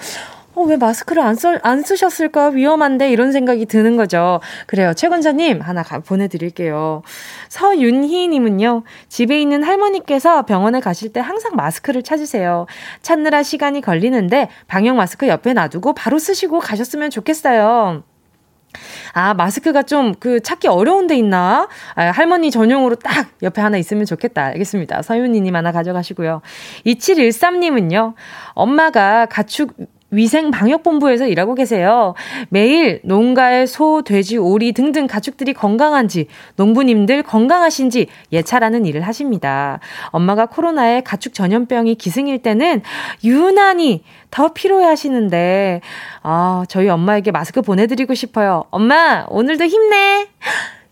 어, 0.54 0.62
왜 0.62 0.76
마스크를 0.76 1.22
안, 1.22 1.34
써, 1.34 1.58
안 1.62 1.82
쓰셨을까? 1.82 2.48
위험한데? 2.50 3.10
이런 3.10 3.32
생각이 3.32 3.66
드는 3.66 3.96
거죠. 3.96 4.40
그래요. 4.66 4.94
최건자님, 4.94 5.60
하나 5.60 5.82
가, 5.82 5.98
보내드릴게요. 5.98 7.02
서윤희님은요, 7.48 8.84
집에 9.08 9.40
있는 9.40 9.64
할머니께서 9.64 10.44
병원에 10.44 10.80
가실 10.80 11.12
때 11.12 11.20
항상 11.20 11.56
마스크를 11.56 12.02
찾으세요. 12.02 12.66
찾느라 13.02 13.42
시간이 13.42 13.80
걸리는데, 13.80 14.48
방역 14.68 14.94
마스크 14.96 15.26
옆에 15.26 15.52
놔두고 15.54 15.94
바로 15.94 16.18
쓰시고 16.18 16.60
가셨으면 16.60 17.10
좋겠어요. 17.10 18.04
아, 19.12 19.34
마스크가 19.34 19.82
좀 19.84 20.14
그 20.18 20.40
찾기 20.40 20.68
어려운 20.68 21.06
데 21.06 21.16
있나? 21.16 21.68
아, 21.94 22.04
할머니 22.06 22.50
전용으로 22.50 22.96
딱 22.96 23.28
옆에 23.42 23.60
하나 23.60 23.76
있으면 23.76 24.04
좋겠다. 24.06 24.46
알겠습니다. 24.46 25.02
서윤이님 25.02 25.54
하나 25.54 25.70
가져가시고요. 25.72 26.42
2713님은요, 26.86 28.14
엄마가 28.54 29.26
가축 29.26 29.74
위생방역본부에서 30.14 31.26
일하고 31.26 31.54
계세요. 31.54 32.14
매일 32.48 33.00
농가의 33.04 33.66
소, 33.66 34.02
돼지, 34.02 34.36
오리 34.36 34.72
등등 34.72 35.06
가축들이 35.06 35.52
건강한지, 35.52 36.26
농부님들 36.56 37.22
건강하신지 37.22 38.06
예찰하는 38.32 38.86
일을 38.86 39.02
하십니다. 39.02 39.80
엄마가 40.06 40.46
코로나에 40.46 41.02
가축 41.02 41.34
전염병이 41.34 41.96
기승일 41.96 42.38
때는 42.40 42.82
유난히 43.22 44.02
더 44.30 44.52
필요해 44.52 44.84
하시는데, 44.84 45.80
아, 46.22 46.64
저희 46.68 46.88
엄마에게 46.88 47.30
마스크 47.30 47.62
보내드리고 47.62 48.14
싶어요. 48.14 48.64
엄마, 48.70 49.24
오늘도 49.28 49.64
힘내! 49.64 50.28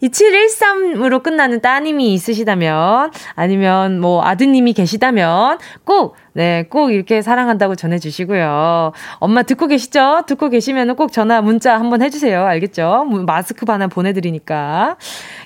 2713으로 0.03 1.23
끝나는 1.23 1.61
따님이 1.61 2.12
있으시다면, 2.15 3.12
아니면 3.35 4.01
뭐 4.01 4.25
아드님이 4.25 4.73
계시다면, 4.73 5.59
꼭, 5.85 6.17
네, 6.33 6.65
꼭 6.69 6.91
이렇게 6.91 7.23
사랑한다고 7.23 7.77
전해주시고요. 7.77 8.93
엄마 9.19 9.43
듣고 9.43 9.69
계시죠? 9.69 10.25
듣고 10.27 10.49
계시면 10.49 10.97
꼭 10.97 11.12
전화, 11.12 11.41
문자 11.41 11.79
한번 11.79 12.03
해주세요. 12.03 12.45
알겠죠? 12.45 13.05
마스크 13.27 13.65
하나 13.69 13.87
보내드리니까. 13.87 14.97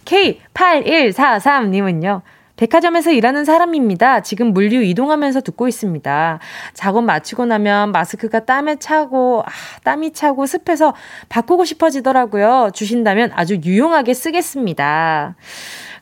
K8143님은요, 0.05 2.23
백화점에서 2.57 3.11
일하는 3.11 3.45
사람입니다. 3.45 4.21
지금 4.21 4.53
물류 4.55 4.83
이동하면서 4.83 5.43
듣고 5.43 5.69
있습니다. 5.69 6.39
작업 6.75 7.05
마치고 7.05 7.45
나면 7.47 7.93
마스크가 7.93 8.41
땀에 8.47 8.77
차고, 8.77 9.43
아, 9.47 9.51
땀이 9.85 10.13
차고 10.13 10.47
습해서 10.47 10.95
바꾸고 11.29 11.65
싶어지더라고요. 11.65 12.71
주신다면 12.73 13.31
아주 13.35 13.61
유용하게 13.63 14.15
쓰겠습니다. 14.15 15.37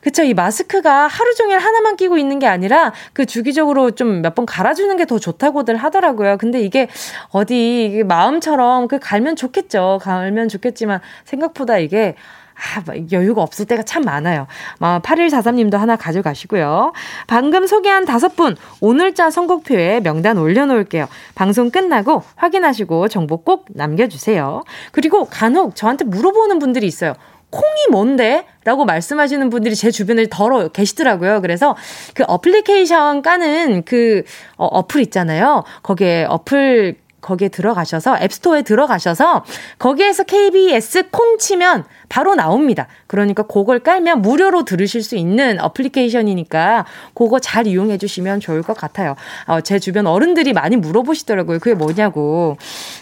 그쵸. 0.01 0.23
이 0.23 0.35
마스크가 0.35 1.07
하루 1.07 1.33
종일 1.33 1.57
하나만 1.57 1.95
끼고 1.95 2.17
있는 2.19 2.37
게 2.39 2.45
아니라 2.45 2.93
그 3.13 3.25
주기적으로 3.25 3.91
좀 3.91 4.21
몇 4.21 4.35
번 4.35 4.45
갈아주는 4.45 4.95
게 4.97 5.05
더 5.05 5.17
좋다고들 5.19 5.75
하더라고요. 5.77 6.37
근데 6.37 6.61
이게 6.61 6.87
어디 7.29 8.03
마음처럼 8.07 8.87
그 8.87 8.99
갈면 8.99 9.35
좋겠죠. 9.35 9.99
갈면 10.03 10.47
좋겠지만 10.49 10.99
생각보다 11.25 11.79
이게 11.79 12.15
아, 12.55 12.81
뭐 12.85 12.95
여유가 13.11 13.41
없을 13.41 13.65
때가 13.65 13.83
참 13.83 14.03
많아요. 14.03 14.47
8143님도 14.79 15.77
하나 15.77 15.95
가져가시고요. 15.95 16.93
방금 17.27 17.67
소개한 17.67 18.05
다섯 18.05 18.35
분, 18.35 18.55
오늘자 18.79 19.29
선곡표에 19.29 20.01
명단 20.01 20.37
올려놓을게요. 20.37 21.07
방송 21.35 21.69
끝나고 21.69 22.23
확인하시고 22.35 23.09
정보 23.09 23.37
꼭 23.37 23.65
남겨주세요. 23.69 24.63
그리고 24.91 25.25
간혹 25.25 25.75
저한테 25.75 26.05
물어보는 26.05 26.59
분들이 26.59 26.87
있어요. 26.87 27.13
콩이 27.49 27.87
뭔데? 27.91 28.45
라고 28.65 28.83
말씀하시는 28.83 29.49
분들이 29.49 29.75
제 29.75 29.91
주변에 29.91 30.25
덜어 30.29 30.69
계시더라고요. 30.69 31.41
그래서 31.41 31.75
그 32.13 32.23
어플리케이션 32.27 33.21
까는 33.21 33.83
그 33.85 34.23
어, 34.57 34.65
어플 34.65 35.01
있잖아요. 35.01 35.63
거기에 35.83 36.25
어플 36.27 36.95
거기에 37.25 37.49
들어가셔서 37.49 38.19
앱스토어에 38.21 38.61
들어가셔서 38.61 39.43
거기에서 39.79 40.23
KBS 40.23 41.09
콩 41.09 41.39
치면 41.39 41.85
바로 42.07 42.35
나옵니다. 42.35 42.87
그러니까 43.07 43.43
그걸 43.43 43.79
깔면 43.79 44.21
무료로 44.21 44.63
들으실 44.63 45.01
수 45.01 45.15
있는 45.15 45.59
어플리케이션이니까 45.59 46.85
그거 47.15 47.39
잘 47.39 47.65
이용해 47.65 47.97
주시면 47.97 48.41
좋을 48.41 48.61
것 48.61 48.77
같아요. 48.77 49.15
어, 49.47 49.61
제 49.61 49.79
주변 49.79 50.05
어른들이 50.05 50.53
많이 50.53 50.75
물어보시더라고요. 50.75 51.57
그게 51.59 51.73
뭐냐고. 51.73 52.57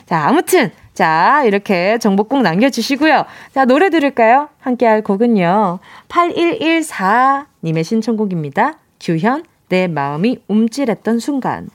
자, 0.05 0.25
아무튼 0.25 0.71
자, 0.93 1.43
이렇게 1.45 1.97
정보 1.97 2.23
꼭 2.23 2.43
남겨주시고요. 2.43 3.25
자, 3.53 3.65
노래 3.65 3.89
들을까요? 3.89 4.47
함께 4.59 4.85
할 4.85 5.01
곡은요. 5.01 5.79
8114님의 6.07 7.83
신청곡입니다. 7.83 8.75
규현, 9.01 9.43
내 9.67 9.87
마음이 9.87 10.43
움찔했던 10.47 11.19
순간. 11.19 11.67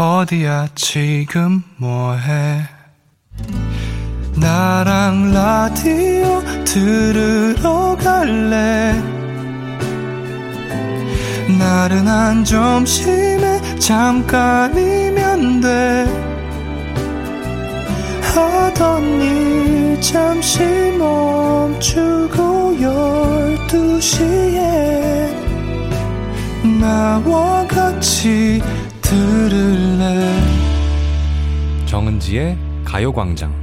어디야 0.00 0.68
지금 0.76 1.64
뭐해? 1.76 2.62
나랑 4.36 5.32
라디오 5.32 6.40
들으러 6.64 7.96
갈래? 7.96 8.94
나른한 11.58 12.44
점심에 12.44 13.60
잠깐이면 13.80 15.62
돼. 15.62 16.06
하던 18.22 19.02
일 19.20 20.00
잠시 20.00 20.60
멈추고 20.96 22.80
열두 22.80 24.00
시에 24.00 25.34
나와 26.80 27.66
같이 27.66 28.62
들을래? 29.08 30.38
정은지의 31.86 32.58
가요광장. 32.84 33.54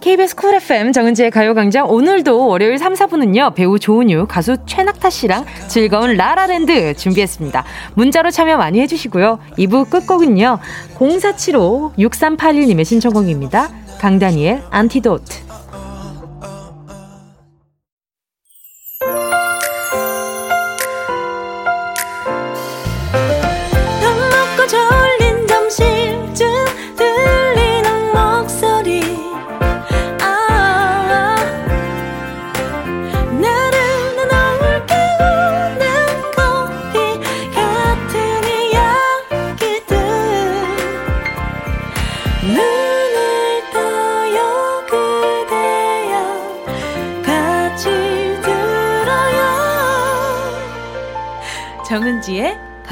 KBS 0.00 0.34
쿨 0.34 0.54
FM 0.54 0.92
정은지의 0.92 1.30
가요광장. 1.30 1.88
오늘도 1.88 2.48
월요일 2.48 2.78
3, 2.78 2.94
4부는요 2.94 3.54
배우 3.54 3.78
조은유 3.78 4.26
가수 4.28 4.56
최낙타 4.66 5.08
씨랑 5.10 5.44
즐거운 5.68 6.16
라라랜드 6.16 6.94
준비했습니다. 6.94 7.64
문자로 7.94 8.32
참여 8.32 8.56
많이 8.56 8.80
해주시고요. 8.80 9.38
2부 9.56 9.88
끝곡은요 9.88 10.58
0475 10.98 11.92
6381님의 11.96 12.84
신청곡입니다. 12.84 13.70
강다니엘 14.00 14.62
Antidote 14.70 15.43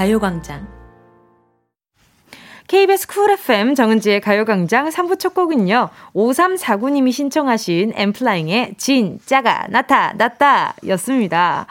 가요광장. 0.03 0.67
KBS 2.67 3.07
쿨 3.07 3.31
FM 3.31 3.77
정은지의 3.77 4.21
가요광장 4.21 4.88
3부 4.88 5.17
첫 5.17 5.33
곡은요. 5.33 5.91
5349님이 6.12 7.12
신청하신 7.12 7.93
엔플라잉의 7.94 8.75
진짜가 8.79 9.69
나타났다 9.71 10.75
였습니다. 10.88 11.67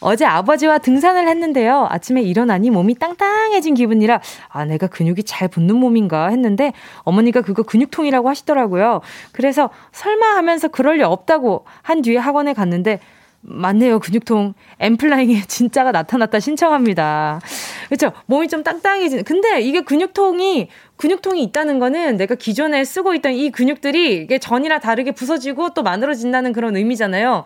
어제 0.00 0.24
아버지와 0.24 0.78
등산을 0.78 1.28
했는데요. 1.28 1.86
아침에 1.88 2.22
일어나니 2.22 2.70
몸이 2.70 2.96
땅땅해진 2.96 3.74
기분이라 3.74 4.20
아 4.48 4.64
내가 4.64 4.88
근육이 4.88 5.22
잘 5.22 5.46
붙는 5.46 5.76
몸인가 5.76 6.30
했는데 6.30 6.72
어머니가 7.04 7.42
그거 7.42 7.62
근육통이라고 7.62 8.28
하시더라고요. 8.28 9.00
그래서 9.30 9.70
설마 9.92 10.26
하면서 10.36 10.66
그럴 10.66 10.98
리 10.98 11.04
없다고 11.04 11.66
한 11.82 12.02
뒤에 12.02 12.18
학원에 12.18 12.52
갔는데 12.52 12.98
맞네요. 13.46 13.98
근육통. 13.98 14.54
엠플라잉에 14.80 15.42
진짜가 15.46 15.92
나타났다 15.92 16.40
신청합니다. 16.40 17.40
그렇죠. 17.88 18.12
몸이 18.26 18.48
좀 18.48 18.62
땅땅해지는. 18.62 19.24
근데 19.24 19.60
이게 19.60 19.82
근육통이 19.82 20.68
근육통이 20.96 21.42
있다는 21.44 21.78
거는 21.78 22.16
내가 22.16 22.34
기존에 22.34 22.84
쓰고 22.84 23.14
있던 23.14 23.32
이 23.34 23.50
근육들이 23.50 24.22
이게 24.22 24.38
전이랑 24.38 24.80
다르게 24.80 25.12
부서지고 25.12 25.74
또 25.74 25.82
만들어진다는 25.82 26.52
그런 26.52 26.76
의미잖아요. 26.76 27.44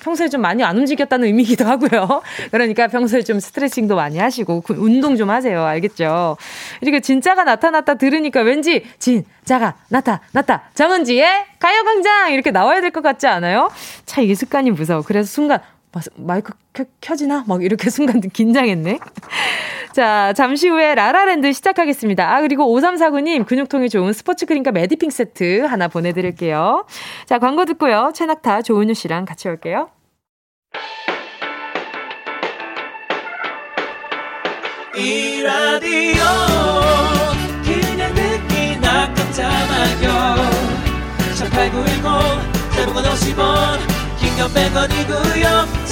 평소에 0.00 0.28
좀 0.28 0.40
많이 0.40 0.62
안 0.64 0.76
움직였다는 0.78 1.26
의미기도 1.26 1.64
하고요. 1.66 2.22
그러니까 2.50 2.88
평소에 2.88 3.22
좀 3.22 3.40
스트레칭도 3.40 3.96
많이 3.96 4.18
하시고 4.18 4.62
운동 4.70 5.16
좀 5.16 5.30
하세요. 5.30 5.62
알겠죠? 5.64 6.36
이렇게 6.80 7.00
진짜가 7.00 7.44
나타났다 7.44 7.94
들으니까 7.94 8.40
왠지 8.40 8.84
진짜가 8.98 9.74
나타났다 9.88 10.62
정은지의 10.74 11.26
가요광장 11.58 12.32
이렇게 12.32 12.50
나와야 12.50 12.80
될 12.80 12.90
것 12.90 13.02
같지 13.02 13.28
않아요? 13.28 13.70
차 14.04 14.20
이게 14.20 14.34
습관이 14.34 14.72
무서워. 14.72 15.02
그래서 15.02 15.28
순간 15.30 15.60
마이크 16.16 16.52
켜, 16.72 16.84
켜지나? 17.00 17.44
막 17.46 17.62
이렇게 17.62 17.88
순간 17.90 18.20
긴장했네. 18.20 18.98
자, 19.92 20.32
잠시 20.34 20.68
후에 20.68 20.94
라라랜드 20.94 21.52
시작하겠습니다. 21.52 22.32
아, 22.34 22.40
그리고 22.42 22.64
5349님, 22.64 23.44
근육통에 23.44 23.88
좋은 23.88 24.12
스포츠 24.12 24.46
크림과 24.46 24.70
매디핑 24.70 25.10
세트 25.10 25.62
하나 25.62 25.88
보내드릴게요. 25.88 26.86
자, 27.26 27.38
광고 27.38 27.64
듣고요. 27.64 28.12
최낙타, 28.14 28.62
조은유 28.62 28.94
씨랑 28.94 29.24
같이 29.24 29.48
올게요. 29.48 29.90
이 34.96 35.42
라디오 35.42 36.22
그냥 37.64 38.14
듣기나 38.14 39.14
깜짝마요 39.14 40.50
18910 41.38 42.72
대목원 42.76 43.04
50원 43.04 43.78
긴건 44.18 44.50
100원이고요 44.50 45.79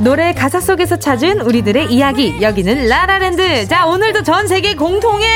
노래 0.00 0.32
가사 0.32 0.60
속에서 0.60 0.96
찾은 0.96 1.40
우리들의 1.40 1.86
이야기. 1.92 2.40
여기는 2.40 2.86
라라랜드. 2.88 3.66
자 3.66 3.84
오늘도 3.86 4.22
전 4.22 4.46
세계 4.46 4.74
공통의 4.76 5.28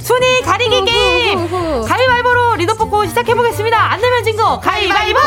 순위 0.00 0.40
가리기 0.42 0.84
게임. 0.84 1.48
가위바위보로 1.86 2.56
리더 2.56 2.74
뽑고 2.74 3.06
시작해보겠습니다. 3.06 3.78
안 3.92 4.00
내면 4.00 4.24
진거. 4.24 4.58
가위바위보! 4.60 5.18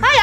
아야! 0.00 0.22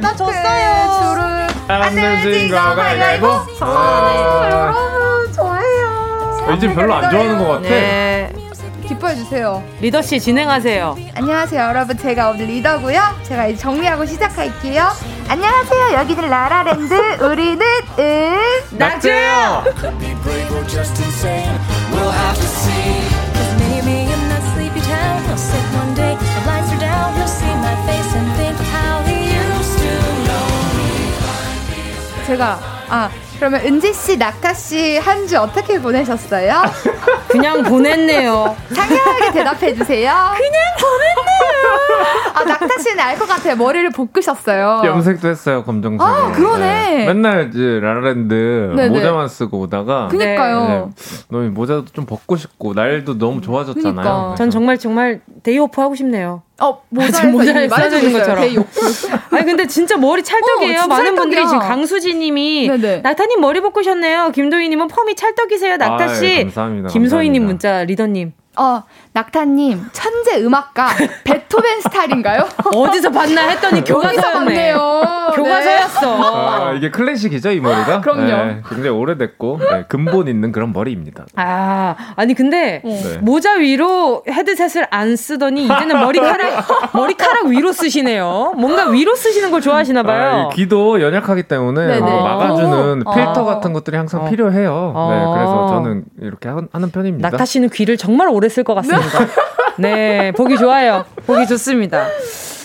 나 0.00 0.16
졌어요. 0.16 1.48
안 1.68 1.94
내면 1.94 2.22
진거. 2.32 2.56
가위바위보. 2.56 3.26
여러분 3.60 5.32
좋아해요 5.34 6.46
왠지 6.48 6.74
별로 6.74 6.94
안 6.94 7.10
좋아하는 7.10 7.38
것 7.38 7.46
같아. 7.48 7.68
네. 7.68 8.32
기뻐해 9.08 9.14
주세요. 9.14 9.62
리더 9.80 10.02
씨 10.02 10.20
진행하세요. 10.20 10.96
안녕하세요, 11.14 11.60
여러분. 11.60 11.96
제가 11.96 12.30
오늘 12.30 12.46
리더고요. 12.46 13.00
제가 13.22 13.46
이제 13.46 13.58
정리하고 13.58 14.04
시작할게요. 14.04 14.88
안녕하세요. 15.28 15.98
여기는 15.98 16.28
라라랜드. 16.28 16.94
우리는 17.22 17.64
은 17.98 18.38
낙주요. 18.72 19.64
제가 32.26 32.60
아 32.90 33.10
그러면 33.38 33.64
은지 33.64 33.94
씨, 33.94 34.16
낙타 34.16 34.52
씨 34.52 34.90
한 34.90 35.28
주 35.28 35.38
어떻게 35.38 35.80
보내셨어요? 35.80 36.62
그냥 37.28 37.62
보냈네요. 37.62 38.56
상냥하게 38.74 39.32
대답해 39.32 39.74
주세요. 39.74 40.12
그냥 40.36 40.60
보냈네요. 40.80 41.37
아 42.34 42.44
낙타 42.44 42.78
씨는 42.78 43.00
알 43.00 43.18
것 43.18 43.26
같아요. 43.26 43.56
머리를 43.56 43.90
볶으셨어요. 43.90 44.82
염색도 44.84 45.28
했어요 45.28 45.64
검정색. 45.64 46.00
아 46.00 46.32
그러네. 46.32 46.58
네. 46.98 47.06
맨날 47.06 47.48
이제 47.48 47.80
라라랜드 47.80 48.34
네네. 48.76 48.88
모자만 48.90 49.28
쓰고 49.28 49.60
오다가. 49.60 50.08
그니까요. 50.08 50.92
네. 50.94 51.24
너무 51.30 51.48
모자도 51.50 51.86
좀 51.92 52.06
벗고 52.06 52.36
싶고 52.36 52.74
날도 52.74 53.18
너무 53.18 53.40
좋아졌잖아요. 53.40 53.94
그러니까. 53.94 54.34
전 54.36 54.50
정말 54.50 54.78
정말 54.78 55.20
day 55.42 55.61
off 55.61 55.80
하고 55.80 55.94
싶네요. 55.94 56.42
어, 56.60 56.82
모자에서 56.90 57.26
모자에 57.28 57.68
써져 57.68 57.98
있는 57.98 58.12
것처럼. 58.18 58.44
아니 59.30 59.44
근데 59.44 59.66
진짜 59.66 59.96
머리 59.96 60.22
찰떡이에요. 60.22 60.80
어, 60.82 60.86
많은 60.86 61.04
찰떡이야. 61.04 61.20
분들이 61.20 61.46
지금 61.46 61.58
강수지님이 61.60 62.68
낙타님 63.02 63.40
머리 63.40 63.60
볶으셨네요. 63.60 64.30
김도희님은 64.32 64.88
펌이 64.88 65.14
찰떡이세요. 65.16 65.76
낙타 65.76 66.14
씨. 66.14 66.24
아, 66.26 66.28
예, 66.28 66.42
감사합니다. 66.44 66.88
김소희님 66.88 67.44
문자 67.44 67.84
리더님. 67.84 68.32
어, 68.60 68.82
낙타님, 69.18 69.86
천재 69.92 70.40
음악가, 70.40 70.86
베토벤 71.24 71.80
스타일인가요? 71.80 72.48
어디서 72.72 73.10
봤나 73.10 73.48
했더니 73.48 73.82
교과서였네. 73.84 74.74
교과서였어. 75.34 76.68
아, 76.68 76.72
이게 76.74 76.90
클래식이죠, 76.90 77.50
이 77.50 77.60
머리가? 77.60 78.00
그럼요. 78.00 78.20
네, 78.22 78.62
굉장히 78.68 78.90
오래됐고, 78.90 79.58
네, 79.70 79.84
근본 79.88 80.28
있는 80.28 80.52
그런 80.52 80.72
머리입니다. 80.72 81.26
아, 81.34 81.96
아니, 82.14 82.34
근데, 82.34 82.80
네. 82.84 83.18
모자 83.20 83.54
위로 83.54 84.22
헤드셋을 84.28 84.86
안 84.90 85.16
쓰더니, 85.16 85.64
이제는 85.64 85.98
머리카락, 85.98 86.66
머리카락 86.94 87.46
위로 87.46 87.72
쓰시네요. 87.72 88.54
뭔가 88.56 88.88
위로 88.88 89.16
쓰시는 89.16 89.50
걸 89.50 89.60
좋아하시나 89.60 90.04
봐요. 90.04 90.48
아, 90.50 90.54
귀도 90.54 91.02
연약하기 91.02 91.44
때문에 91.44 91.98
뭐 92.00 92.22
막아주는 92.22 93.02
오. 93.06 93.14
필터 93.14 93.44
같은 93.44 93.72
것들이 93.72 93.96
항상 93.96 94.22
어. 94.22 94.30
필요해요. 94.30 94.92
어. 94.94 95.10
네, 95.10 95.34
그래서 95.34 95.66
저는 95.68 96.04
이렇게 96.20 96.48
하는 96.48 96.90
편입니다. 96.90 97.30
낙타 97.30 97.44
씨는 97.44 97.70
귀를 97.70 97.96
정말 97.96 98.28
오래 98.28 98.48
쓸 98.48 98.62
것 98.64 98.74
같습니다. 98.74 99.07
네, 99.78 100.32
보기 100.32 100.56
좋아요. 100.58 101.04
보기 101.26 101.46
좋습니다. 101.46 102.08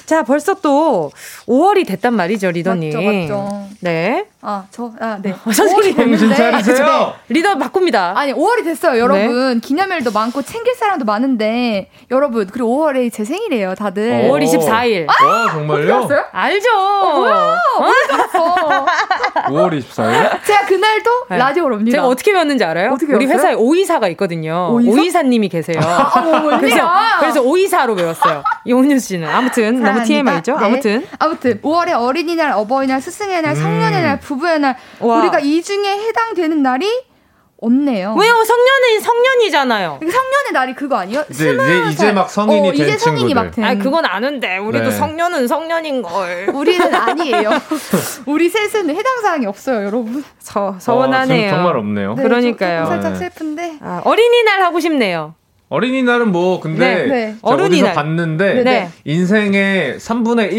자, 0.06 0.24
벌써 0.24 0.54
또 0.56 1.12
5월이 1.48 1.88
됐단 1.88 2.14
말이죠, 2.14 2.52
리더님. 2.52 2.94
맞죠, 2.94 3.02
맞죠. 3.02 3.68
네. 3.80 4.26
아, 4.46 4.66
저, 4.72 4.92
아, 5.00 5.18
네. 5.22 5.32
어, 5.32 5.52
선생님. 5.52 5.96
정신 5.96 6.36
차리세요. 6.36 7.14
리더 7.30 7.58
바꿉니다. 7.58 8.12
아니, 8.18 8.34
5월이 8.34 8.66
됐어요, 8.66 9.00
여러분. 9.00 9.54
네. 9.54 9.60
기념일도 9.62 10.12
많고 10.12 10.42
챙길 10.42 10.76
사람도 10.76 11.06
많은데, 11.06 11.90
여러분, 12.12 12.46
그리고 12.52 12.78
5월에 12.78 13.12
제 13.14 13.24
생일이에요, 13.24 13.76
다들. 13.76 14.28
5월 14.30 14.44
24일. 14.44 15.08
아! 15.08 15.26
와, 15.26 15.52
정말요? 15.54 16.10
알죠. 16.34 16.70
어, 16.76 17.20
뭐야? 17.20 17.58
어? 17.80 18.86
5월 19.48 19.82
24일? 19.82 20.44
제가 20.44 20.66
그날도 20.66 21.12
네. 21.30 21.38
라디오로 21.38 21.76
옵니다. 21.76 21.96
제가 21.96 22.08
어떻게 22.08 22.34
배웠는지 22.34 22.66
알아요? 22.66 22.92
어떻게 22.92 23.14
우리 23.14 23.26
회사에 23.26 23.54
오이사가 23.54 24.10
있거든요. 24.10 24.72
오이사? 24.74 25.22
님이 25.24 25.48
계세요. 25.48 25.80
아, 25.82 26.58
그래서, 26.60 26.90
그래서 27.22 27.42
오이사로 27.42 27.96
배웠어요. 27.96 28.44
이온윤 28.66 29.00
씨는. 29.00 29.26
아무튼, 29.28 29.82
너무 29.82 30.04
TMI죠? 30.04 30.60
네. 30.60 30.66
아무튼. 30.66 31.08
아무튼, 31.18 31.62
5월에 31.62 31.94
어린이날, 31.98 32.52
어버이날, 32.52 33.00
스승의 33.00 33.42
날, 33.42 33.56
성년의 33.56 34.02
날, 34.02 34.16
음. 34.16 34.20
부부의 34.36 34.60
날, 34.60 34.76
와. 35.00 35.20
우리가 35.20 35.40
이 35.40 35.62
중에 35.62 35.86
해당되는 36.08 36.62
날이 36.62 36.88
없네요. 37.62 38.16
왜요? 38.16 38.44
성년은 38.44 39.00
성년이잖아요. 39.02 40.00
성년의 40.02 40.52
날이 40.52 40.74
그거 40.76 40.98
아니에요? 40.98 41.24
이제 41.30 41.54
이제, 41.54 41.90
이제 41.92 42.12
막 42.12 42.30
성인이 42.30 42.60
어, 42.70 42.72
된 42.74 42.74
이제 42.74 42.98
성인이 42.98 43.30
친구들. 43.30 43.36
막 43.36 43.52
된. 43.56 43.64
아 43.64 43.76
그건 43.76 44.06
아는데 44.06 44.58
우리도 44.58 44.86
네. 44.86 44.92
성년은 44.92 45.48
성년인 45.48 46.02
걸. 46.02 46.50
우리는 46.54 46.94
아니에요. 46.94 47.52
우리 48.28 48.50
셋은 48.50 48.90
해당 48.90 49.22
사항이 49.22 49.46
없어요, 49.46 49.86
여러분. 49.86 50.26
서 50.40 50.76
서운하네요. 50.78 51.48
어, 51.48 51.56
정말 51.56 51.78
없네요. 51.78 52.16
네, 52.16 52.24
그러니까요. 52.24 52.86
살짝 52.86 53.16
슬픈데. 53.16 53.78
아, 53.82 54.02
어린이날 54.04 54.62
하고 54.62 54.82
싶네요. 54.82 55.36
어린이날은 55.74 56.32
뭐 56.32 56.60
근데 56.60 56.96
네, 56.96 57.06
네. 57.08 57.36
어린이날 57.42 57.96
봤는데 57.96 58.54
네. 58.54 58.64
네. 58.64 58.90
인생의 59.06 59.98
3분의 59.98 60.52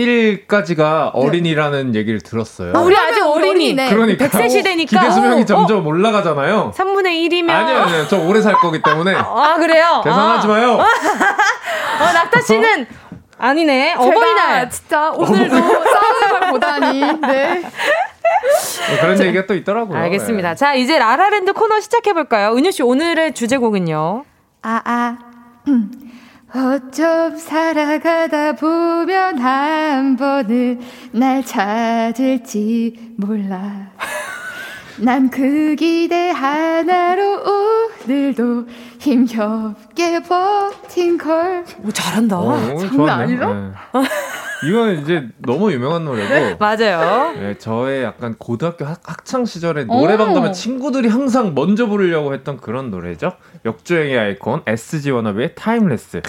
1까지가 0.48 1.12
어린이라는 1.14 1.94
얘기를 1.94 2.20
들었어요. 2.20 2.72
아, 2.74 2.80
우리 2.80 2.96
아직 2.96 3.22
어린이. 3.24 3.76
그러니까 3.76 4.26
100세 4.26 4.50
시대니까 4.50 5.00
기대 5.00 5.12
수명이 5.12 5.42
어, 5.42 5.44
점점 5.44 5.86
어. 5.86 5.88
올라가잖아요. 5.88 6.72
3분의 6.76 7.28
1이면 7.30 7.48
아니요, 7.50 7.78
아니요. 7.78 8.06
저 8.08 8.18
오래 8.26 8.42
살 8.42 8.54
거기 8.54 8.82
때문에. 8.82 9.14
아, 9.14 9.54
그래요? 9.56 10.00
계산하지 10.02 10.48
마요. 10.48 10.72
어, 10.80 12.12
낙타 12.12 12.40
씨는 12.40 12.86
아니네. 13.38 13.94
어버이날. 13.94 14.68
진짜 14.68 15.12
오늘도 15.12 15.56
싸우는 15.56 16.40
걸 16.40 16.50
보다니. 16.50 17.00
네. 17.20 17.60
뭐 17.60 18.98
그런 19.00 19.16
자, 19.16 19.26
얘기가 19.26 19.46
또 19.46 19.54
있더라고요. 19.54 19.96
알겠습니다. 19.96 20.50
네. 20.50 20.54
자, 20.56 20.74
이제 20.74 20.98
라라랜드 20.98 21.52
코너 21.52 21.78
시작해볼까요? 21.78 22.56
은유 22.56 22.72
씨, 22.72 22.82
오늘의 22.82 23.34
주제곡은요? 23.34 24.24
아, 24.66 24.80
아. 24.82 25.18
어쩜 26.56 27.36
살아가다 27.36 28.54
보면 28.54 29.38
한 29.38 30.16
번은 30.16 30.80
날 31.12 31.44
찾을지 31.44 33.14
몰라. 33.18 33.92
난 34.96 35.28
그 35.28 35.74
기대 35.76 36.30
하나로 36.30 37.42
오늘도 38.06 38.66
힘겹게 39.04 40.22
버틴 40.22 41.18
걸. 41.18 41.64
오, 41.84 41.92
잘한다. 41.92 42.38
오, 42.40 42.78
장난 42.78 43.20
아니죠? 43.20 43.52
네. 43.52 43.70
이건 44.66 44.98
이제 45.02 45.28
너무 45.38 45.70
유명한 45.72 46.06
노래고. 46.06 46.56
맞아요. 46.58 47.32
네, 47.38 47.58
저의 47.58 48.02
약간 48.02 48.34
고등학교 48.38 48.86
학, 48.86 49.00
학창 49.04 49.44
시절에 49.44 49.84
노래방 49.84 50.32
가면 50.32 50.54
친구들이 50.54 51.08
항상 51.08 51.54
먼저 51.54 51.86
부르려고 51.86 52.32
했던 52.32 52.56
그런 52.56 52.90
노래죠. 52.90 53.32
역주행의 53.66 54.18
아이콘 54.18 54.62
SG 54.66 55.10
워너비의 55.10 55.54
Timeless. 55.54 56.22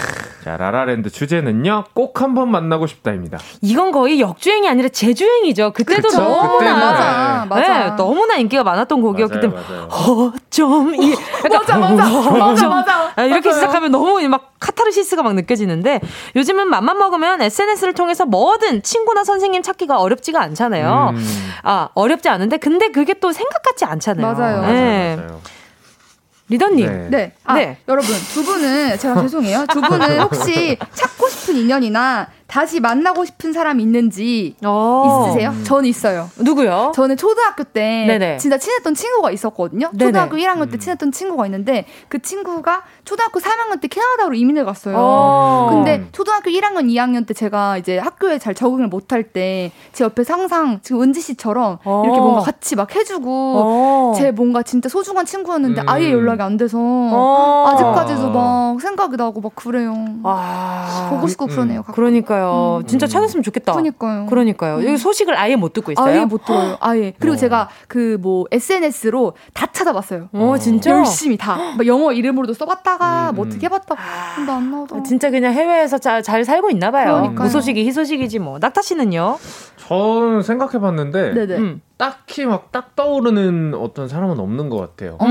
자, 0.44 0.58
라라랜드 0.58 1.10
주제는요. 1.10 1.86
꼭 1.94 2.22
한번 2.22 2.52
만나고 2.52 2.88
싶다입니다. 2.88 3.40
이건 3.62 3.92
거의 3.92 4.20
역주행이 4.20 4.68
아니라 4.68 4.90
재주행이죠. 4.90 5.72
그때도 5.72 6.10
그쵸? 6.10 6.22
너무나 6.22 6.76
맞아, 6.76 7.46
맞아. 7.50 7.80
네, 7.90 7.96
너무나 7.96 8.36
인기가 8.36 8.64
많았던 8.64 9.02
곡이었기 9.02 9.40
때문에 9.40 9.62
어쩜 9.90 10.94
이 10.96 11.16
맞아 11.50 11.78
맞아 11.78 12.32
맞아 12.32 12.65
맞아 12.70 13.14
이렇게 13.26 13.54
시작하면 13.54 13.92
너무 13.92 14.22
막 14.28 14.54
카타르시스가 14.60 15.24
막 15.24 15.36
느껴지는데 15.36 16.02
요즘은 16.36 16.70
맘만 16.70 16.98
먹으면 16.98 17.42
SNS를 17.42 17.94
통해서 17.94 18.26
뭐든 18.26 18.84
친구나 18.84 19.24
선생님 19.24 19.62
찾기가 19.62 20.00
어렵지가 20.00 20.42
않잖아요. 20.42 21.12
음. 21.14 21.52
아 21.64 21.90
어렵지 21.94 22.30
않은데 22.30 22.58
근데 22.58 22.90
그게 22.90 23.14
또 23.14 23.32
생각 23.32 23.62
같지 23.64 23.86
않잖아요. 23.86 24.34
맞아요. 24.34 24.62
네. 24.62 25.16
맞아요, 25.16 25.28
맞아요. 25.28 25.42
리더님. 26.48 26.86
네. 26.86 27.08
네. 27.10 27.34
아, 27.44 27.56
네. 27.56 27.80
여러분, 27.88 28.16
두 28.32 28.44
분은, 28.44 29.00
제가 29.00 29.20
죄송해요. 29.22 29.66
두 29.66 29.82
분은 29.82 30.20
혹시 30.22 30.78
찾고 30.94 31.28
싶은 31.28 31.56
인연이나 31.56 32.28
다시 32.48 32.80
만나고 32.80 33.26
싶은 33.26 33.54
사람 33.54 33.80
있는지 33.80 34.56
어. 34.64 35.26
있으세요? 35.30 35.54
전 35.64 35.84
있어요. 35.86 36.30
누구요? 36.38 36.92
저는 36.96 37.18
초등학교 37.18 37.64
때 37.64 38.06
네네. 38.08 38.38
진짜 38.38 38.58
친했던 38.58 38.94
친구가 38.94 39.32
있었거든요. 39.32 39.90
네네. 39.94 40.12
초등학교 40.12 40.38
1학년 40.38 40.70
때 40.70 40.78
음. 40.78 40.80
친했던 40.80 41.12
친구가 41.12 41.46
있는데 41.48 41.86
그 42.08 42.22
친구가 42.22 42.84
초등학교 43.06 43.40
3학년 43.40 43.80
때 43.80 43.88
캐나다로 43.88 44.34
이민을 44.34 44.66
갔어요. 44.66 44.96
어. 44.98 45.68
근데 45.72 46.06
초등학교 46.12 46.50
1학년, 46.50 46.86
2학년 46.90 47.26
때 47.26 47.34
제가 47.34 47.78
이제 47.78 47.98
학교에 47.98 48.40
잘 48.40 48.54
적응을 48.54 48.88
못할 48.88 49.24
때 49.24 49.72
제 49.94 50.04
옆에 50.04 50.24
항상 50.28 50.80
지금 50.82 51.02
은지 51.04 51.22
씨처럼 51.22 51.78
어. 51.86 52.04
이렇게 52.04 52.20
뭔가 52.20 52.42
같이 52.42 52.76
막 52.76 52.94
해주고 52.94 53.30
어. 53.58 54.14
제 54.18 54.32
뭔가 54.32 54.62
진짜 54.64 54.90
소중한 54.90 55.26
친구였는데 55.26 55.82
음. 55.82 55.90
아예 55.90 56.12
연락이 56.12 56.42
안 56.42 56.58
돼서 56.58 56.78
어. 56.82 57.68
아직까지도 57.70 58.32
막 58.32 58.82
생각이 58.82 59.16
나고 59.16 59.40
막 59.42 59.56
그래요. 59.56 59.94
와. 60.24 61.08
보고 61.10 61.28
싶고 61.28 61.46
음. 61.46 61.50
그러네요. 61.50 61.82
가끔. 61.84 61.94
그러니까요. 61.94 62.80
음. 62.82 62.88
진짜 62.88 63.08
찾았으면 63.08 63.44
좋겠다. 63.44 63.72
그러니까요. 63.74 64.26
그러니까요. 64.26 64.78
음. 64.78 64.86
여기 64.86 64.98
소식을 64.98 65.38
아예 65.38 65.56
못 65.56 65.72
듣고 65.74 65.92
있어요. 65.94 66.06
아예 66.06 66.26
못 66.26 66.44
들어요. 66.44 66.78
아예. 66.82 67.14
그리고 67.20 67.36
어. 67.36 67.38
제가 67.38 67.70
그 67.88 68.16
뭐 68.26 68.46
SNS로 68.52 69.34
다 69.54 69.68
찾아봤어요. 69.72 70.30
어, 70.34 70.56
진짜? 70.58 70.92
열심히 70.92 71.38
다. 71.38 71.58
막 71.78 71.86
영어 71.86 72.12
이름으로도 72.14 72.54
써봤다 72.54 72.95
가 72.98 73.30
음. 73.32 73.36
뭐 73.36 73.46
어떻게 73.46 73.66
해봤다가 73.66 74.02
근데 74.36 74.52
안 74.52 74.72
나오더라. 74.72 75.04
진짜 75.04 75.30
그냥 75.30 75.54
해외에서 75.54 75.98
자, 75.98 76.22
잘 76.22 76.44
살고 76.46 76.70
있나 76.72 76.92
봐요. 76.92 77.06
그러니까요. 77.16 77.46
무소식이 77.46 77.86
희소식이지 77.86 78.40
뭐. 78.40 78.58
낙타 78.60 78.82
씨는요? 78.82 79.38
저는 79.88 80.42
생각해봤는데 80.42 81.34
네네. 81.34 81.58
음. 81.58 81.82
딱히 81.98 82.46
막 82.46 82.66
딱 82.76 82.94
떠오르는 82.96 83.74
어떤 83.74 84.10
사람은 84.10 84.38
없는 84.38 84.70
것 84.70 84.78
같아요. 84.78 85.18
음. 85.22 85.28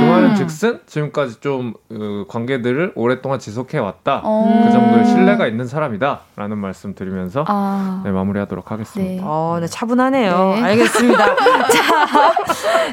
그 0.00 0.04
말은 0.10 0.34
즉슨 0.34 0.80
지금까지 0.86 1.40
좀 1.40 1.74
그, 1.88 2.24
관계들을 2.28 2.92
오랫동안 2.96 3.38
지속해 3.38 3.78
왔다. 3.78 4.22
음. 4.24 4.64
그 4.64 4.72
정도의 4.72 5.06
신뢰가 5.06 5.46
있는 5.46 5.68
사람이다라는 5.68 6.58
말씀 6.58 6.94
드리면서 6.96 7.44
아. 7.46 8.02
네, 8.04 8.10
마무리하도록 8.10 8.70
하겠습니다. 8.70 9.12
네. 9.12 9.20
어, 9.22 9.58
네, 9.60 9.68
차분하네요. 9.68 10.54
네. 10.56 10.62
알겠습니다. 10.62 11.36
자, 11.70 12.32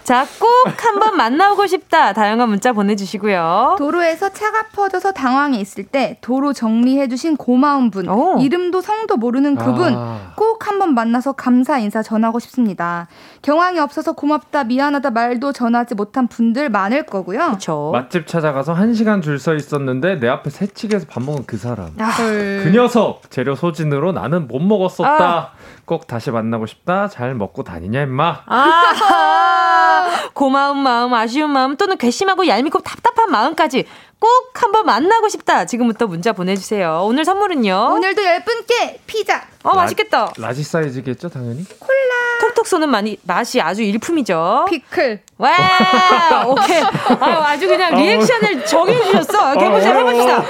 자, 0.03 0.25
꼭 0.39 0.85
한번 0.85 1.17
만나고 1.17 1.65
싶다. 1.65 2.13
다양한 2.13 2.47
문자 2.49 2.71
보내주시고요. 2.73 3.77
도로에서 3.79 4.29
차가 4.29 4.67
퍼져서 4.67 5.13
당황해 5.13 5.59
있을 5.59 5.83
때 5.85 6.19
도로 6.21 6.53
정리해주신 6.53 7.37
고마운 7.37 7.89
분, 7.89 8.07
오. 8.07 8.37
이름도 8.39 8.81
성도 8.81 9.17
모르는 9.17 9.55
그분 9.55 9.95
아. 9.95 10.33
꼭 10.35 10.67
한번 10.67 10.93
만나서 10.93 11.31
감사 11.31 11.79
인사 11.79 12.03
전하고 12.03 12.37
싶습니다. 12.39 13.07
경황이 13.41 13.79
없어서 13.79 14.13
고맙다, 14.13 14.63
미안하다 14.63 15.11
말도 15.11 15.53
전하지 15.53 15.93
못한 15.95 16.27
분들 16.27 16.69
많을 16.69 17.05
거고요. 17.05 17.51
그쵸. 17.51 17.91
맛집 17.93 18.25
찾아가서 18.27 18.73
한 18.73 18.93
시간 18.93 19.21
줄 19.21 19.35
서 19.39 19.53
있었는데 19.53 20.15
내 20.19 20.27
앞에 20.27 20.49
새치기에서 20.49 21.05
밥 21.09 21.21
먹은 21.23 21.43
그 21.45 21.57
사람. 21.57 21.91
아. 21.99 22.11
그 22.17 22.71
녀석 22.73 23.29
재료 23.29 23.53
소진으로 23.55 24.11
나는 24.13 24.47
못 24.47 24.59
먹었었다. 24.59 25.23
아. 25.23 25.51
꼭 25.85 26.07
다시 26.07 26.31
만나고 26.31 26.65
싶다. 26.65 27.07
잘 27.09 27.35
먹고 27.35 27.63
다니냐 27.63 28.01
임마. 28.03 28.41
아. 28.47 30.05
고마운 30.33 30.77
마음, 30.79 31.13
아쉬운 31.13 31.49
마음 31.51 31.75
또는 31.77 31.97
괘씸하고 31.97 32.47
얄밉고 32.47 32.79
답답한 32.79 33.29
마음까지 33.31 33.85
꼭 34.25 34.51
한번 34.63 34.87
만나고 34.87 35.29
싶다. 35.29 35.65
지금부터 35.65 36.07
문자 36.07 36.33
보내주세요. 36.33 37.01
오늘 37.03 37.25
선물은요? 37.25 37.89
오늘도 37.93 38.23
열 38.25 38.43
분께 38.43 38.99
피자. 39.05 39.43
어, 39.61 39.69
라, 39.69 39.75
맛있겠다. 39.83 40.33
large 40.39 40.63
사이즈겠죠, 40.63 41.29
당연히? 41.29 41.63
콜라. 41.77 42.39
톡톡 42.41 42.65
쏘는 42.65 42.89
많이, 42.89 43.19
맛이 43.21 43.61
아주 43.61 43.83
일품이죠. 43.83 44.65
피클. 44.69 45.21
와, 45.37 45.51
오케이. 46.47 46.81
아, 47.19 47.55
주 47.57 47.67
그냥 47.67 47.93
리액션을 47.95 48.65
정해주셨어. 48.65 49.59
해보자, 49.59 49.93
해봅시다. 49.95 50.43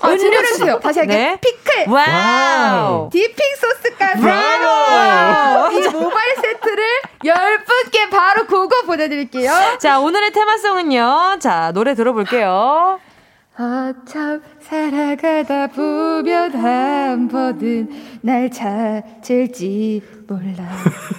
아, 0.00 0.08
제대로 0.16 0.38
해주세요. 0.46 0.80
다시 0.80 0.98
할게요. 0.98 1.16
네. 1.16 1.38
피클. 1.40 1.88
와우. 1.92 3.08
dipping 3.12 3.36
소스까지. 3.60 4.24
와우. 4.26 5.72
이 5.72 5.88
모바일 5.90 6.34
세트를 6.42 6.84
열 7.26 7.64
분께 7.64 8.10
바로 8.10 8.46
그거 8.46 8.82
보내드릴게요. 8.82 9.52
자, 9.78 10.00
오늘의 10.00 10.32
테마송은요. 10.32 11.36
자, 11.40 11.70
노래 11.72 11.94
들어볼게요. 11.94 12.98
어쩜 13.62 14.42
살아가다 14.60 15.68
보면 15.68 16.52
한 16.56 17.28
번은 17.28 17.88
날 18.22 18.50
찾을지 18.50 20.02
몰라. 20.26 20.68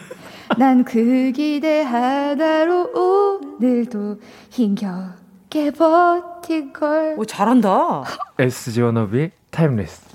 난 0.60 0.84
그 0.84 1.32
기대 1.34 1.82
하나로 1.82 2.92
오늘도 2.94 4.20
힘겹게 4.50 5.72
버틴 5.72 6.74
걸. 6.74 7.16
오, 7.18 7.24
잘한다. 7.26 8.04
SG 8.38 8.82
워너비 8.82 9.32
Timeless. 9.50 10.13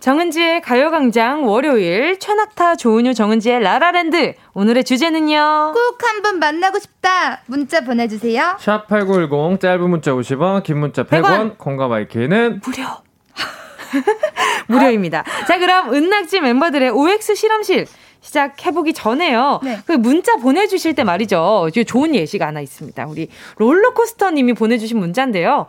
정은지의 0.00 0.62
가요광장 0.62 1.46
월요일 1.46 2.18
최낙타 2.18 2.76
조은유 2.76 3.12
정은지의 3.12 3.60
라라랜드 3.60 4.34
오늘의 4.54 4.84
주제는요 4.84 5.72
꼭 5.74 5.98
한번 6.02 6.38
만나고 6.38 6.78
싶다 6.78 7.42
문자 7.46 7.82
보내주세요 7.82 8.56
샵8910 8.58 9.60
짧은 9.60 9.90
문자 9.90 10.12
50원 10.12 10.62
긴 10.62 10.78
문자 10.78 11.04
100원, 11.04 11.22
100원. 11.22 11.58
콩과 11.58 11.88
마이케이는 11.88 12.62
무료 12.64 12.84
무료입니다 14.68 15.22
자 15.46 15.58
그럼 15.58 15.92
은낙지 15.92 16.40
멤버들의 16.40 16.88
OX 16.90 17.34
실험실 17.34 17.86
시작해보기 18.22 18.92
전에요. 18.92 19.60
네. 19.62 19.78
그 19.86 19.92
문자 19.92 20.36
보내주실 20.36 20.94
때 20.94 21.04
말이죠. 21.04 21.70
좋은 21.86 22.14
예시가 22.14 22.46
하나 22.46 22.60
있습니다. 22.60 23.06
우리 23.06 23.28
롤러코스터님이 23.56 24.52
보내주신 24.52 24.98
문자인데요. 24.98 25.66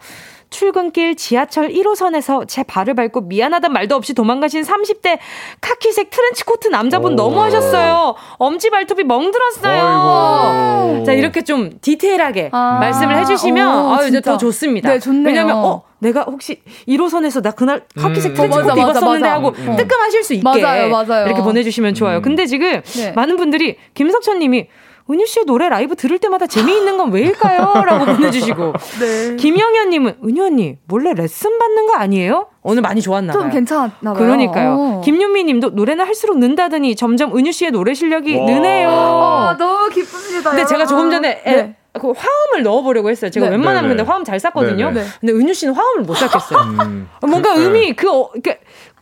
출근길 0.51 1.15
지하철 1.15 1.69
1호선에서 1.69 2.47
제 2.47 2.61
발을 2.61 2.93
밟고 2.93 3.21
미안하단 3.21 3.71
말도 3.71 3.95
없이 3.95 4.13
도망가신 4.13 4.63
30대 4.63 5.17
카키색 5.61 6.09
트렌치코트 6.11 6.67
남자분 6.67 7.15
너무하셨어요. 7.15 8.15
엄지 8.37 8.69
발톱이 8.69 9.05
멍들었어요. 9.05 9.81
아이고. 9.81 11.03
자, 11.05 11.13
이렇게 11.13 11.41
좀 11.43 11.71
디테일하게 11.81 12.49
아. 12.51 12.77
말씀을 12.81 13.17
해주시면 13.19 13.85
오, 13.85 13.93
아, 13.95 14.03
이제 14.05 14.19
더 14.21 14.37
좋습니다. 14.37 14.89
네, 14.89 14.99
좋네요. 14.99 15.25
왜냐면 15.25 15.55
어, 15.55 15.83
내가 15.99 16.23
혹시 16.23 16.61
1호선에서 16.87 17.41
나 17.41 17.51
그날 17.51 17.85
카키색 17.97 18.31
음. 18.31 18.35
트렌치코트 18.35 18.71
어, 18.71 18.75
입었었는데 18.75 19.19
맞아. 19.21 19.33
하고 19.33 19.53
음. 19.57 19.75
뜨끔하실 19.77 20.23
수 20.23 20.33
있게 20.33 20.43
맞아요, 20.43 20.89
맞아요. 20.89 21.27
이렇게 21.27 21.41
보내주시면 21.41 21.93
좋아요. 21.93 22.17
음. 22.17 22.21
근데 22.21 22.45
지금 22.45 22.81
네. 22.81 23.13
많은 23.13 23.37
분들이 23.37 23.77
김석천 23.93 24.39
님이 24.39 24.67
은유 25.11 25.25
씨의 25.25 25.45
노래 25.45 25.67
라이브 25.69 25.95
들을 25.95 26.17
때마다 26.19 26.47
재미있는 26.47 26.97
건 26.97 27.11
왜일까요? 27.11 27.83
라고 27.85 28.05
보내주시고. 28.05 28.73
네. 28.99 29.35
김영현님은, 29.35 30.17
은유 30.23 30.45
언니, 30.45 30.77
몰래 30.87 31.13
레슨 31.13 31.57
받는 31.57 31.87
거 31.87 31.93
아니에요? 31.95 32.47
오늘 32.63 32.81
많이 32.81 33.01
좋았나 33.01 33.33
봐요. 33.33 33.41
좀 33.41 33.51
괜찮았나 33.51 34.13
봐요. 34.13 34.13
그러니까요. 34.13 34.75
어. 34.79 35.01
김윤미 35.03 35.43
님도 35.45 35.71
노래는 35.71 36.05
할수록 36.05 36.37
는다더니 36.37 36.95
점점 36.95 37.35
은유 37.35 37.51
씨의 37.51 37.71
노래 37.71 37.93
실력이 37.93 38.37
와. 38.37 38.45
느네요. 38.45 38.89
아, 38.89 39.55
너무 39.57 39.89
기쁩니다. 39.89 40.51
근데 40.51 40.65
제가 40.65 40.85
조금 40.85 41.09
전에 41.09 41.41
네. 41.43 41.51
애, 41.51 41.75
그 41.99 42.13
화음을 42.15 42.63
넣어보려고 42.63 43.09
했어요. 43.09 43.29
제가 43.31 43.47
네. 43.47 43.51
웬만하면 43.51 43.83
네, 43.83 43.87
네. 43.89 43.95
근데 43.97 44.09
화음 44.09 44.23
잘 44.23 44.39
쌓거든요. 44.39 44.91
네, 44.91 45.03
근데 45.19 45.33
은유 45.33 45.53
씨는 45.53 45.73
화음을 45.73 46.03
못 46.03 46.13
쌓겠어요. 46.15 46.59
음, 46.61 47.09
뭔가 47.21 47.53
그, 47.53 47.65
음이 47.65 47.93
그, 47.93 48.09
어, 48.09 48.29
그 48.41 48.53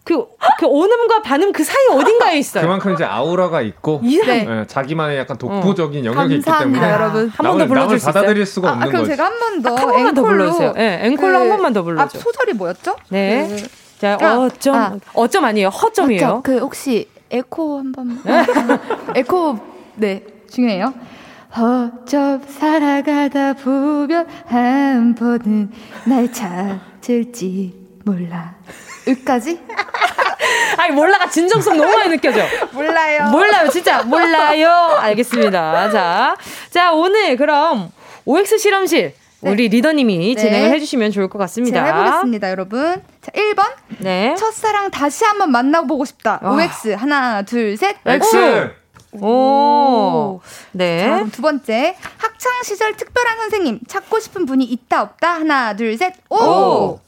그, 0.09 0.25
그 0.57 0.65
온음과 0.65 1.21
반음 1.21 1.51
그 1.51 1.63
사이 1.63 1.75
어딘가에 1.91 2.39
있어요. 2.39 2.63
그만큼 2.63 2.93
이제 2.93 3.03
아우라가 3.03 3.61
있고 3.61 4.01
네. 4.03 4.43
네, 4.43 4.65
자기만의 4.65 5.19
약간 5.19 5.37
독보적인 5.37 6.07
어. 6.07 6.11
영역이 6.11 6.35
있기 6.37 6.45
때문에 6.51 6.89
여러분 6.91 7.29
한 7.29 7.45
번 7.45 7.57
더 7.59 7.67
불러줄 7.67 7.99
수 7.99 8.09
있어요? 8.09 8.13
받아들일 8.13 8.45
수가 8.47 8.69
아, 8.69 8.71
없는 8.71 8.87
아, 8.87 8.89
그럼 8.89 9.01
거지. 9.03 9.11
제가 9.11 9.25
한 9.25 9.39
번 9.39 9.58
더 9.58 9.73
한 9.73 9.87
번만 9.87 10.13
더 10.15 10.21
불러주세요. 10.23 10.73
네, 10.73 10.99
앵콜로 11.05 11.31
그, 11.33 11.37
한 11.37 11.49
번만 11.49 11.73
더 11.73 11.83
불러줘. 11.83 12.03
앞 12.03 12.11
소절이 12.23 12.53
뭐였죠? 12.53 12.95
네. 13.09 13.47
그, 13.47 13.67
자, 13.99 14.17
아, 14.19 14.37
어쩜 14.39 14.75
아, 14.75 14.95
어쩜 15.13 15.45
아니에요. 15.45 15.67
허점이에요. 15.69 16.25
허점. 16.25 16.41
그 16.41 16.57
혹시 16.57 17.07
에코 17.29 17.77
한 17.77 17.91
번만. 17.91 18.17
에코 19.15 19.59
네 19.95 20.23
중요해요. 20.51 20.91
어쩜 21.51 22.41
살아가다 22.47 23.53
보면 23.53 24.27
한 24.47 25.13
번은 25.13 25.71
날 26.05 26.31
찾을지 26.33 27.75
몰라. 28.05 28.55
여기까지? 29.07 29.59
아니 30.77 30.93
몰라가 30.93 31.29
진정성 31.29 31.77
너무 31.77 31.95
많이 31.95 32.09
느껴져. 32.09 32.45
몰라요. 32.71 33.29
몰라요, 33.31 33.69
진짜 33.69 34.03
몰라요. 34.03 34.97
알겠습니다. 34.99 35.89
자, 35.91 36.35
자 36.69 36.91
오늘 36.93 37.35
그럼 37.35 37.91
OX 38.25 38.57
실험실 38.57 39.13
네. 39.41 39.51
우리 39.51 39.69
리더님이 39.69 40.35
네. 40.35 40.41
진행을 40.41 40.71
해주시면 40.71 41.11
좋을 41.11 41.29
것 41.29 41.39
같습니다. 41.39 41.85
제가 41.85 41.97
해보겠습니다, 41.97 42.49
여러분. 42.49 43.01
자, 43.21 43.31
1번. 43.31 43.63
네. 43.99 44.35
첫사랑 44.37 44.91
다시 44.91 45.23
한번 45.23 45.51
만나보고 45.51 46.03
싶다. 46.05 46.39
와. 46.41 46.51
OX. 46.51 46.89
하나, 46.89 47.41
둘, 47.43 47.77
셋. 47.77 47.95
X. 48.05 48.73
오. 49.13 49.25
오. 49.25 50.41
네. 50.73 51.07
자, 51.07 51.25
두 51.31 51.41
번째. 51.41 51.95
학창 52.17 52.51
시절 52.63 52.97
특별한 52.97 53.37
선생님. 53.37 53.79
찾고 53.87 54.19
싶은 54.19 54.45
분이 54.45 54.65
있다, 54.65 55.03
없다. 55.03 55.35
하나, 55.35 55.73
둘, 55.73 55.97
셋. 55.97 56.15
오. 56.29 56.35
오. 56.35 56.99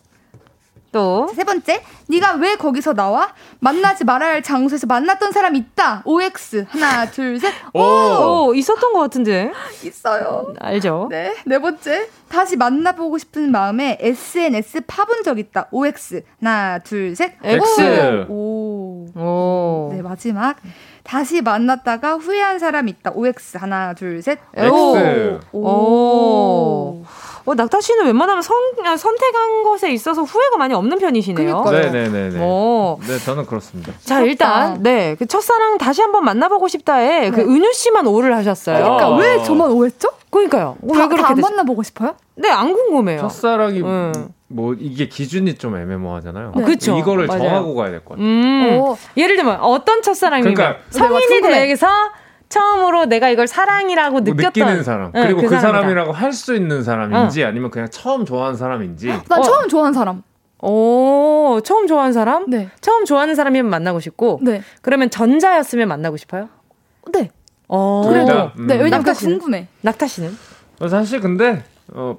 또. 0.92 1.30
세 1.36 1.44
번째. 1.44 1.82
네가 2.08 2.34
왜 2.36 2.56
거기서 2.56 2.94
나와? 2.94 3.34
만나지 3.60 4.04
말아야 4.04 4.34
할 4.34 4.44
장소에서 4.44 4.88
만났던 4.88 5.32
사람 5.32 5.56
있다. 5.56 6.04
OX. 6.06 6.66
하나, 6.70 7.06
둘, 7.10 7.39
셋. 7.39 7.54
오! 7.74 7.80
오 7.82 8.54
있었던 8.54 8.94
것 8.94 9.00
같은데. 9.00 9.52
있어요. 9.84 10.54
알죠? 10.60 11.08
네. 11.10 11.34
네 11.46 11.60
번째. 11.60 12.10
다시 12.30 12.56
만나보고 12.58 13.18
싶은 13.18 13.52
마음에 13.52 13.98
SNS 14.02 14.82
파본 14.88 15.24
적 15.24 15.39
있다. 15.39 15.68
OX. 15.72 16.24
하나, 16.39 16.80
둘, 16.80 17.16
셋. 17.16 17.34
X. 17.44 18.26
오. 18.30 19.06
오. 19.16 19.89
네, 19.94 20.02
마지막. 20.02 20.58
다시 21.04 21.42
만났다가 21.42 22.16
후회한 22.16 22.60
사람 22.60 22.88
있다. 22.88 23.12
OX. 23.12 23.58
하나, 23.58 23.94
둘, 23.94 24.22
셋. 24.22 24.39
X. 24.56 25.39
오. 25.52 25.60
오. 25.60 27.06
어, 27.46 27.54
낙타 27.56 27.82
씨는 27.82 28.06
웬만하면 28.06 28.42
선, 28.42 28.56
선택한 28.98 29.64
것에 29.64 29.92
있어서 29.92 30.24
후회가 30.24 30.58
많이 30.58 30.74
없는 30.74 31.00
편이시네요. 31.00 31.64
네네네. 31.64 32.38
어. 32.39 32.98
네, 33.02 33.18
저는 33.20 33.46
그렇습니다. 33.46 33.94
자, 34.04 34.22
일단, 34.22 34.82
네. 34.84 35.16
그 35.18 35.26
첫사랑 35.26 35.78
다시 35.78 36.02
한번 36.02 36.24
만나보고 36.26 36.68
싶다에 36.68 37.30
그 37.32 37.38
네. 37.38 37.44
그 37.44 37.52
은유 37.54 37.74
씨만 37.74 38.06
오를 38.08 38.36
하셨어요. 38.36 38.78
그러니까 38.84 39.16
왜 39.18 39.44
저만 39.44 39.72
오했죠? 39.72 40.10
그러니까요. 40.30 40.78
다, 40.94 41.00
왜 41.02 41.08
그렇게 41.08 41.24
안 41.34 41.36
만나보고 41.39 41.84
싶어요? 41.84 42.16
네, 42.36 42.50
안 42.50 42.74
궁금해요. 42.74 43.22
첫사랑이 43.22 43.82
음. 43.82 44.14
뭐 44.48 44.74
이게 44.78 45.08
기준이 45.08 45.56
좀 45.56 45.76
애매모호하잖아요. 45.78 46.54
네. 46.56 46.64
그렇죠. 46.64 46.98
이거를 46.98 47.28
맞아요. 47.28 47.42
정하고 47.44 47.76
가야 47.76 47.89
될 47.89 48.00
것 48.04 48.12
같아요. 48.12 48.26
음. 48.28 48.96
예를 49.18 49.36
들면 49.38 49.60
어떤 49.62 50.02
첫사랑이면 50.02 50.54
그러니까, 50.54 50.82
성인이 50.92 51.42
돼서 51.42 51.88
처음으로 52.52 53.06
내가 53.06 53.30
이걸 53.30 53.47
사랑이라고 53.47 54.12
뭐 54.12 54.22
느꼈던 54.22 54.45
느끼는 54.68 54.84
사람. 54.84 55.12
네, 55.12 55.24
그리고 55.24 55.41
그, 55.41 55.47
그 55.47 55.60
사람이라고 55.60 56.12
할 56.12 56.32
수 56.34 56.56
있는 56.56 56.84
사람인지 56.84 57.43
어. 57.43 57.47
아니면 57.47 57.72
그냥 57.72 57.89
처음 57.89 58.26
좋아하는 58.26 58.56
사람인지. 58.56 59.08
난 59.28 59.39
어. 59.39 59.41
처음 59.41 59.68
좋아하는 59.68 59.93
사람. 59.93 60.22
오 60.64 61.60
처음 61.64 61.88
좋아하는 61.88 62.14
사람? 62.14 62.49
네. 62.49 62.70
처음 62.82 63.06
좋아하는 63.06 63.34
사람이면 63.34 63.70
만나고 63.70 63.99
싶고 63.99 64.39
네. 64.43 64.62
그러면 64.84 65.10
전자였으면 65.10 65.88
만나고 65.88 66.18
싶어요? 66.18 66.49
네. 67.12 67.32
어. 67.68 68.04
그래도 68.08 68.52
음. 68.60 68.68
네 68.68 68.76
왜냐면 68.76 69.04
낙타 69.04 69.14
궁금해. 69.14 69.68
낙타 69.82 70.06
씨는? 70.08 70.38
어, 70.82 70.88
사실 70.88 71.20
근데 71.20 71.64
어 71.93 72.18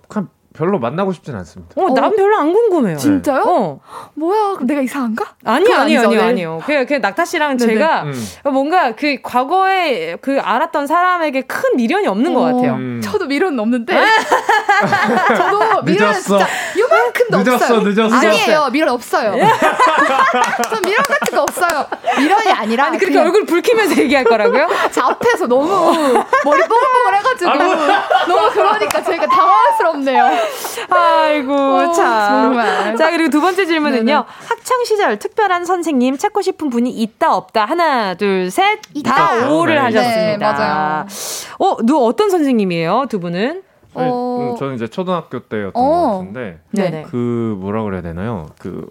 별로 0.55 0.79
만나고 0.79 1.13
싶진 1.13 1.35
않습니다. 1.37 1.81
어, 1.81 1.95
난 1.95 2.05
어. 2.05 2.11
별로 2.11 2.37
안 2.37 2.53
궁금해요. 2.53 2.97
진짜요? 2.97 3.43
어. 3.47 3.81
뭐야? 4.15 4.55
그럼 4.55 4.67
내가 4.67 4.81
이상한가? 4.83 5.35
아니요, 5.45 5.75
아니요, 5.77 6.01
아니요, 6.01 6.23
아니요. 6.23 6.63
그냥, 6.67 6.87
그냥 6.87 7.01
낙타 7.03 7.25
씨랑 7.25 7.57
네네. 7.57 7.75
제가 7.75 8.03
음. 8.03 8.13
뭔가 8.53 8.93
그 8.93 9.17
과거에 9.23 10.17
그 10.21 10.39
알았던 10.41 10.87
사람에게 10.87 11.43
큰 11.43 11.77
미련이 11.77 12.07
없는 12.07 12.33
어. 12.33 12.35
것 12.35 12.41
같아요. 12.45 12.75
음. 12.75 13.01
저도 13.03 13.27
미련은 13.27 13.59
없는데. 13.59 13.95
저도 15.37 15.83
미련은 15.83 16.21
진짜 16.21 16.47
요만큼도 16.79 17.39
늦었어, 17.39 17.55
없어요. 17.55 17.81
늦었어. 17.81 18.17
아니에요, 18.17 18.69
미련 18.73 18.89
없어요. 18.91 19.33
전 20.71 20.83
미련 20.83 21.03
같은 21.03 21.37
거 21.37 21.43
없어요. 21.43 21.87
미련이 22.19 22.51
아니라. 22.51 22.87
아니, 22.87 22.99
그렇게 22.99 23.19
얼굴 23.19 23.47
붉히면서 23.47 23.97
얘기할 24.03 24.25
거라고요? 24.25 24.69
제 24.91 25.01
앞에서 25.01 25.47
너무 25.47 26.13
머리 26.45 26.61
뽀글뽀글 26.63 27.17
해가지고 27.17 27.53
너무 28.29 28.51
그러니까 28.53 29.03
저희가 29.03 29.27
당황스럽네요. 29.27 30.42
아이고, 30.91 31.55
어, 31.55 31.93
자. 31.93 32.43
정말. 32.43 32.97
자, 32.97 33.11
그리고 33.11 33.31
두 33.31 33.41
번째 33.41 33.67
질문은요. 33.67 34.05
네네. 34.05 34.15
학창 34.15 34.85
시절 34.85 35.19
특별한 35.19 35.65
선생님 35.65 36.19
찾고 36.19 36.43
싶은 36.43 36.71
분이 36.71 36.91
있다, 36.91 37.35
없다. 37.35 37.65
하나, 37.65 38.15
둘, 38.15 38.51
셋. 38.51 38.81
다 39.05 39.51
오를 39.51 39.75
네. 39.75 39.81
하셨습니다. 39.81 40.37
네, 40.37 40.37
맞아요. 40.39 41.07
어, 41.59 41.77
누 41.85 42.05
어떤 42.05 42.31
선생님이에요, 42.31 43.07
두 43.09 43.21
분은? 43.21 43.63
어... 43.95 44.53
음, 44.55 44.59
저는 44.59 44.75
이제 44.77 44.89
초등학교 44.89 45.41
때였던 45.41 45.73
어... 45.75 45.91
것 45.91 46.19
같은데, 46.19 46.61
네네. 46.71 47.07
그 47.11 47.57
뭐라 47.61 47.83
그래야 47.83 48.01
되나요? 48.01 48.47
그 48.59 48.89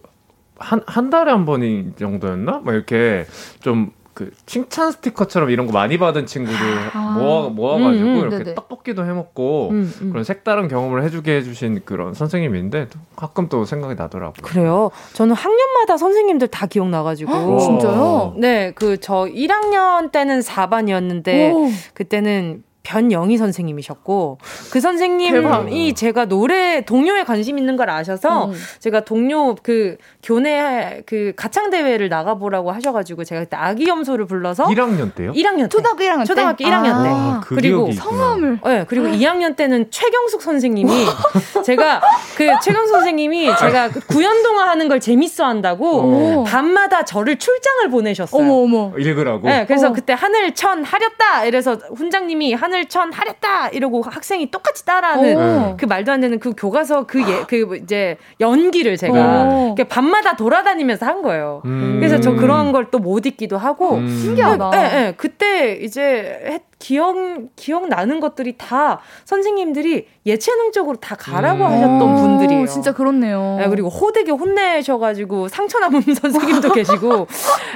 한, 0.59 0.81
한 0.85 1.09
달에 1.09 1.31
한 1.31 1.45
번이 1.45 1.93
정도였나? 1.97 2.61
막 2.63 2.73
이렇게 2.73 3.25
좀 3.61 3.91
그 4.13 4.31
칭찬 4.45 4.91
스티커처럼 4.91 5.49
이런 5.49 5.67
거 5.67 5.73
많이 5.73 5.97
받은 5.97 6.25
친구들 6.25 6.57
아. 6.93 7.17
모아 7.17 7.49
모아가지고 7.49 8.05
음, 8.05 8.13
음, 8.13 8.19
이렇게 8.19 8.37
네네. 8.39 8.55
떡볶이도 8.55 9.05
해 9.05 9.13
먹고 9.13 9.69
음, 9.71 9.93
음. 10.01 10.09
그런 10.11 10.23
색다른 10.23 10.67
경험을 10.67 11.03
해주게 11.03 11.37
해주신 11.37 11.81
그런 11.85 12.13
선생님인데 12.13 12.87
가끔 13.15 13.49
또 13.49 13.65
생각이 13.65 13.95
나더라고요. 13.95 14.41
그래요? 14.43 14.91
저는 15.13 15.35
학년마다 15.35 15.97
선생님들 15.97 16.47
다 16.49 16.65
기억나가지고 16.65 17.33
아, 17.33 17.59
진짜요? 17.59 18.35
네, 18.37 18.71
그 18.71 18.97
저 19.01 19.25
1학년 19.25 20.11
때는 20.11 20.39
4반이었는데 20.41 21.53
오. 21.53 21.69
그때는 21.93 22.63
변영희 22.83 23.37
선생님이셨고 23.37 24.39
그 24.71 24.79
선생님이 24.79 25.31
대박. 25.31 25.95
제가 25.95 26.25
노래 26.25 26.81
동요에 26.81 27.23
관심 27.23 27.57
있는 27.57 27.77
걸 27.77 27.89
아셔서 27.89 28.45
음. 28.45 28.53
제가 28.79 29.01
동요 29.01 29.55
그 29.61 29.97
교내 30.23 31.03
그 31.05 31.33
가창 31.35 31.69
대회를 31.69 32.09
나가 32.09 32.35
보라고 32.35 32.71
하셔 32.71 32.91
가지고 32.91 33.23
제가 33.23 33.41
그때 33.41 33.55
아기 33.55 33.87
염소를 33.87 34.25
불러서 34.25 34.65
1학년 34.65 35.13
때요? 35.13 35.31
1학년 35.33 35.63
때 35.63 35.69
초등학교 35.69 36.03
1학년 36.03 36.25
초등학교 36.25 36.57
때? 36.57 36.63
1학년 36.65 36.93
아, 36.93 37.03
때 37.03 37.09
아, 37.09 37.41
그 37.43 37.55
그리고 37.55 37.91
성함을 37.91 38.59
네 38.63 38.85
그리고 38.87 39.07
2학년 39.07 39.55
때는 39.55 39.91
최경숙 39.91 40.41
선생님이 40.41 40.89
제가 41.65 42.01
그 42.35 42.47
최경숙 42.63 42.95
선생님이 42.95 43.55
제가 43.57 43.89
그 43.89 43.99
구연 44.07 44.41
동화 44.43 44.67
하는 44.69 44.87
걸 44.87 44.99
재밌어 44.99 45.45
한다고 45.45 46.43
밤마다 46.45 47.05
저를 47.05 47.37
출장을 47.37 47.89
보내셨어요. 47.89 48.41
어머 48.41 48.53
어머 48.63 48.97
읽으라고. 48.97 49.47
네 49.47 49.65
그래서 49.65 49.89
어. 49.89 49.93
그때 49.93 50.13
하늘 50.13 50.53
천 50.55 50.83
하렸다 50.83 51.45
이래서 51.45 51.75
훈장님이 51.95 52.53
하늘천 52.71 53.11
하랬다 53.11 53.69
이러고 53.69 54.01
학생이 54.03 54.49
똑같이 54.49 54.85
따라하는 54.85 55.77
그 55.77 55.85
말도 55.85 56.11
안 56.11 56.21
되는 56.21 56.39
그 56.39 56.53
교과서 56.55 57.05
그, 57.05 57.19
예, 57.21 57.43
그 57.47 57.77
이제 57.83 58.17
연기를 58.39 58.95
제가 58.97 59.75
밤마다 59.89 60.35
돌아다니면서 60.35 61.05
한 61.05 61.21
거예요. 61.21 61.61
음. 61.65 61.97
그래서 61.99 62.19
저 62.19 62.33
그런 62.33 62.71
걸 62.71 62.81
또 62.91 62.99
못 62.99 63.25
잊기도 63.25 63.57
하고 63.57 63.95
음. 63.95 64.07
신기하다. 64.07 64.69
네, 64.71 64.77
네, 64.89 65.13
그때 65.17 65.73
이제 65.81 66.59
기억 66.81 67.15
기억 67.55 67.87
나는 67.87 68.19
것들이 68.19 68.57
다 68.57 68.99
선생님들이 69.25 70.07
예체능적으로 70.25 70.97
다 70.97 71.15
가라고 71.15 71.63
음. 71.65 71.71
하셨던 71.71 72.15
분들이에요. 72.15 72.67
진짜 72.67 72.91
그렇네요. 72.91 73.57
네, 73.59 73.67
그리고 73.69 73.89
호되게 73.89 74.31
혼내셔가지고 74.31 75.47
상처 75.47 75.79
남은 75.79 76.01
선생님도 76.13 76.73
계시고 76.73 77.27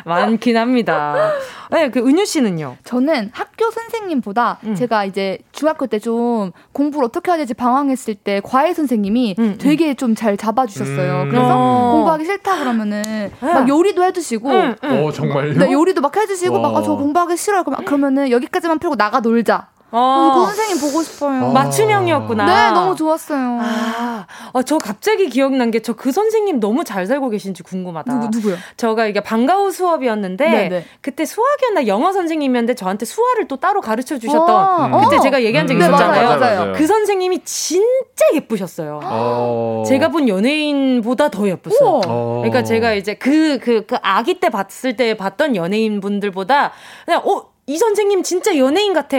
많긴 0.05 0.57
합니다. 0.57 1.31
네, 1.71 1.89
그 1.89 1.99
은유 1.99 2.25
씨는요? 2.25 2.77
저는 2.83 3.31
학교 3.33 3.71
선생님보다 3.71 4.59
음. 4.65 4.75
제가 4.75 5.05
이제 5.05 5.39
중학교 5.51 5.87
때 5.87 5.95
좀 6.05 6.51
공부를 6.73 7.05
어떻게 7.05 7.31
해야 7.31 7.37
될지 7.37 7.53
방황했을 7.55 8.13
때 8.15 8.39
과외 8.43 8.73
선생님이 8.73 9.35
음, 9.39 9.43
음. 9.43 9.57
되게 9.59 9.93
좀 9.93 10.15
잘 10.15 10.37
잡아주셨어요. 10.37 11.23
음. 11.23 11.29
그래서 11.29 11.53
어. 11.55 11.91
공부하기 11.93 12.25
싫다 12.25 12.59
그러면은 12.59 13.01
네. 13.03 13.31
막 13.41 13.67
요리도 13.67 14.03
해주시고, 14.03 14.49
어 14.49 15.11
정말요? 15.11 15.53
네, 15.57 15.71
요리도 15.73 15.99
막 16.01 16.15
해주시고 16.15 16.59
막 16.59 16.75
아, 16.75 16.81
저 16.81 16.95
공부하기 16.95 17.35
싫어요. 17.37 17.63
그러면은 17.63 18.29
여기까지만 18.31 18.79
풀고 18.79 18.94
나가 18.95 19.19
놀자. 19.19 19.67
어. 19.97 20.31
그 20.35 20.45
선생님 20.47 20.79
보고 20.81 21.01
싶어요. 21.03 21.45
어. 21.45 21.51
맞춤형이었구나. 21.53 22.45
네, 22.45 22.71
너무 22.73 22.95
좋았어요. 22.97 23.59
아, 23.61 24.25
어, 24.51 24.61
저 24.63 24.77
갑자기 24.77 25.29
기억난 25.29 25.71
게 25.71 25.79
저 25.79 25.93
그 25.93 26.11
선생님 26.11 26.59
너무 26.59 26.83
잘 26.83 27.05
살고 27.05 27.29
계신지 27.29 27.63
궁금하다. 27.63 28.11
누구, 28.13 28.27
누구요? 28.35 28.57
저가 28.75 29.05
이게 29.05 29.21
방과후 29.21 29.71
수업이었는데 29.71 30.45
네네. 30.49 30.69
네. 30.69 30.85
그때 30.99 31.23
수학이었나 31.23 31.87
영어 31.87 32.11
선생님이었는데 32.11 32.73
저한테 32.73 33.05
수화를 33.05 33.47
또 33.47 33.55
따로 33.57 33.79
가르쳐 33.79 34.17
주셨던 34.17 34.93
어. 34.93 35.01
그때 35.01 35.21
제가 35.21 35.41
얘기한 35.43 35.65
적이 35.65 35.79
음. 35.79 35.85
있었잖아요. 35.87 36.11
네, 36.29 36.35
맞아요, 36.35 36.59
맞아요. 36.59 36.73
그 36.73 36.87
선생님이 36.87 37.45
진짜 37.45 38.25
예쁘셨어요. 38.33 38.99
어. 39.03 39.83
제가 39.87 40.09
본 40.09 40.27
연예인보다 40.27 41.29
더 41.29 41.47
예뻤어요. 41.47 42.01
어. 42.05 42.37
그러니까 42.43 42.63
제가 42.63 42.93
이제 42.95 43.13
그, 43.13 43.59
그, 43.59 43.85
그 43.85 43.95
아기 44.01 44.41
때 44.41 44.49
봤을 44.49 44.97
때 44.97 45.15
봤던 45.15 45.55
연예인 45.55 46.01
분들보다 46.01 46.71
그냥, 47.05 47.21
어, 47.23 47.54
이 47.67 47.77
선생님 47.77 48.23
진짜 48.23 48.57
연예인 48.57 48.93
같아. 48.93 49.17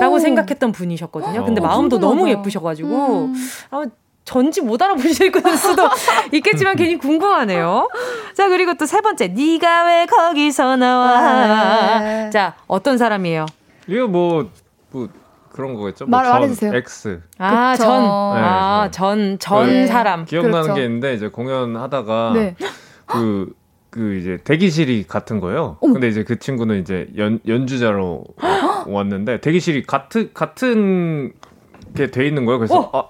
라고 0.00 0.18
생각했던 0.18 0.72
분이셨거든요. 0.72 1.44
근데 1.44 1.60
어, 1.60 1.64
마음도 1.64 1.98
궁금하다. 1.98 2.16
너무 2.20 2.30
예쁘셔가지고. 2.30 3.24
음. 3.26 3.34
아, 3.70 3.82
전지 4.24 4.60
못 4.60 4.82
알아보실 4.82 5.30
수도 5.56 5.88
있겠지만 6.32 6.74
괜히 6.76 6.98
궁금하네요. 6.98 7.88
자, 8.34 8.48
그리고 8.48 8.74
또 8.74 8.86
세 8.86 9.00
번째. 9.00 9.28
네가 9.28 9.84
왜 9.86 10.06
거기서 10.06 10.74
나와. 10.76 12.00
네. 12.00 12.30
자, 12.30 12.54
어떤 12.66 12.98
사람이에요? 12.98 13.46
이거 13.86 14.08
뭐, 14.08 14.50
뭐, 14.90 15.06
그런 15.52 15.74
거겠죠? 15.74 16.06
말, 16.06 16.24
뭐 16.24 16.32
말해주세요. 16.34 16.74
X. 16.74 17.20
아, 17.38 17.70
그쵸. 17.72 17.84
전. 17.84 18.02
네, 18.02 18.08
아, 18.08 18.88
전, 18.90 19.38
전 19.38 19.66
네. 19.68 19.86
사람. 19.86 20.24
기억나는 20.24 20.62
그렇죠. 20.62 20.74
게 20.74 20.84
있는데, 20.84 21.14
이제 21.14 21.28
공연하다가. 21.28 22.32
네. 22.34 22.56
그, 23.06 23.52
그 23.96 24.14
이제 24.16 24.38
대기실이 24.44 25.04
같은 25.08 25.40
거예요. 25.40 25.78
어머. 25.80 25.94
근데 25.94 26.08
이제 26.08 26.22
그 26.22 26.38
친구는 26.38 26.80
이제 26.80 27.08
연 27.16 27.40
연주자로 27.48 28.24
왔는데 28.86 29.40
대기실이 29.40 29.84
같은 29.84 30.30
같은 30.34 31.32
게 31.96 32.10
돼 32.10 32.26
있는 32.26 32.44
거예요. 32.44 32.58
그래서 32.58 32.78
어. 32.78 32.98
아, 32.98 33.08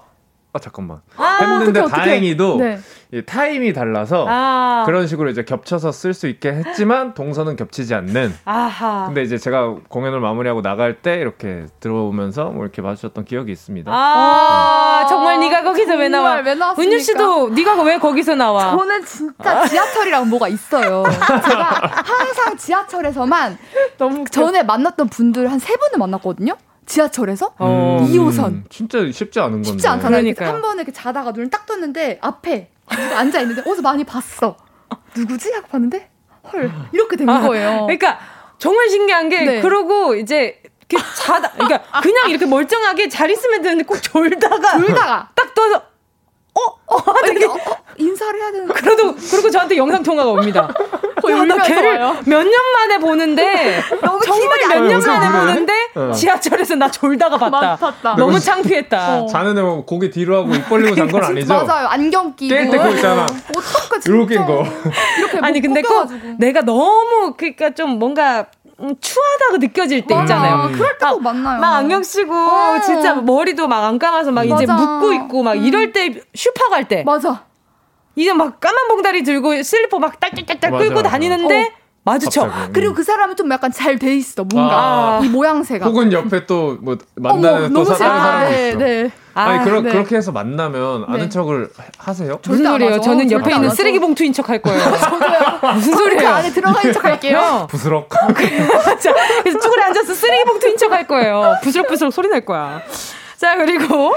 아 0.53 0.59
잠깐만 0.59 1.01
아, 1.17 1.39
했는데 1.41 1.81
어떡해, 1.81 1.95
다행히도. 1.95 2.57
네. 2.57 2.79
타임이 3.25 3.71
달라서 3.73 4.25
아. 4.27 4.83
그런 4.85 5.07
식으로 5.07 5.29
이제 5.29 5.43
겹쳐서 5.43 5.91
쓸 5.93 6.13
수 6.13 6.27
있게 6.27 6.49
했지만 6.51 7.13
동선은 7.13 7.55
겹치지 7.55 7.93
않는. 7.95 8.33
아하. 8.45 9.05
근데 9.05 9.23
이제 9.23 9.37
제가 9.37 9.75
공연을 9.87 10.19
마무리하고 10.19 10.61
나갈 10.61 11.01
때 11.01 11.15
이렇게 11.15 11.65
들어오면서 11.79 12.45
뭐 12.49 12.63
이렇게 12.63 12.81
마주쳤던 12.81 13.23
기억이 13.25 13.51
있습니다. 13.51 13.89
아, 13.93 14.99
네. 15.03 15.09
정말 15.09 15.39
네가 15.39 15.63
거기서 15.63 15.95
왜 15.95 16.09
나와? 16.09 16.35
왜 16.41 16.55
은유 16.79 16.99
씨도 16.99 17.49
네가 17.49 17.81
왜 17.83 17.97
거기서 17.97 18.35
나와? 18.35 18.71
저는 18.77 19.05
진짜 19.05 19.65
지하철이랑 19.67 20.29
뭐가 20.29 20.47
있어요. 20.49 21.03
제가 21.47 21.63
항상 22.05 22.57
지하철에서만 22.57 23.57
너무 23.97 24.25
전에 24.29 24.63
만났던 24.63 25.07
분들 25.09 25.49
한 25.51 25.57
세 25.59 25.75
분을 25.75 25.97
만났거든요. 25.99 26.55
지하철에서 26.85 27.53
어, 27.57 28.05
2호선. 28.09 28.45
음, 28.45 28.63
진짜 28.69 28.99
쉽지 29.11 29.39
않은 29.39 29.51
건데. 29.53 29.69
쉽지 29.69 29.87
않잖아요. 29.87 30.21
그러니까요. 30.21 30.49
한 30.49 30.61
번에 30.61 30.75
이렇게 30.83 30.91
자다가 30.93 31.31
눈을 31.31 31.49
딱 31.49 31.65
떴는데 31.65 32.19
앞에 32.21 32.69
앉아 32.87 33.39
있는데 33.41 33.61
어디서 33.61 33.81
많이 33.81 34.03
봤어. 34.03 34.57
누구지? 35.15 35.51
하고 35.51 35.67
봤는데 35.67 36.09
헐 36.51 36.71
이렇게 36.91 37.15
된 37.17 37.29
아, 37.29 37.41
거예요. 37.41 37.81
그러니까 37.81 38.19
정말 38.57 38.89
신기한 38.89 39.29
게 39.29 39.41
네. 39.43 39.61
그러고 39.61 40.15
이제 40.15 40.61
이렇게 40.89 41.05
자다 41.15 41.51
그러니까 41.51 41.83
그냥 42.01 42.29
이렇게 42.29 42.45
멀쩡하게 42.45 43.09
잘 43.09 43.29
있으면 43.29 43.61
되는데 43.61 43.83
꼭 43.83 44.01
졸다가 44.01 44.77
졸다가 44.79 45.29
딱 45.35 45.53
떠서 45.53 45.83
어? 46.57 46.95
어? 46.95 47.03
되게 47.25 47.45
어, 47.45 47.51
어, 47.51 47.77
인사를 47.97 48.39
해야 48.39 48.51
되는 48.51 48.67
그래도 48.67 49.15
그리고 49.31 49.49
저한테 49.49 49.77
영상 49.77 50.01
통화가 50.03 50.29
옵니다. 50.31 50.67
야, 51.29 51.43
나 51.45 51.57
걔를 51.63 51.97
몇 52.25 52.43
년 52.45 52.53
만에 52.73 52.99
보는데 52.99 53.81
정말 54.25 54.59
몇 54.69 54.87
년 54.87 54.99
만에 55.01 55.39
보는데 55.39 55.73
어. 55.95 56.11
지하철에서 56.13 56.75
나 56.75 56.89
졸다가 56.89 57.37
봤다. 57.37 57.75
봤다. 57.75 58.15
너무 58.15 58.39
창피했다. 58.39 59.21
어. 59.23 59.25
자는 59.27 59.57
애뭐 59.57 59.85
고개 59.85 60.09
뒤로 60.09 60.37
하고 60.37 60.53
입 60.55 60.67
벌리고 60.69 60.95
잔 60.95 61.07
건 61.11 61.23
아니죠? 61.25 61.53
맞아요. 61.53 61.87
안경 61.87 62.35
끼고. 62.35 62.53
깰때 62.55 62.71
그거 62.71 62.89
있잖아. 62.91 63.23
어떡하 63.49 63.99
이렇게 64.05 64.35
거. 64.37 64.63
이렇게 65.17 65.39
아니 65.41 65.59
근데 65.61 65.81
꼭 65.81 66.07
내가 66.37 66.61
너무 66.61 67.33
그러니까 67.35 67.71
좀 67.71 67.97
뭔가 67.99 68.39
음, 68.39 68.43
추하다고 68.79 69.57
느껴질 69.59 70.05
때 70.05 70.19
있잖아요. 70.21 70.69
그럴 70.73 70.97
때도 70.97 71.19
만나요. 71.19 71.59
막 71.59 71.75
안경 71.77 72.03
쓰고 72.03 72.33
어. 72.33 72.79
진짜 72.85 73.15
머리도 73.15 73.67
막 73.67 73.83
안 73.87 73.97
감아서 73.99 74.31
막 74.31 74.47
맞아. 74.47 74.63
이제 74.63 74.71
묶고 74.71 75.13
있고 75.13 75.43
막 75.43 75.53
음. 75.53 75.63
이럴 75.65 75.91
때 75.93 76.21
슈퍼 76.35 76.69
갈 76.69 76.87
때. 76.87 77.03
맞아. 77.03 77.43
이제 78.15 78.33
막 78.33 78.59
까만 78.59 78.87
봉다리 78.89 79.23
들고 79.23 79.61
슬리퍼 79.63 79.99
막 79.99 80.19
딸딸딸딸 80.19 80.71
끌고 80.71 81.03
다니는데 81.03 81.61
어. 81.63 81.77
마주쳐. 82.03 82.47
갑자기. 82.47 82.73
그리고 82.73 82.93
그 82.93 83.03
사람은 83.03 83.35
좀 83.35 83.51
약간 83.51 83.71
잘 83.71 83.97
돼 83.99 84.15
있어. 84.15 84.43
뭔가 84.45 85.17
아. 85.17 85.19
이 85.23 85.27
모양새가. 85.27 85.85
혹은 85.85 86.11
옆에 86.13 86.45
또 86.45 86.77
뭐 86.81 86.97
만나는 87.15 87.73
또 87.73 87.83
사람 87.83 87.97
사람이 88.17 88.51
네, 88.55 88.69
있어. 88.69 88.77
네. 88.79 89.11
아, 89.37 89.57
니 89.57 89.63
그러, 89.63 89.81
네. 89.81 89.91
그렇게 89.91 90.15
해서 90.15 90.31
만나면 90.31 91.05
아는 91.07 91.19
네. 91.21 91.29
척을 91.29 91.69
하세요? 91.97 92.39
무슨 92.47 92.65
소리예요? 92.65 93.01
저는 93.01 93.31
옆에 93.31 93.53
있는 93.53 93.69
쓰레기 93.69 93.99
봉투인 93.99 94.33
척 94.33 94.49
할 94.49 94.59
거예요. 94.61 94.81
무슨 95.75 95.95
소리예요? 95.95 96.19
그 96.21 96.27
안에 96.27 96.51
들어가는 96.51 96.93
척 96.93 97.03
할게요. 97.05 97.67
부스럭. 97.69 98.09
자, 98.09 99.13
그래서 99.43 99.59
쭈그려 99.59 99.83
앉아서 99.85 100.13
쓰레기 100.13 100.43
봉투인 100.45 100.77
척 100.77 100.91
할 100.91 101.05
거예요. 101.07 101.55
부스럭부스럭 101.63 102.11
소리 102.13 102.29
날 102.29 102.41
거야. 102.45 102.81
자, 103.37 103.55
그리고 103.57 104.15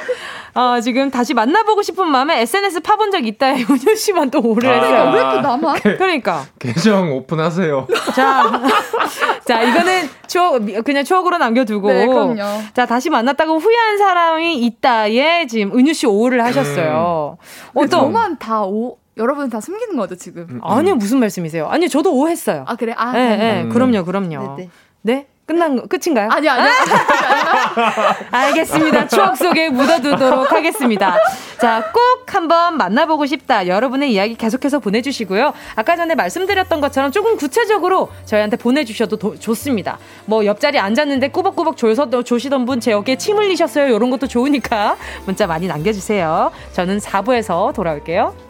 어, 0.54 0.80
지금 0.80 1.10
다시 1.10 1.34
만나보고 1.34 1.82
싶은 1.82 2.06
마음에 2.08 2.40
SNS 2.40 2.80
파본 2.80 3.10
적 3.10 3.24
있다. 3.24 3.54
은효 3.54 3.94
씨만 3.94 4.30
또 4.30 4.40
오를 4.42 4.68
아, 4.68 4.74
했어요. 4.74 5.12
왜또 5.14 5.40
나만? 5.40 5.80
그러니까. 5.80 6.44
계정 6.58 7.12
오픈하세요. 7.12 7.86
자, 8.14 8.62
자 9.44 9.62
이거는 9.62 10.08
추억 10.26 10.62
그냥 10.84 11.04
추억으로 11.04 11.38
남겨두고. 11.38 11.88
네, 11.88 12.06
그럼요. 12.06 12.42
자 12.74 12.86
다시 12.86 13.10
만났다고 13.10 13.58
후회한 13.58 13.98
사람이 13.98 14.58
있다에 14.64 15.46
지금 15.46 15.78
은유 15.78 15.94
씨 15.94 16.06
오를 16.06 16.44
하셨어요. 16.44 17.38
음. 17.40 17.70
어떤? 17.74 17.88
저만 17.88 18.38
다 18.38 18.62
오. 18.62 18.98
여러분 19.16 19.50
다 19.50 19.60
숨기는 19.60 19.96
거죠 19.96 20.16
지금? 20.16 20.46
음, 20.48 20.54
음. 20.56 20.60
아니요 20.62 20.94
무슨 20.94 21.18
말씀이세요? 21.18 21.66
아니요 21.68 21.88
저도 21.88 22.14
오했어요. 22.14 22.64
아 22.66 22.74
그래? 22.76 22.94
아, 22.96 23.12
네, 23.12 23.36
네. 23.36 23.62
음. 23.62 23.68
그럼요, 23.68 24.04
그럼요. 24.04 24.56
네, 24.56 24.64
네. 24.64 24.70
네? 25.02 25.26
끝난 25.50 25.74
거 25.74 25.82
끝인가요? 25.88 26.28
아니요, 26.30 26.52
아니요. 26.52 26.70
알겠습니다. 28.30 29.08
추억 29.08 29.36
속에 29.36 29.68
묻어두도록 29.68 30.52
하겠습니다. 30.52 31.16
자, 31.60 31.90
꼭 31.92 32.32
한번 32.32 32.76
만나보고 32.76 33.26
싶다. 33.26 33.66
여러분의 33.66 34.12
이야기 34.12 34.36
계속해서 34.36 34.78
보내주시고요. 34.78 35.52
아까 35.74 35.96
전에 35.96 36.14
말씀드렸던 36.14 36.80
것처럼 36.80 37.10
조금 37.10 37.36
구체적으로 37.36 38.10
저희한테 38.26 38.56
보내주셔도 38.58 39.16
도, 39.16 39.36
좋습니다. 39.36 39.98
뭐 40.24 40.46
옆자리 40.46 40.78
앉았는데 40.78 41.28
꾸벅꾸벅 41.28 41.76
졸서 41.76 42.08
조시던 42.22 42.64
분 42.64 42.80
제 42.80 42.92
어깨에 42.92 43.16
침 43.16 43.36
흘리셨어요. 43.36 43.94
이런 43.94 44.08
것도 44.10 44.26
좋으니까 44.26 44.96
문자 45.26 45.46
많이 45.46 45.66
남겨주세요. 45.66 46.50
저는 46.72 46.98
4부에서 46.98 47.74
돌아올게요. 47.74 48.49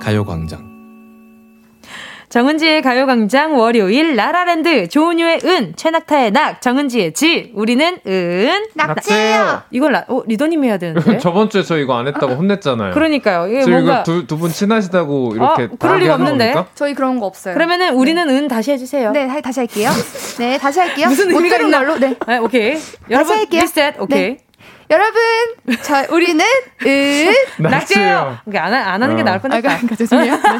가요광장 0.00 0.70
정은지의 2.30 2.82
가요광장 2.82 3.58
월요일 3.58 4.14
라라랜드 4.14 4.88
조은유의 4.88 5.40
은 5.44 5.72
최낙타의 5.74 6.30
낙 6.30 6.62
정은지의 6.62 7.12
지 7.12 7.50
우리는 7.56 7.98
은 8.06 8.50
낙지예요. 8.74 9.62
이걸 9.72 9.92
라, 9.92 10.04
어, 10.06 10.22
리더님 10.24 10.64
해야 10.64 10.78
되는데 10.78 11.18
저번 11.18 11.50
주에 11.50 11.64
저 11.64 11.76
이거 11.76 11.98
안 11.98 12.06
했다고 12.06 12.34
혼냈잖아요. 12.34 12.94
그러니까요. 12.94 13.48
이게 13.48 13.68
뭔가 13.68 14.04
두두 14.04 14.38
분 14.38 14.52
친하시다고 14.52 15.32
이렇게 15.34 15.64
어, 15.64 15.68
그럴 15.76 15.98
리가 15.98 16.14
없는데 16.14 16.52
겁니까? 16.52 16.70
저희 16.76 16.94
그런 16.94 17.18
거 17.18 17.26
없어요. 17.26 17.54
그러면은 17.54 17.94
우리는 17.94 18.24
네. 18.24 18.38
은 18.38 18.46
다시 18.46 18.70
해주세요. 18.70 19.10
네 19.10 19.40
다시 19.42 19.58
할게요. 19.58 19.90
네 20.38 20.56
다시 20.56 20.78
할게요. 20.78 21.08
무슨 21.10 21.32
의미가 21.32 21.56
있나? 21.56 21.78
걸로 21.78 21.98
네. 21.98 22.14
네 22.28 22.38
오케이. 22.38 22.78
여러분 23.10 23.36
할게요. 23.36 23.62
리셋 23.62 24.00
오케이. 24.00 24.20
네. 24.20 24.38
여러분, 24.90 25.20
저 25.82 26.04
우리는 26.10 26.44
은 26.84 27.32
낙지예요. 27.58 28.38
안, 28.58 28.74
안 28.74 29.02
하는 29.02 29.16
게 29.16 29.22
어. 29.22 29.24
나을 29.24 29.40
뻔했다. 29.40 29.68
아, 29.70 29.74
그러니까 29.76 29.96
죄송해요. 29.96 30.34
네. 30.34 30.42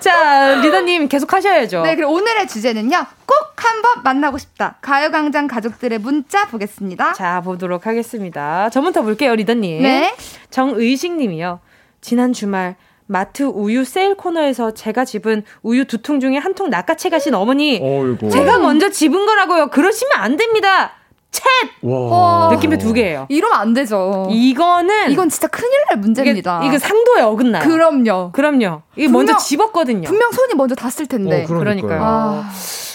자, 0.00 0.54
리더님 0.60 1.08
계속 1.08 1.32
하셔야죠. 1.32 1.82
네, 1.82 1.96
그럼 1.96 2.12
오늘의 2.12 2.48
주제는요. 2.48 2.96
꼭 3.26 3.36
한번 3.56 4.02
만나고 4.02 4.38
싶다. 4.38 4.76
가요광장 4.80 5.46
가족들의 5.46 5.98
문자 5.98 6.46
보겠습니다. 6.48 7.12
자, 7.14 7.40
보도록 7.42 7.86
하겠습니다. 7.86 8.70
저부터 8.70 9.02
볼게요, 9.02 9.34
리더님. 9.34 9.82
네. 9.82 10.14
정의식님이요. 10.50 11.60
지난 12.00 12.32
주말 12.32 12.76
마트 13.06 13.42
우유 13.42 13.84
세일 13.84 14.14
코너에서 14.16 14.74
제가 14.74 15.04
집은 15.04 15.44
우유 15.62 15.86
두 15.86 15.98
통 16.02 16.20
중에 16.20 16.36
한 16.36 16.54
통 16.54 16.70
낚아채 16.70 17.08
가신 17.08 17.34
어머니. 17.34 17.80
어이구. 17.82 18.30
제가 18.30 18.58
먼저 18.58 18.90
집은 18.90 19.26
거라고요. 19.26 19.68
그러시면 19.70 20.18
안 20.18 20.36
됩니다. 20.36 20.92
챗! 21.30 21.42
와. 21.82 22.50
느낌표 22.52 22.78
두 22.78 22.92
개예요. 22.92 23.26
이러면 23.28 23.58
안 23.58 23.74
되죠. 23.74 24.26
이거는 24.30 25.10
이건 25.10 25.28
진짜 25.28 25.46
큰일 25.48 25.70
날 25.88 25.98
문제입니다. 25.98 26.58
이게, 26.60 26.68
이게 26.68 26.78
상도에 26.78 27.22
어긋나요. 27.22 27.62
그럼요. 27.62 28.30
그럼요. 28.32 28.82
이게 28.96 29.06
분명, 29.06 29.12
먼저 29.12 29.36
집었거든요. 29.36 30.08
분명 30.08 30.32
손이 30.32 30.54
먼저 30.54 30.74
닿았을 30.74 31.06
텐데. 31.06 31.44
어, 31.44 31.46
그러니까요. 31.46 32.00
아. 32.02 32.50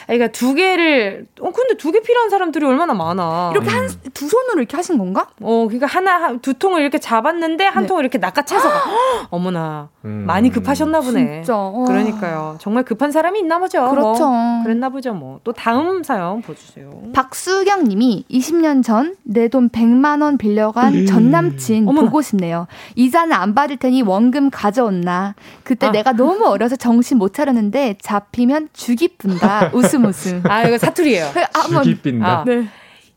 그러니까 0.07 0.27
두 0.31 0.53
개를 0.53 1.25
어 1.39 1.51
근데 1.51 1.75
두 1.77 1.91
개 1.91 2.01
필요한 2.01 2.29
사람들이 2.29 2.65
얼마나 2.65 2.93
많아. 2.93 3.51
이렇게 3.53 3.69
한 3.69 3.87
두 4.13 4.27
손으로 4.27 4.59
이렇게 4.59 4.75
하신 4.77 4.97
건가? 4.97 5.27
어 5.41 5.65
그러니까 5.67 5.85
하나 5.87 6.37
두 6.37 6.53
통을 6.53 6.81
이렇게 6.81 6.97
잡았는데 6.99 7.65
한 7.65 7.83
네. 7.83 7.87
통을 7.87 8.03
이렇게 8.03 8.17
낚아채서 8.17 8.67
어머나 9.29 9.89
음. 10.05 10.23
많이 10.27 10.49
급하셨나 10.49 11.01
보네. 11.01 11.43
진짜. 11.43 11.55
어. 11.57 11.85
그러니까요. 11.87 12.57
정말 12.59 12.83
급한 12.83 13.11
사람이 13.11 13.39
있나 13.39 13.59
보죠. 13.59 13.89
그렇죠. 13.89 14.27
뭐. 14.29 14.63
그랬나 14.63 14.89
보죠. 14.89 15.13
뭐 15.13 15.39
또 15.43 15.51
다음 15.51 16.03
사연 16.03 16.41
보주세요. 16.41 16.89
박수경 17.13 17.83
님이 17.85 18.25
20년 18.29 18.83
전 18.83 19.15
내 19.25 19.47
돈 19.47 19.69
100만 19.69 20.21
원 20.21 20.37
빌려간 20.37 20.93
음. 20.95 21.05
전 21.05 21.29
남친 21.31 21.85
보고 21.85 22.21
싶네요. 22.21 22.67
이자는 22.95 23.33
안 23.33 23.53
받을 23.55 23.77
테니 23.77 24.01
원금 24.03 24.49
가져온나. 24.51 25.35
그때 25.63 25.87
아. 25.87 25.91
내가 25.91 26.13
너무 26.13 26.45
어려서 26.47 26.75
정신 26.75 27.17
못 27.17 27.33
차렸는데 27.33 27.97
잡히면 28.01 28.69
죽이 28.73 29.09
푼다. 29.17 29.71
웃음 29.73 29.92
웃음. 29.97 30.43
아 30.47 30.63
이거 30.63 30.77
사투리예요. 30.77 31.27
아, 31.53 31.67
죽이 31.81 31.95
빈다. 32.01 32.27
아, 32.27 32.43
네. 32.45 32.67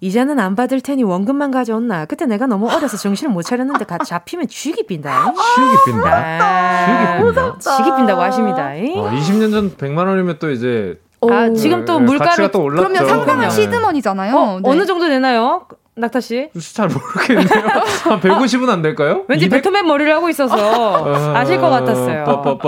이자는 0.00 0.38
안 0.38 0.54
받을 0.54 0.80
테니 0.80 1.02
원금만 1.04 1.50
가져온나. 1.50 2.04
그때 2.04 2.26
내가 2.26 2.46
너무 2.46 2.68
어려서 2.68 2.96
정신을 2.96 3.32
못 3.32 3.42
차렸는데 3.42 3.84
같이 3.86 4.10
잡히면 4.10 4.48
쥐기 4.48 4.86
빈다. 4.86 5.32
쥐기 5.34 5.92
빈다. 5.92 6.38
아, 6.40 7.18
쥐기 7.18 7.24
빈다. 7.32 7.58
쥐기 7.58 7.96
빈다고 7.96 8.22
하십니다. 8.22 8.66
어, 8.66 9.10
20년 9.10 9.50
전 9.52 9.76
100만 9.76 10.06
원이면 10.06 10.36
또 10.38 10.50
이제 10.50 10.98
아, 11.22 11.50
지금 11.56 11.84
또 11.84 11.98
네, 11.98 12.04
물가를 12.04 12.50
또 12.50 12.62
올랐죠. 12.62 12.88
그럼요. 12.88 13.08
상당한 13.08 13.50
시드머니잖아요. 13.50 14.36
어, 14.36 14.60
네. 14.62 14.70
어느 14.70 14.84
정도 14.84 15.08
되나요? 15.08 15.66
낙타 15.98 16.20
씨? 16.20 16.50
잘 16.74 16.88
모르겠네요. 16.88 17.46
한 18.04 18.20
150은 18.20 18.68
안 18.68 18.82
될까요? 18.82 19.24
왠지 19.28 19.46
200? 19.46 19.62
배트맨 19.62 19.86
머리를 19.86 20.14
하고 20.14 20.28
있어서 20.28 20.54
아, 20.54 21.38
아실 21.38 21.58
것 21.58 21.70
같았어요. 21.70 22.22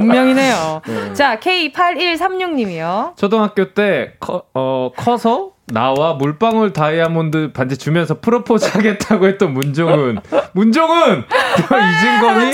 분명이네요. 0.00 0.82
네. 0.86 1.12
자, 1.14 1.38
K8136님이요. 1.38 3.16
초등학교 3.16 3.72
때 3.72 4.14
커, 4.20 4.42
어, 4.54 4.90
커서 4.96 5.50
나와 5.66 6.14
물방울 6.14 6.72
다이아몬드 6.72 7.52
반지 7.52 7.78
주면서 7.78 8.20
프로포즈 8.20 8.68
하겠다고 8.72 9.26
했던 9.26 9.54
문종은. 9.54 10.18
문종은! 10.52 11.24
이진건이? 11.58 12.52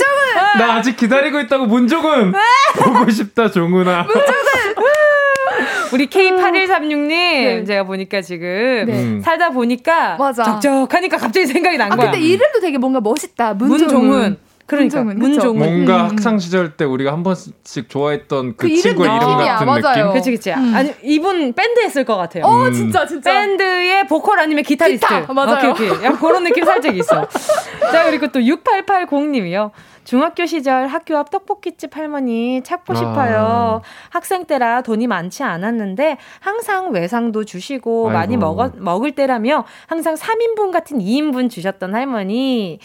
나 0.57 0.75
아직 0.75 0.95
기다리고 0.95 1.39
있다고 1.41 1.65
문종은! 1.65 2.33
보고 2.77 3.09
싶다, 3.09 3.51
종은아. 3.51 4.03
문종은! 4.03 4.75
우리 5.93 6.07
K8136님, 6.07 7.07
네. 7.09 7.63
제가 7.65 7.83
보니까 7.83 8.21
지금 8.21 8.85
네. 8.87 9.21
살다 9.21 9.49
보니까 9.49 10.15
맞아. 10.15 10.43
적적하니까 10.43 11.17
갑자기 11.17 11.45
생각이 11.45 11.77
난 11.77 11.91
아, 11.91 11.95
거야. 11.95 12.11
근데 12.11 12.25
이름도 12.25 12.61
되게 12.61 12.77
뭔가 12.77 13.01
멋있다. 13.01 13.55
문종은. 13.55 13.79
문종은. 13.79 14.37
그러니까 14.71 15.03
문종은 15.03 15.59
뭔가 15.59 16.03
음. 16.05 16.09
학창 16.11 16.39
시절 16.39 16.77
때 16.77 16.85
우리가 16.85 17.11
한 17.11 17.23
번씩 17.23 17.89
좋아했던 17.89 18.55
그, 18.55 18.69
그 18.69 18.75
친구의 18.77 19.17
이름, 19.17 19.37
같은 19.37 19.65
맞아요. 19.65 19.81
느낌. 19.81 20.13
그치 20.13 20.31
그치. 20.31 20.51
음. 20.53 20.73
아니 20.73 20.93
이분 21.03 21.51
밴드 21.51 21.81
했을 21.81 22.05
것 22.05 22.15
같아요. 22.15 22.45
어 22.45 22.67
음. 22.67 22.73
진짜 22.73 23.05
진짜. 23.05 23.33
밴드의 23.33 24.07
보컬 24.07 24.39
아니면 24.39 24.63
기타리스트. 24.63 25.05
기타, 25.05 25.33
맞아요. 25.33 25.71
오케이 25.71 25.89
오케이. 25.89 26.05
약 26.05 26.21
그런 26.21 26.45
느낌 26.45 26.63
살짝 26.63 26.95
있어. 26.95 27.27
자 27.91 28.05
그리고 28.05 28.27
또 28.27 28.39
6880님이요. 28.39 29.71
중학교 30.03 30.45
시절 30.45 30.87
학교 30.87 31.17
앞 31.17 31.29
떡볶이집 31.29 31.95
할머니 31.95 32.61
찾고 32.63 32.93
아. 32.93 32.95
싶어요. 32.95 33.81
학생 34.09 34.45
때라 34.45 34.81
돈이 34.81 35.07
많지 35.07 35.43
않았는데 35.43 36.17
항상 36.39 36.91
외상도 36.91 37.43
주시고 37.43 38.07
아이고. 38.09 38.17
많이 38.17 38.37
먹어, 38.37 38.71
먹을 38.77 39.11
때라며 39.13 39.65
항상 39.87 40.15
3인분 40.15 40.71
같은 40.71 40.99
2인분 40.99 41.49
주셨던 41.49 41.93
할머니. 41.93 42.79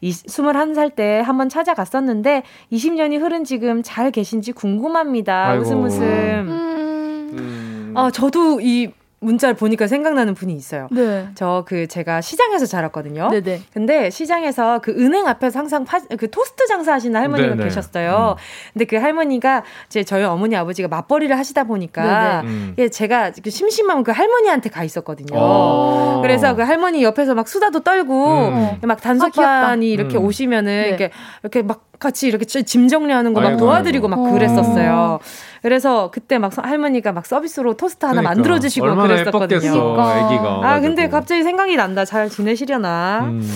이, 0.00 0.10
21살 0.10 0.94
때 0.94 1.20
한번 1.24 1.48
찾아갔었는데 1.48 2.42
20년이 2.72 3.20
흐른 3.20 3.44
지금 3.44 3.82
잘 3.82 4.10
계신지 4.10 4.52
궁금합니다. 4.52 5.48
아이고. 5.48 5.62
웃음 5.62 5.84
웃음. 5.84 6.02
음. 6.02 7.30
음. 7.32 7.94
아, 7.96 8.10
저도 8.10 8.60
이 8.60 8.90
문자를 9.20 9.54
보니까 9.54 9.86
생각나는 9.86 10.34
분이 10.34 10.54
있어요. 10.54 10.88
네. 10.90 11.28
저 11.34 11.64
그 11.66 11.86
제가 11.86 12.20
시장에서 12.20 12.66
자랐거든요. 12.66 13.28
네네. 13.28 13.62
근데 13.72 14.10
시장에서 14.10 14.80
그 14.80 14.92
은행 14.92 15.26
앞에서 15.26 15.58
항상 15.58 15.84
파, 15.84 16.00
그 16.18 16.30
토스트 16.30 16.66
장사하시는 16.66 17.18
할머니가 17.20 17.50
네네. 17.50 17.64
계셨어요. 17.64 18.36
음. 18.38 18.72
근데 18.72 18.84
그 18.86 18.96
할머니가 18.96 19.62
이제 19.86 20.02
저희 20.02 20.24
어머니 20.24 20.56
아버지가 20.56 20.88
맞벌이를 20.88 21.36
하시다 21.38 21.64
보니까 21.64 22.42
음. 22.44 22.74
제가 22.90 23.32
그 23.42 23.50
심심하면 23.50 24.04
그 24.04 24.10
할머니한테 24.12 24.70
가 24.70 24.84
있었거든요. 24.84 25.36
오. 25.36 25.40
어. 25.40 26.18
그래서 26.22 26.54
그 26.56 26.62
할머니 26.62 27.04
옆에서 27.04 27.34
막 27.34 27.46
수다도 27.46 27.80
떨고 27.80 28.48
음. 28.48 28.78
막 28.82 29.00
단속반이 29.00 29.90
아, 29.90 29.92
이렇게 29.92 30.16
음. 30.16 30.24
오시면은 30.24 30.82
네. 30.82 30.88
이렇게 30.88 31.10
이렇게 31.42 31.62
막 31.62 31.89
같이 32.00 32.26
이렇게 32.26 32.44
짐 32.46 32.88
정리하는 32.88 33.34
거 33.34 33.40
막 33.40 33.56
도와드리고 33.56 34.08
막 34.08 34.32
그랬었어요. 34.32 35.20
그래서 35.62 36.10
그때 36.10 36.38
막 36.38 36.52
할머니가 36.56 37.12
막 37.12 37.26
서비스로 37.26 37.74
토스트 37.74 38.06
하나 38.06 38.20
그러니까. 38.22 38.34
만들어 38.34 38.58
주시고 38.58 38.96
그랬었거든요. 38.96 39.60
그러니까. 39.92 40.60
아 40.64 40.80
근데 40.80 41.08
갑자기 41.08 41.42
생각이 41.42 41.76
난다. 41.76 42.04
잘 42.04 42.28
지내시려나. 42.30 43.20
음. 43.24 43.46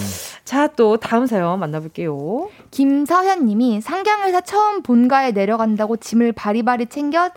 자, 0.45 0.67
또 0.67 0.99
다음 0.99 1.25
사연 1.27 1.59
만나볼게요. 1.59 2.51
김서현님이 2.71 3.81
상경에서 3.81 4.43
처음 4.43 4.83
본가에 4.83 5.33
내려간다고 5.33 5.97
짐을 5.97 6.33
바리바리 6.33 6.87
챙겨 6.87 7.31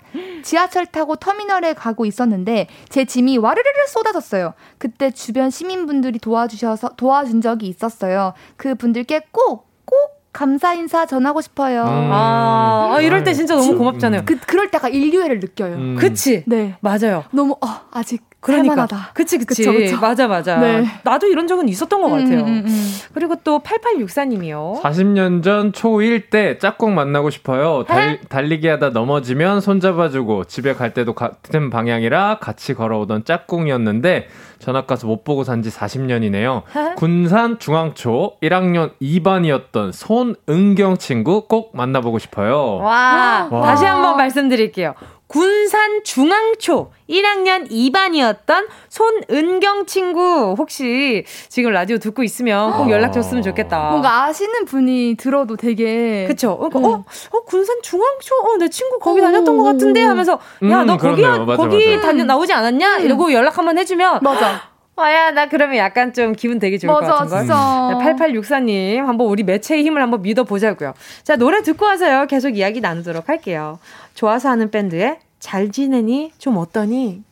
지하철 0.44 0.86
타고 0.86 1.16
터미널에 1.16 1.74
가고 1.74 2.06
있었는데 2.06 2.68
제 2.90 3.06
짐이 3.06 3.38
와르르르 3.38 3.88
쏟아졌어요. 3.88 4.54
그때 4.78 5.12
주변 5.12 5.50
시민분들이 5.50 6.20
도와주셔서 6.20 6.92
도와준 6.98 7.40
적이 7.40 7.68
있었어요. 7.68 8.34
그 8.58 8.76
분들께 8.76 9.22
꼭 9.32 9.68
꼭 9.90 10.17
감사 10.38 10.76
인사 10.76 11.08
전하고 11.08 11.42
싶어요. 11.42 11.82
음. 11.82 12.12
아, 12.12 12.94
아, 12.94 13.02
이럴 13.02 13.24
때 13.24 13.34
진짜 13.34 13.56
너무 13.56 13.76
고맙잖아요. 13.76 14.22
그, 14.24 14.38
그럴 14.38 14.70
때가 14.70 14.88
인류애를 14.88 15.40
느껴요. 15.40 15.74
음. 15.78 15.96
그치? 15.96 16.44
네. 16.46 16.76
맞아요. 16.80 17.24
너무, 17.32 17.54
어, 17.54 17.68
아직 17.92 18.22
그러니까. 18.40 18.76
살만하다. 18.76 19.10
그치, 19.14 19.38
그치. 19.40 19.64
그쵸, 19.66 19.74
그쵸. 19.74 20.00
맞아, 20.00 20.28
맞아. 20.28 20.58
네. 20.58 20.86
나도 21.04 21.28
이런 21.28 21.48
적은 21.48 21.68
있었던 21.68 22.02
것 22.02 22.08
음, 22.08 22.24
같아요. 22.24 22.40
음, 22.42 22.48
음, 22.48 22.64
음. 22.68 22.94
그리고 23.14 23.36
또 23.44 23.60
8864님이요. 23.60 24.82
40년 24.82 25.44
전 25.44 25.72
초1 25.72 26.30
때 26.30 26.58
짝꿍 26.60 26.94
만나고 26.96 27.30
싶어요. 27.30 27.84
달, 27.88 28.20
달리기 28.30 28.68
하다 28.68 28.90
넘어지면 28.90 29.60
손잡아주고 29.62 30.46
집에 30.46 30.74
갈 30.74 30.94
때도 30.94 31.14
같은 31.14 31.70
방향이라 31.70 32.38
같이 32.40 32.74
걸어오던 32.74 33.26
짝꿍이었는데 33.26 34.28
전학 34.60 34.88
가서 34.88 35.08
못 35.08 35.24
보고 35.24 35.44
산 35.44 35.58
지 35.62 35.70
40년이네요. 35.72 36.62
군산 36.98 37.58
중앙초 37.58 38.38
1학년 38.44 38.92
2반이었던 39.02 39.92
손은경 39.92 40.98
친구 40.98 41.48
꼭 41.48 41.76
만나보고 41.76 42.20
싶어요. 42.20 42.76
와, 42.78 43.48
와. 43.50 43.62
다시 43.64 43.86
한번 43.86 44.18
말씀드릴게요. 44.18 44.94
군산 45.28 46.04
중앙초 46.06 46.92
1학년 47.10 47.70
2반이었던 47.70 48.68
손은경 48.90 49.86
친구 49.86 50.56
혹시 50.58 51.26
지금 51.50 51.72
라디오 51.72 51.98
듣고 51.98 52.24
있으면 52.24 52.72
꼭 52.78 52.90
연락 52.90 53.12
줬으면 53.12 53.44
좋겠다. 53.44 53.90
뭔가 53.90 54.24
아시는 54.26 54.64
분이 54.66 55.16
들어도 55.20 55.58
되게 55.58 56.26
그쵸. 56.28 56.58
그러니까 56.58 56.80
음. 56.80 56.86
어, 56.86 57.06
어 57.32 57.42
군산 57.46 57.78
중앙초 57.82 58.36
어 58.44 58.58
내 58.58 58.70
친구 58.70 58.98
거기 59.00 59.22
다녔던 59.22 59.56
것 59.58 59.64
같은데 59.64 60.02
하면서 60.02 60.40
야너 60.64 60.94
음, 60.94 60.98
거기 60.98 61.22
맞아, 61.22 61.46
거기 61.58 61.96
맞아. 61.98 62.08
다녀 62.08 62.24
나오지 62.24 62.54
않았냐 62.54 62.98
음. 62.98 63.06
이러고 63.06 63.32
연락 63.34 63.58
한번 63.58 63.78
해주면 63.78 64.20
맞아. 64.24 64.62
아야 65.00 65.30
나 65.30 65.48
그러면 65.48 65.78
약간 65.78 66.12
좀 66.12 66.34
기분 66.34 66.58
되게 66.58 66.80
좋을 66.80 66.92
맞아, 66.92 67.06
것 67.06 67.18
같은 67.18 67.30
걸. 67.30 67.40
진짜. 67.42 68.16
8864님 68.26 68.98
한번 69.06 69.28
우리 69.28 69.44
매체의 69.44 69.84
힘을 69.84 70.02
한번 70.02 70.24
믿어보자고요. 70.24 70.94
자 71.24 71.36
노래 71.36 71.62
듣고 71.62 71.86
와서요 71.86 72.26
계속 72.28 72.58
이야기 72.58 72.82
나누도록 72.82 73.30
할게요. 73.30 73.78
좋아서 74.18 74.50
하는 74.50 74.72
밴드의 74.72 75.20
잘 75.38 75.72
지내니 75.72 76.32
좀 76.40 76.58
어떠니 76.58 77.24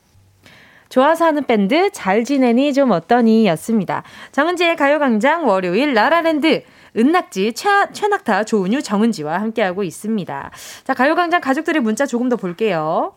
좋아서 0.90 1.26
하는 1.26 1.44
밴드 1.44 1.90
잘 1.92 2.24
지내니 2.24 2.74
좀 2.74 2.92
어떠니 2.92 3.48
였습니다. 3.48 4.04
정은지의 4.32 4.76
가요광장 4.76 5.48
월요일 5.48 5.96
라라랜드 5.96 6.62
은낙지 6.96 7.54
최, 7.54 7.68
최낙타 7.92 8.44
조은유 8.44 8.84
정은지와 8.84 9.42
함께하고 9.42 9.82
있습니다. 9.82 10.52
자 10.84 10.94
가요광장 10.94 11.42
가족들의 11.42 11.82
문자 11.82 12.06
조금 12.06 12.30
더 12.30 12.36
볼게요. 12.36 13.16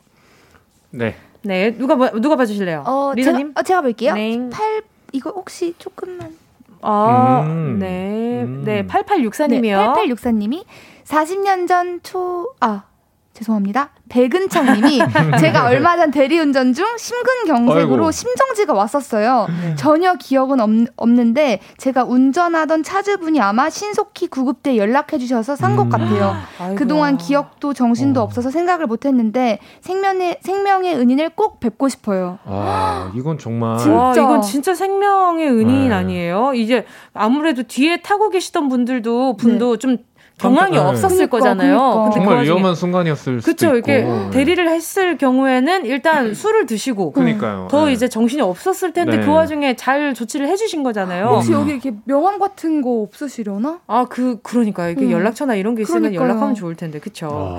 네. 0.88 1.14
네 1.42 1.76
누가 1.76 1.94
누가 2.12 2.36
봐주실래요? 2.36 2.84
어, 2.86 3.12
리사님? 3.14 3.48
제가, 3.48 3.60
어, 3.60 3.62
제가 3.62 3.82
볼게요. 3.82 4.14
네. 4.14 4.48
8 4.50 4.82
이거 5.12 5.28
혹시 5.28 5.74
조금만 5.76 6.34
아, 6.80 7.42
음. 7.46 7.78
네. 7.78 8.44
음. 8.44 8.62
네, 8.64 8.86
8864님이요. 8.86 9.60
네, 9.60 10.14
8864님이 10.14 10.64
40년 11.04 11.68
전 11.68 12.00
초, 12.02 12.54
아, 12.60 12.84
죄송합니다. 13.38 13.90
백은창 14.08 14.74
님이 14.74 14.98
제가 15.40 15.66
얼마 15.66 15.96
전 15.96 16.10
대리운전 16.10 16.72
중 16.72 16.84
심근경색으로 16.98 18.04
아이고. 18.04 18.10
심정지가 18.10 18.72
왔었어요. 18.72 19.46
네. 19.62 19.74
전혀 19.76 20.14
기억은 20.14 20.60
없, 20.60 20.70
없는데 20.96 21.60
제가 21.76 22.04
운전하던 22.04 22.82
차주분이 22.82 23.40
아마 23.40 23.70
신속히 23.70 24.26
구급대 24.26 24.76
연락해 24.76 25.18
주셔서 25.18 25.54
산것 25.56 25.86
음. 25.86 25.90
같아요. 25.90 26.34
아이고야. 26.58 26.76
그동안 26.76 27.16
기억도 27.16 27.74
정신도 27.74 28.20
어. 28.20 28.24
없어서 28.24 28.50
생각을 28.50 28.86
못 28.86 29.06
했는데 29.06 29.58
생명의 29.82 30.38
생명의 30.42 30.96
은인을 30.96 31.30
꼭 31.30 31.60
뵙고 31.60 31.88
싶어요. 31.88 32.38
아, 32.44 33.12
이건 33.14 33.38
정말 33.38 33.78
진짜 33.78 33.94
와, 33.96 34.12
이건 34.12 34.42
진짜 34.42 34.74
생명의 34.74 35.48
은인 35.48 35.88
네. 35.90 35.94
아니에요? 35.94 36.54
이제 36.54 36.84
아무래도 37.14 37.62
뒤에 37.62 38.02
타고 38.02 38.30
계시던 38.30 38.68
분들도 38.68 39.36
분도 39.36 39.76
네. 39.76 39.78
좀 39.78 39.98
경황이 40.38 40.72
네. 40.72 40.78
없었을 40.78 41.28
그러니까, 41.28 41.38
거잖아요. 41.38 41.78
그러니까. 41.78 42.10
정말 42.12 42.36
그 42.38 42.44
위험한 42.44 42.74
순간이었을 42.74 43.40
수도 43.40 43.50
그쵸, 43.50 43.74
이렇게 43.74 44.06
대리를 44.30 44.68
했을 44.68 45.18
경우에는 45.18 45.84
일단 45.84 46.32
술을 46.32 46.66
드시고 46.66 47.12
그러니까요. 47.12 47.68
더 47.70 47.86
네. 47.86 47.92
이제 47.92 48.08
정신이 48.08 48.40
없었을 48.40 48.92
텐데 48.92 49.18
네. 49.18 49.26
그 49.26 49.32
와중에 49.32 49.74
잘 49.76 50.14
조치를 50.14 50.46
해주신 50.48 50.82
거잖아요. 50.84 51.26
혹시 51.26 51.52
여기 51.52 51.72
이렇게 51.72 51.92
명함 52.04 52.38
같은 52.38 52.82
거 52.82 53.02
없으시려나? 53.02 53.80
아, 53.88 54.06
그 54.08 54.38
그러니까 54.42 54.88
이게 54.88 55.06
음. 55.06 55.10
연락처나 55.10 55.56
이런 55.56 55.74
게 55.74 55.82
있으면 55.82 56.02
그러니까요. 56.02 56.28
연락하면 56.28 56.54
좋을 56.54 56.76
텐데, 56.76 57.00
그쵸? 57.00 57.58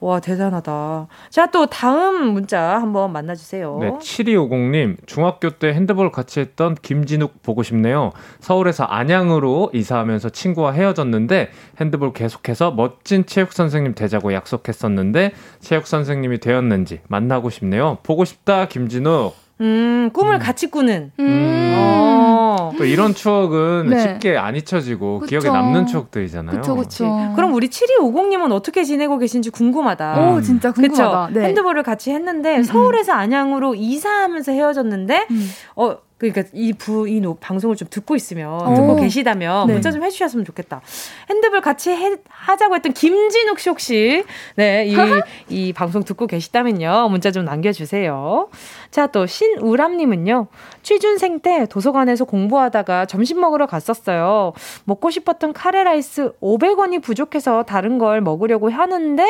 와 0.00 0.20
대단하다. 0.20 1.08
자, 1.30 1.46
또 1.50 1.66
다음 1.66 2.32
문자 2.32 2.60
한번 2.60 3.12
만나주세요. 3.12 3.78
네, 3.80 3.90
7250님 4.00 4.96
중학교 5.06 5.50
때 5.50 5.68
핸드볼 5.74 6.10
같이 6.10 6.40
했던 6.40 6.74
김진욱 6.80 7.42
보고 7.42 7.62
싶네요. 7.62 8.12
서울에서 8.40 8.84
안양으로 8.84 9.70
이사하면서 9.74 10.30
친구와 10.30 10.72
헤어졌는데 10.72 11.50
핸드볼 11.80 12.13
계속해서 12.14 12.70
멋진 12.70 13.26
체육 13.26 13.52
선생님 13.52 13.94
되자고 13.94 14.32
약속했었는데 14.32 15.32
체육 15.60 15.86
선생님이 15.86 16.38
되었는지 16.40 17.00
만나고 17.08 17.50
싶네요. 17.50 17.98
보고 18.02 18.24
싶다 18.24 18.66
김진욱. 18.66 19.34
음, 19.60 20.10
꿈을 20.12 20.34
음. 20.34 20.38
같이 20.38 20.70
꾸는. 20.70 21.12
음. 21.20 21.74
어. 21.76 22.72
또 22.76 22.84
이런 22.84 23.14
추억은 23.14 23.88
네. 23.90 24.00
쉽게 24.00 24.36
안 24.36 24.56
잊혀지고 24.56 25.20
그쵸. 25.20 25.40
기억에 25.40 25.56
남는 25.56 25.86
추억들이잖아요. 25.86 26.60
그쵸, 26.60 26.76
그쵸. 26.76 27.32
그럼 27.36 27.54
우리 27.54 27.68
7250님은 27.68 28.52
어떻게 28.52 28.84
지내고 28.84 29.18
계신지 29.18 29.50
궁금하다. 29.50 30.32
오, 30.32 30.40
진짜 30.40 30.72
궁금하다. 30.72 31.30
네. 31.32 31.46
핸드볼을 31.46 31.82
같이 31.82 32.10
했는데 32.10 32.56
음, 32.56 32.58
음. 32.58 32.62
서울에서 32.62 33.12
안양으로 33.12 33.74
이사하면서 33.74 34.52
헤어졌는데 34.52 35.26
음. 35.30 35.50
어 35.76 35.96
그러니까 36.16 36.44
이 36.52 36.72
부, 36.72 37.08
이 37.08 37.20
노, 37.20 37.34
방송을 37.34 37.74
좀 37.74 37.88
듣고 37.90 38.14
있으면, 38.14 38.68
오. 38.68 38.74
듣고 38.74 38.96
계시다면, 38.96 39.66
네. 39.66 39.72
문자 39.72 39.90
좀 39.90 40.02
해주셨으면 40.04 40.44
좋겠다. 40.44 40.80
핸드볼 41.28 41.60
같이 41.60 41.90
해, 41.90 42.16
하자고 42.28 42.76
했던 42.76 42.92
김진욱 42.92 43.58
씨 43.58 43.68
혹시, 43.68 44.24
네, 44.54 44.86
이, 44.86 44.94
이 45.48 45.72
방송 45.72 46.04
듣고 46.04 46.28
계시다면요, 46.28 47.08
문자 47.10 47.32
좀 47.32 47.44
남겨주세요. 47.44 48.48
자, 48.92 49.08
또, 49.08 49.26
신우람님은요, 49.26 50.46
취준생 50.82 51.40
때 51.40 51.66
도서관에서 51.66 52.24
공부하다가 52.26 53.06
점심 53.06 53.40
먹으러 53.40 53.66
갔었어요. 53.66 54.52
먹고 54.84 55.10
싶었던 55.10 55.52
카레라이스 55.52 56.34
500원이 56.40 57.02
부족해서 57.02 57.64
다른 57.64 57.98
걸 57.98 58.20
먹으려고 58.20 58.70
하는데, 58.70 59.24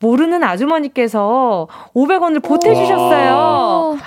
모르는 0.00 0.42
아주머니께서 0.44 1.68
500원을 1.94 2.42
보태주셨어요. 2.42 3.98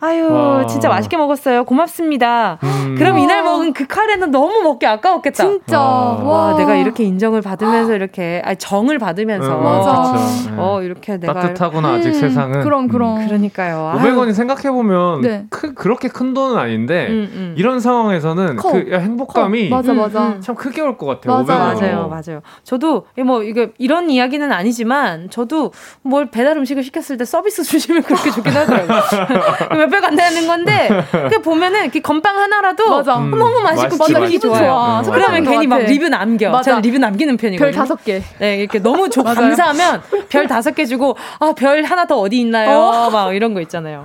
아유, 0.00 0.28
와. 0.32 0.64
진짜 0.66 0.88
맛있게 0.88 1.16
먹었어요. 1.16 1.64
고맙습니다. 1.64 2.58
음. 2.62 2.94
그럼 2.96 3.18
이날 3.18 3.42
먹은 3.42 3.72
그 3.72 3.84
카레는 3.86 4.30
너무 4.30 4.60
먹기 4.62 4.86
아까웠겠다. 4.86 5.42
진짜. 5.44 5.80
와, 5.80 6.22
와 6.22 6.56
내가 6.56 6.76
이렇게 6.76 7.02
인정을 7.02 7.42
받으면서 7.42 7.94
이렇게, 7.94 8.40
아니, 8.44 8.56
정을 8.56 9.00
받으면서. 9.00 9.58
음, 9.58 9.64
맞아. 9.64 10.14
어, 10.56 10.82
이렇게 10.82 11.16
내가. 11.18 11.32
따뜻하구나, 11.34 11.94
아직 11.94 12.10
음. 12.10 12.12
세상은. 12.12 12.60
그럼, 12.62 12.86
그럼. 12.86 13.18
음. 13.20 13.26
그러니까요. 13.26 13.98
500원이 13.98 14.34
생각해 14.34 14.70
보면 14.70 15.20
네. 15.22 15.46
크, 15.50 15.74
그렇게 15.74 16.06
큰 16.08 16.32
돈은 16.32 16.56
아닌데, 16.56 17.08
음, 17.08 17.30
음. 17.34 17.54
이런 17.58 17.80
상황에서는 17.80 18.54
커. 18.56 18.70
그 18.70 18.90
행복감이. 18.92 19.68
커. 19.70 19.76
맞아, 19.76 19.92
맞아. 19.94 20.36
참 20.40 20.54
크게 20.54 20.80
올 20.80 20.96
것 20.96 21.06
같아요. 21.06 21.38
맞아, 21.38 21.56
맞아요, 21.58 22.08
맞아요. 22.08 22.40
저도, 22.62 23.06
뭐, 23.24 23.42
이게 23.42 23.72
이런 23.78 24.10
이야기는 24.10 24.52
아니지만, 24.52 25.28
저도 25.30 25.72
뭘 26.02 26.26
배달 26.30 26.56
음식을 26.56 26.82
시켰을 26.84 27.16
때 27.16 27.24
서비스 27.24 27.62
주시면 27.64 28.02
그렇게 28.04 28.30
좋긴 28.30 28.52
하더라고요. 28.52 28.98
안 30.04 30.14
되는 30.16 30.46
건데 30.46 30.88
그 31.32 31.40
보면은 31.42 31.82
이렇게 31.82 32.00
건빵 32.00 32.36
하나라도 32.38 32.88
맞아. 32.90 33.18
음, 33.18 33.30
너무 33.30 33.60
맛있고 33.60 33.96
맞아, 33.96 34.06
기분이 34.06 34.38
좋아요. 34.40 35.02
음, 35.04 35.10
그러면 35.10 35.44
괜히 35.44 35.66
막 35.66 35.78
리뷰 35.78 36.08
남겨. 36.08 36.50
맞아. 36.50 36.70
저는 36.70 36.82
리뷰 36.82 36.98
남기는 36.98 37.36
편이거든요. 37.36 37.58
별 37.58 37.72
다섯 37.72 38.04
개. 38.04 38.22
네, 38.38 38.58
이렇게 38.58 38.78
너무 38.78 39.08
조, 39.10 39.22
감사하면 39.24 40.02
별 40.28 40.46
다섯 40.46 40.72
개 40.74 40.84
주고 40.86 41.16
아 41.40 41.52
별 41.56 41.82
하나 41.82 42.06
더 42.06 42.16
어디 42.18 42.38
있나요? 42.40 42.70
어. 42.78 43.10
막 43.10 43.34
이런 43.34 43.54
거 43.54 43.60
있잖아요. 43.62 44.04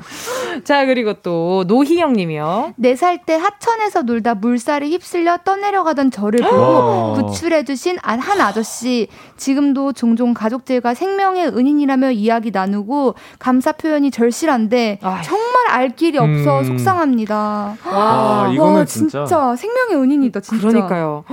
자 0.63 0.86
그리고 0.86 1.13
또 1.21 1.63
노희영님이요. 1.67 2.73
네 2.77 2.93
살 2.95 3.17
때 3.25 3.36
하천에서 3.36 4.01
놀다 4.03 4.34
물살이 4.36 4.89
휩쓸려 4.91 5.38
떠내려가던 5.45 6.11
저를 6.11 6.39
보고 6.41 7.13
구출해주신 7.13 7.97
한 8.01 8.41
아저씨. 8.41 9.07
지금도 9.38 9.93
종종 9.93 10.34
가족들과 10.34 10.93
생명의 10.93 11.47
은인이라며 11.47 12.11
이야기 12.11 12.51
나누고 12.51 13.15
감사 13.39 13.71
표현이 13.73 14.09
절실한데 14.11 14.99
아. 15.01 15.21
정말 15.23 15.67
알 15.74 15.89
길이 15.89 16.19
없어 16.19 16.59
음. 16.59 16.63
속상합니다. 16.65 17.36
와, 17.36 17.76
아, 17.86 18.51
이거는 18.53 18.76
와, 18.76 18.86
진짜. 18.86 19.26
진짜. 19.26 19.55
생명의 19.55 19.95
은인이다, 19.95 20.39
진짜. 20.39 20.67
그러니까요. 20.67 21.24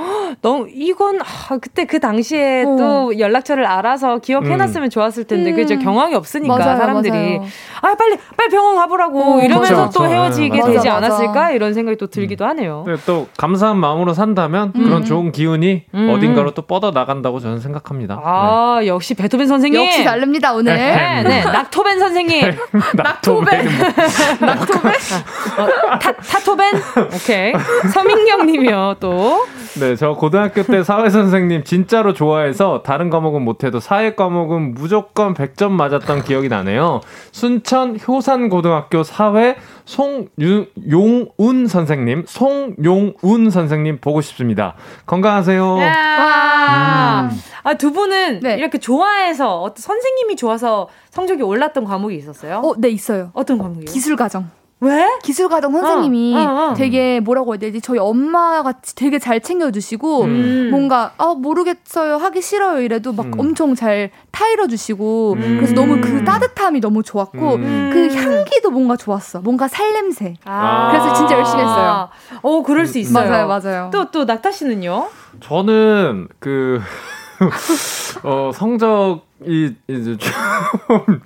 너무 0.40 0.66
이건 0.72 1.20
아, 1.20 1.58
그때 1.60 1.84
그 1.84 2.00
당시에 2.00 2.62
어. 2.62 2.76
또 2.78 3.18
연락처를 3.18 3.66
알아서 3.66 4.18
기억해놨으면 4.18 4.86
음. 4.86 4.90
좋았을 4.90 5.24
텐데 5.24 5.50
음. 5.50 5.56
그죠 5.56 5.78
경황이 5.78 6.14
없으니까 6.14 6.56
맞아요, 6.56 6.78
사람들이 6.78 7.10
맞아요. 7.12 7.50
아 7.82 7.94
빨리 7.94 8.16
빨리 8.36 8.48
병원 8.50 8.76
가보라고 8.76 9.20
어, 9.20 9.40
이러면서 9.40 9.74
그렇죠, 9.74 9.90
또 9.92 9.98
그렇죠. 10.00 10.14
헤어지게 10.14 10.56
네. 10.56 10.62
되지 10.64 10.88
맞아, 10.88 10.94
않았을까 10.96 11.32
맞아. 11.34 11.50
이런 11.50 11.74
생각이 11.74 11.98
또 11.98 12.06
들기도 12.06 12.44
음. 12.44 12.50
하네요. 12.50 12.84
네, 12.86 12.94
또 13.04 13.26
감사한 13.36 13.76
마음으로 13.76 14.14
산다면 14.14 14.72
음. 14.74 14.84
그런 14.84 15.04
좋은 15.04 15.32
기운이 15.32 15.82
음. 15.92 16.10
어딘가로 16.10 16.52
또 16.52 16.62
뻗어 16.62 16.92
나간다고 16.92 17.40
저는 17.40 17.58
생각합니다. 17.58 18.20
아 18.24 18.78
네. 18.80 18.86
역시 18.86 19.14
베토벤 19.14 19.46
선생님 19.46 19.84
역시 19.84 20.04
다릅니다 20.04 20.54
오늘. 20.54 20.76
네, 20.76 21.22
네. 21.24 21.44
낙토벤 21.44 21.98
선생님. 21.98 22.52
낙토벤. 22.96 23.68
낙토벤? 24.40 24.92
어, 25.58 25.98
타, 25.98 26.12
타토벤? 26.12 26.74
오케이. 27.14 27.52
서민경 27.92 28.46
님이요, 28.46 28.96
또. 29.00 29.46
네, 29.78 29.96
저 29.96 30.12
고등학교 30.14 30.62
때 30.62 30.82
사회 30.82 31.10
선생님 31.10 31.64
진짜로 31.64 32.12
좋아해서 32.12 32.82
다른 32.82 33.08
과목은 33.10 33.42
못해도 33.42 33.80
사회 33.80 34.14
과목은 34.14 34.74
무조건 34.74 35.34
100점 35.34 35.70
맞았던 35.70 36.24
기억이 36.24 36.48
나네요. 36.48 37.00
순천 37.32 37.98
효산고등학교 38.06 39.02
사회 39.02 39.56
송용운 39.84 41.66
선생님, 41.68 42.24
송용운 42.26 43.50
선생님 43.50 43.98
보고 44.00 44.20
싶습니다. 44.20 44.74
건강하세요. 45.06 45.76
음. 45.76 47.30
아, 47.62 47.74
두 47.74 47.92
분은 47.92 48.40
네. 48.40 48.56
이렇게 48.56 48.78
좋아해서 48.78 49.72
선생님이 49.76 50.36
좋아서 50.36 50.88
성적이 51.10 51.42
올랐던 51.42 51.84
과목이 51.84 52.16
있었어요? 52.16 52.60
어, 52.64 52.74
네, 52.78 52.88
있어요. 52.88 53.30
어떤 53.34 53.58
과목이요? 53.58 53.84
기술 53.86 54.16
과정. 54.16 54.48
왜? 54.82 55.06
기술과정 55.22 55.72
선생님이 55.72 56.34
어, 56.34 56.40
어, 56.40 56.68
어. 56.70 56.74
되게 56.74 57.20
뭐라고 57.20 57.52
해야 57.52 57.58
되지? 57.58 57.82
저희 57.82 57.98
엄마가 57.98 58.72
되게 58.96 59.18
잘 59.18 59.40
챙겨주시고 59.40 60.22
음. 60.22 60.68
뭔가 60.70 61.12
아 61.18 61.34
모르겠어요 61.36 62.16
하기 62.16 62.40
싫어요 62.40 62.80
이래도 62.80 63.12
막 63.12 63.26
음. 63.26 63.32
엄청 63.36 63.74
잘 63.74 64.10
타일러 64.30 64.68
주시고 64.68 65.34
음. 65.34 65.56
그래서 65.58 65.74
너무 65.74 66.00
그 66.00 66.24
따뜻함이 66.24 66.80
너무 66.80 67.02
좋았고 67.02 67.56
음. 67.56 67.90
그 67.92 68.08
향기도 68.16 68.70
뭔가 68.70 68.96
좋았어. 68.96 69.40
뭔가 69.42 69.68
살냄새. 69.68 70.36
아. 70.46 70.88
그래서 70.92 71.12
진짜 71.12 71.36
열심히 71.36 71.60
했어요. 71.60 72.08
어 72.40 72.62
그럴 72.62 72.86
수 72.86 72.98
있어요. 72.98 73.28
맞아요, 73.28 73.48
맞아요. 73.48 73.90
또 73.92 74.10
또 74.10 74.24
낙타 74.24 74.50
씨는요? 74.50 75.08
저는 75.40 76.28
그 76.38 76.80
어, 78.22 78.50
성적이 78.54 79.76
이제 79.88 80.16
좀 80.16 81.20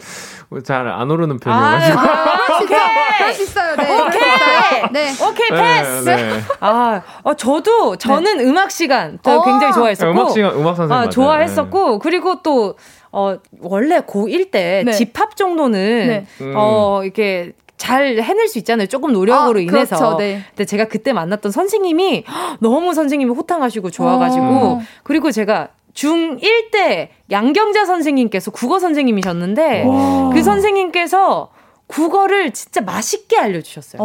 잘 0.65 0.87
안 0.89 1.11
오르는 1.11 1.39
편이어가지고. 1.41 1.99
아, 1.99 2.03
아, 2.05 2.62
오케이. 2.62 2.79
그럴 3.19 3.33
수 3.35 3.43
있어요. 3.43 3.75
네. 3.77 4.01
오케이. 4.01 4.93
네. 4.93 5.12
오케이, 5.25 5.49
네, 5.51 5.83
패스. 5.83 6.05
네, 6.09 6.17
네. 6.17 6.41
아, 6.61 7.03
어, 7.25 7.35
저도, 7.35 7.97
저는 7.97 8.39
네. 8.39 8.45
음악 8.45 8.71
시간 8.71 9.19
저 9.23 9.39
어. 9.39 9.45
굉장히 9.45 9.73
좋아했었고. 9.73 10.12
음악 10.12 10.31
시간, 10.31 10.55
음악 10.55 10.77
선생님. 10.77 10.93
아, 10.93 11.09
좋아했었고, 11.09 11.91
네. 11.93 11.99
그리고 12.03 12.43
또, 12.43 12.77
어, 13.11 13.37
원래 13.61 14.01
고1 14.01 14.53
때 14.53 14.85
집합 14.93 15.37
정도는, 15.37 16.27
어, 16.55 17.01
이렇게 17.03 17.53
잘 17.77 18.19
해낼 18.23 18.47
수 18.47 18.59
있잖아요. 18.59 18.87
조금 18.87 19.12
노력으로 19.12 19.59
아, 19.59 19.62
인해서. 19.62 19.97
그렇죠, 19.97 20.17
네. 20.19 20.45
근데 20.51 20.65
제가 20.65 20.85
그때 20.85 21.12
만났던 21.12 21.51
선생님이 21.51 22.25
너무 22.61 22.95
선생님이 22.95 23.33
호탕하시고 23.33 23.91
좋아가지고 23.91 24.45
어. 24.47 24.81
그리고 25.03 25.33
제가 25.33 25.69
중1 25.95 26.70
때 26.72 27.11
양경자 27.30 27.84
선생님께서 27.84 28.51
국어 28.51 28.78
선생님이셨는데 28.78 29.84
와. 29.84 30.30
그 30.32 30.42
선생님께서 30.42 31.51
국어를 31.86 32.51
진짜 32.53 32.80
맛있게 32.80 33.38
알려주셨어요. 33.38 34.01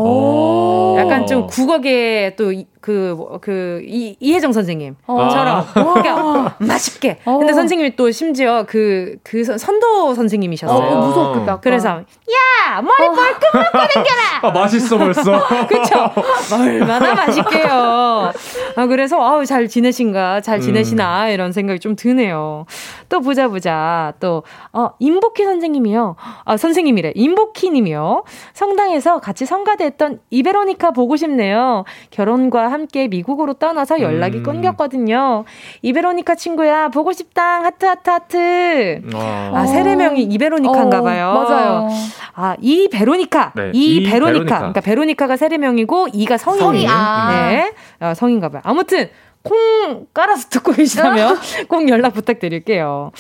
약간 0.97 1.25
좀 1.25 1.47
국어계 1.47 2.35
또 2.37 2.51
그, 2.89 3.37
그, 3.39 3.83
이, 3.85 4.15
이혜정 4.19 4.51
선생님처럼. 4.51 5.65
그러니까 5.75 6.55
맛있게. 6.57 7.19
오. 7.27 7.37
근데 7.37 7.53
선생님이 7.53 7.95
또 7.95 8.09
심지어 8.09 8.65
그, 8.67 9.17
그 9.21 9.43
선도 9.43 10.15
선생님이셨어요. 10.15 10.75
어, 10.75 11.05
무섭겠다. 11.05 11.59
그래서, 11.59 11.89
야! 11.99 12.81
머리 12.81 13.07
어. 13.07 13.11
벌끔벌끔 13.11 13.79
당겨라! 13.93 14.39
아, 14.41 14.49
맛있어 14.49 14.97
벌써. 14.97 15.21
그쵸? 15.69 16.11
얼마나 16.59 17.13
맛있게요. 17.13 18.31
아, 18.75 18.85
그래서, 18.87 19.21
아우, 19.21 19.45
잘 19.45 19.67
지내신가, 19.67 20.41
잘 20.41 20.59
지내시나, 20.59 21.27
음. 21.27 21.29
이런 21.29 21.51
생각이 21.51 21.79
좀 21.79 21.95
드네요. 21.95 22.65
또 23.07 23.19
보자, 23.21 23.49
보자. 23.49 24.13
또, 24.19 24.41
어, 24.73 24.89
임복희 24.97 25.43
선생님이요. 25.43 26.15
아, 26.43 26.57
선생님이래. 26.57 27.11
임복희 27.13 27.69
님이요. 27.69 28.23
성당에서 28.53 29.19
같이 29.19 29.45
성가대했던 29.45 30.21
이베로니카 30.31 30.89
보고 30.89 31.15
싶네요. 31.17 31.83
결혼과 32.09 32.71
함께 32.71 32.78
미국으로 33.09 33.53
떠나서 33.53 34.01
연락이 34.01 34.37
음. 34.37 34.43
끊겼거든요. 34.43 35.45
이베로니카 35.81 36.35
친구야, 36.35 36.89
보고 36.89 37.11
싶다. 37.11 37.63
하트, 37.63 37.85
하트, 37.85 38.09
하트. 38.09 39.01
아, 39.13 39.51
아 39.53 39.65
세례명이 39.65 40.23
이베로니카인가 40.23 40.99
어, 40.99 41.03
봐요. 41.03 41.29
어, 41.29 41.43
맞아요. 41.43 41.89
아, 42.35 42.55
이 42.61 42.89
베로니카. 42.89 43.53
네, 43.55 43.71
이, 43.73 44.03
베로니카. 44.03 44.31
베로니카. 44.31 44.57
그러니까 44.57 44.81
베로니카가 44.81 45.37
세례명이고 45.37 46.07
이가 46.13 46.37
성인이. 46.37 46.87
아. 46.87 47.49
네. 47.49 47.73
어, 47.99 48.13
성인가 48.13 48.49
봐요. 48.49 48.61
아무튼 48.63 49.09
콩 49.43 50.07
깔아서 50.13 50.49
듣고 50.49 50.71
계시다면 50.73 51.37
꼭 51.67 51.87
연락 51.89 52.13
부탁드릴게요. 52.13 53.11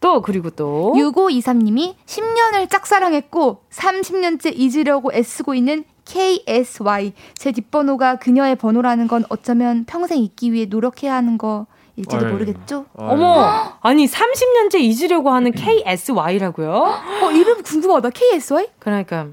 또 0.00 0.20
그리고 0.20 0.50
또 0.50 0.92
6523님이 0.96 1.94
10년을 2.06 2.68
짝사랑했고 2.68 3.62
30년째 3.70 4.52
잊으려고 4.54 5.12
애쓰고 5.12 5.54
있는 5.54 5.84
KSY 6.04 7.12
제 7.36 7.52
뒷번호가 7.52 8.16
그녀의 8.16 8.56
번호라는 8.56 9.06
건 9.08 9.24
어쩌면 9.28 9.84
평생 9.86 10.18
잊기 10.18 10.52
위해 10.52 10.66
노력해야 10.66 11.14
하는 11.14 11.38
거 11.38 11.66
일지도 11.96 12.24
모르겠죠? 12.32 12.86
어이. 12.94 13.08
어머, 13.10 13.74
아니 13.82 14.06
30년째 14.06 14.80
잊으려고 14.80 15.30
하는 15.30 15.52
KSY라고요? 15.52 16.70
어 17.22 17.30
이름 17.30 17.62
궁금하다. 17.62 18.10
KSY? 18.10 18.66
그러니까 18.78 19.26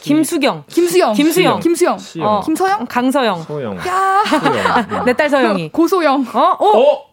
김수경, 0.00 0.64
김수영, 0.66 1.12
김수영, 1.12 1.60
김수영, 1.60 1.98
어, 2.22 2.40
김서영, 2.44 2.86
강서영, 2.86 3.42
소영, 3.42 3.76
야, 3.86 4.22
내 5.06 5.12
딸 5.12 5.30
서영이, 5.30 5.70
고소영, 5.70 6.26
어, 6.34 6.40
어. 6.58 7.05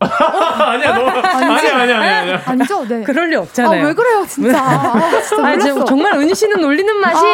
어? 0.00 0.06
아니야, 0.64 0.94
너 0.94 1.06
아니야, 1.08 1.76
아니야, 1.76 1.98
아니야, 1.98 2.42
아니죠, 2.46 2.86
네. 2.88 3.02
그럴 3.02 3.28
리 3.28 3.36
없잖아요. 3.36 3.82
아, 3.82 3.86
왜 3.86 3.92
그래요, 3.92 4.24
진짜. 4.26 4.58
아, 4.64 5.20
진짜 5.20 5.46
아니, 5.46 5.84
정말 5.84 6.14
은희 6.14 6.34
씨는 6.34 6.60
놀리는 6.60 6.96
맛이 6.96 7.24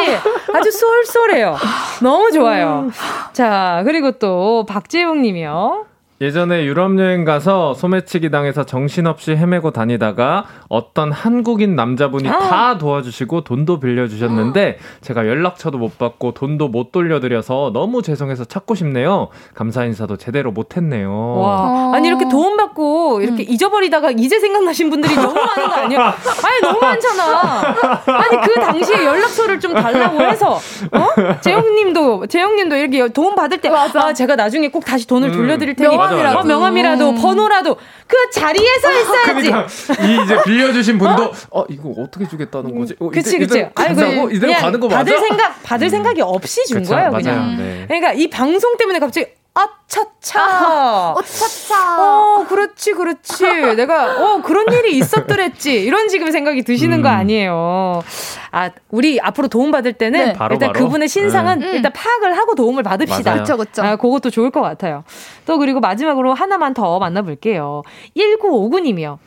아. 0.53 0.61
주 0.61 0.71
쏠쏠해요. 0.71 1.57
너무 2.01 2.31
좋아요. 2.31 2.87
음. 2.87 2.91
자, 3.31 3.83
그리고 3.85 4.11
또 4.11 4.65
박재웅 4.67 5.21
님이요. 5.21 5.85
예전에 6.19 6.65
유럽 6.65 6.97
여행 6.99 7.25
가서 7.25 7.75
소매치기 7.75 8.31
당해서 8.31 8.65
정신없이 8.65 9.33
헤매고 9.33 9.69
다니다가 9.69 10.45
어떤 10.67 11.11
한국인 11.11 11.75
남자분이 11.75 12.27
아. 12.27 12.39
다 12.39 12.77
도와주시고 12.79 13.41
돈도 13.41 13.79
빌려주셨는데 13.79 14.79
제가 15.01 15.27
연락처도 15.27 15.77
못 15.77 15.99
받고 15.99 16.31
돈도 16.31 16.69
못 16.69 16.91
돌려드려서 16.91 17.69
너무 17.71 18.01
죄송해서 18.01 18.45
찾고 18.45 18.73
싶네요. 18.73 19.27
감사 19.53 19.85
인사도 19.85 20.17
제대로 20.17 20.51
못했네요. 20.51 21.37
와. 21.37 21.91
아니 21.93 22.07
이렇게 22.07 22.27
도움 22.29 22.57
받고 22.57 23.21
이렇게 23.21 23.43
음. 23.43 23.45
잊어버리다가 23.49 24.09
이제 24.11 24.39
생각나신 24.39 24.89
분들이 24.89 25.13
너무 25.15 25.35
많은 25.35 25.69
거 25.69 25.75
아니에요? 25.75 26.01
아니 26.01 26.61
너무 26.63 26.79
많잖아. 26.79 27.75
아니 28.07 28.41
그 28.41 28.53
당시에 28.55 29.05
연락처를 29.05 29.59
좀 29.59 29.75
달라고 29.75 30.19
해서 30.21 30.55
어? 30.55 31.39
재영님도 31.41 32.25
재영님도 32.25 32.75
이렇게 32.75 33.07
도움 33.09 33.35
받을 33.35 33.59
때 33.59 33.69
아, 33.69 34.13
제가 34.13 34.35
나중에 34.35 34.69
꼭 34.69 34.83
다시 34.83 35.05
돈을 35.05 35.29
음. 35.29 35.33
돌려드릴 35.33 35.75
테니 35.75 36.06
명함이라도, 36.09 36.39
어, 36.39 36.43
명함이라도 36.43 37.09
음. 37.09 37.15
번호라도 37.15 37.77
그 38.07 38.15
자리에서 38.31 39.01
있어야지. 39.01 39.49
그러니까 39.49 39.67
이 40.01 40.23
이제 40.23 40.41
빌려주신 40.45 40.97
분도 40.97 41.23
어, 41.49 41.61
어 41.61 41.65
이거 41.69 41.93
어떻게 41.97 42.27
주겠다는 42.27 42.77
거지? 42.77 42.95
어, 42.99 43.09
그치 43.09 43.37
그치. 43.37 43.67
아이고 43.75 44.29
이대로 44.31 44.53
가는 44.53 44.79
거 44.79 44.87
맞아? 44.87 44.97
받을 44.97 45.19
생각 45.19 45.63
받을 45.63 45.87
음. 45.87 45.89
생각이 45.89 46.21
없이 46.21 46.65
준 46.65 46.81
그쵸, 46.81 46.95
거예요. 46.95 47.11
그냥. 47.11 47.35
맞아요. 47.35 47.57
네. 47.57 47.85
그러니까 47.87 48.13
이 48.13 48.29
방송 48.29 48.77
때문에 48.77 48.99
갑자기 48.99 49.27
아차차. 49.57 50.39
아, 50.39 51.13
어차차. 51.17 52.01
어, 52.01 52.45
그렇지, 52.47 52.93
그렇지. 52.93 53.45
내가, 53.75 54.21
어, 54.23 54.41
그런 54.41 54.71
일이 54.71 54.97
있었더랬지. 54.97 55.83
이런 55.83 56.07
지금 56.07 56.31
생각이 56.31 56.63
드시는 56.63 56.99
음. 56.99 57.01
거 57.01 57.09
아니에요. 57.09 58.03
아, 58.51 58.69
우리 58.89 59.19
앞으로 59.19 59.47
도움받을 59.47 59.93
때는 59.93 60.25
네. 60.25 60.33
바로, 60.33 60.55
일단 60.55 60.73
바로. 60.73 60.85
그분의 60.85 61.07
신상은 61.07 61.59
네. 61.59 61.71
일단 61.71 61.91
파악을 61.91 62.37
하고 62.37 62.55
도움을 62.55 62.83
받읍시다. 62.83 63.33
그쵸, 63.39 63.57
그쵸. 63.57 63.81
아, 63.83 63.95
그것도 63.95 64.29
좋을 64.29 64.51
것 64.51 64.61
같아요. 64.61 65.03
또 65.45 65.57
그리고 65.57 65.79
마지막으로 65.79 66.33
하나만 66.33 66.73
더 66.73 66.99
만나볼게요. 66.99 67.81
1959님이요. 68.15 69.17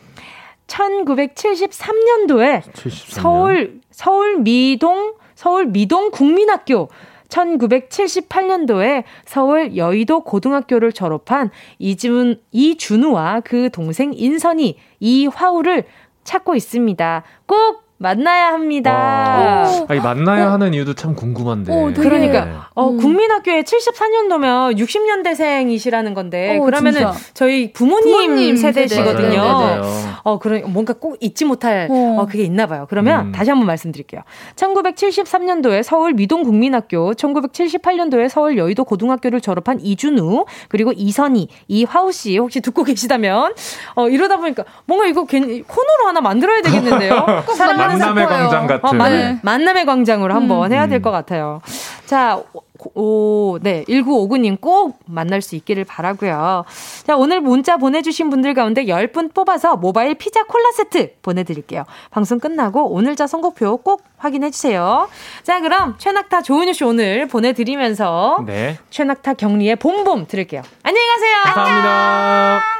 1973년도에 0.68 2.62
73년? 2.62 2.90
서울, 3.08 3.80
서울 3.90 4.38
미동, 4.38 5.14
서울 5.34 5.66
미동 5.66 6.10
국민학교 6.10 6.88
1978년도에 7.30 9.04
서울 9.24 9.76
여의도 9.76 10.24
고등학교를 10.24 10.92
졸업한 10.92 11.50
이준, 11.78 12.40
이준우와 12.50 13.40
그 13.40 13.70
동생 13.70 14.12
인선이 14.14 14.76
이 15.00 15.26
화우를 15.26 15.84
찾고 16.24 16.54
있습니다. 16.54 17.22
꼭 17.46 17.89
만나야 18.02 18.54
합니다. 18.54 19.66
아 19.86 19.92
니, 19.92 20.00
만나야 20.00 20.46
어. 20.46 20.52
하는 20.52 20.72
이유도 20.72 20.94
참 20.94 21.14
궁금한데. 21.14 21.70
어, 21.70 21.92
그러니까 21.94 22.44
네. 22.46 22.52
어, 22.74 22.88
음. 22.88 22.96
국민학교에 22.96 23.60
74년도면 23.60 24.78
60년대생이시라는 24.78 26.14
건데 26.14 26.56
어, 26.56 26.64
그러면은 26.64 27.12
진짜. 27.12 27.14
저희 27.34 27.74
부모님, 27.74 28.10
부모님 28.10 28.56
세대시거든요. 28.56 29.28
네, 29.30 29.80
어, 30.22 30.38
그런 30.38 30.72
뭔가 30.72 30.94
꼭 30.94 31.18
잊지 31.20 31.44
못할 31.44 31.88
어. 31.90 32.16
어 32.20 32.26
그게 32.26 32.42
있나 32.42 32.66
봐요. 32.66 32.86
그러면 32.88 33.26
음. 33.26 33.32
다시 33.32 33.50
한번 33.50 33.66
말씀드릴게요. 33.66 34.22
1973년도에 34.56 35.82
서울 35.82 36.14
미동 36.14 36.42
국민학교, 36.42 37.12
1978년도에 37.12 38.30
서울 38.30 38.56
여의도 38.56 38.84
고등학교를 38.84 39.42
졸업한 39.42 39.78
이준우, 39.78 40.46
그리고 40.70 40.92
이선희, 40.96 41.48
이화우 41.68 42.12
씨 42.12 42.38
혹시 42.38 42.62
듣고 42.62 42.82
계시다면 42.82 43.52
어, 43.94 44.08
이러다 44.08 44.38
보니까 44.38 44.64
뭔가 44.86 45.06
이거 45.06 45.26
괜히 45.26 45.60
코너로 45.60 46.06
하나 46.06 46.22
만들어야 46.22 46.62
되겠는데요. 46.62 47.26
꼭 47.46 47.58
만남의 47.98 48.26
광장 48.26 48.66
같은. 48.66 48.88
어, 48.88 48.92
만, 48.92 49.12
네. 49.12 49.38
만남의 49.42 49.84
광장으로 49.86 50.34
한번 50.34 50.70
음. 50.70 50.72
해야 50.72 50.86
될 50.86 51.00
것 51.02 51.10
같아요. 51.10 51.60
자, 52.06 52.42
오, 52.94 53.58
네. 53.60 53.84
1959님 53.88 54.58
꼭 54.60 54.98
만날 55.06 55.42
수 55.42 55.54
있기를 55.54 55.84
바라고요. 55.84 56.64
자, 57.06 57.16
오늘 57.16 57.40
문자 57.40 57.76
보내주신 57.76 58.30
분들 58.30 58.54
가운데 58.54 58.84
10분 58.86 59.34
뽑아서 59.34 59.76
모바일 59.76 60.14
피자 60.14 60.44
콜라 60.44 60.70
세트 60.76 61.14
보내드릴게요. 61.22 61.84
방송 62.10 62.38
끝나고 62.40 62.90
오늘자 62.90 63.26
선곡표 63.26 63.78
꼭 63.78 64.02
확인해주세요. 64.16 65.08
자, 65.42 65.60
그럼 65.60 65.94
최낙타 65.98 66.42
조은유 66.42 66.72
씨 66.72 66.84
오늘 66.84 67.26
보내드리면서 67.28 68.38
네. 68.46 68.78
최낙타 68.90 69.34
격리의 69.34 69.76
봄봄 69.76 70.26
들을게요. 70.26 70.62
안녕히 70.82 71.06
가세요. 71.06 71.36
감사합니다. 71.44 71.88
안녕. 71.90 72.79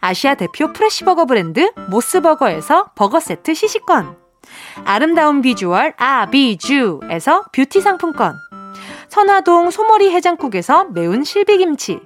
아시아 0.00 0.34
대표 0.34 0.72
fresh 0.72 0.96
버거 0.96 1.24
브랜드 1.26 1.72
모스버거에서 1.88 2.90
버거 2.94 3.20
세트 3.20 3.54
시식권. 3.54 4.16
아름다운 4.84 5.42
비주얼 5.42 5.94
아비주에서 5.96 7.44
뷰티 7.52 7.80
상품권. 7.80 8.34
선화동 9.08 9.70
소머리 9.70 10.10
해장국에서 10.10 10.84
매운 10.90 11.24
실비김치. 11.24 12.00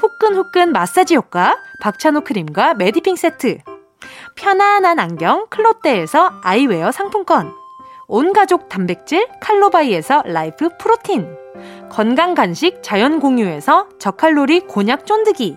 후끈후끈 0.00 0.72
마사지 0.72 1.14
효과 1.16 1.56
박찬호 1.80 2.22
크림과 2.22 2.74
메디핑 2.74 3.16
세트. 3.16 3.58
편안한 4.36 4.98
안경 4.98 5.46
클로떼에서 5.48 6.40
아이웨어 6.42 6.90
상품권. 6.90 7.52
온가족 8.08 8.68
단백질 8.68 9.26
칼로바이에서 9.40 10.24
라이프 10.26 10.68
프로틴. 10.78 11.36
건강 11.90 12.34
간식 12.34 12.82
자연 12.82 13.20
공유에서 13.20 13.88
저칼로리 13.98 14.60
곤약 14.60 15.06
쫀득이. 15.06 15.56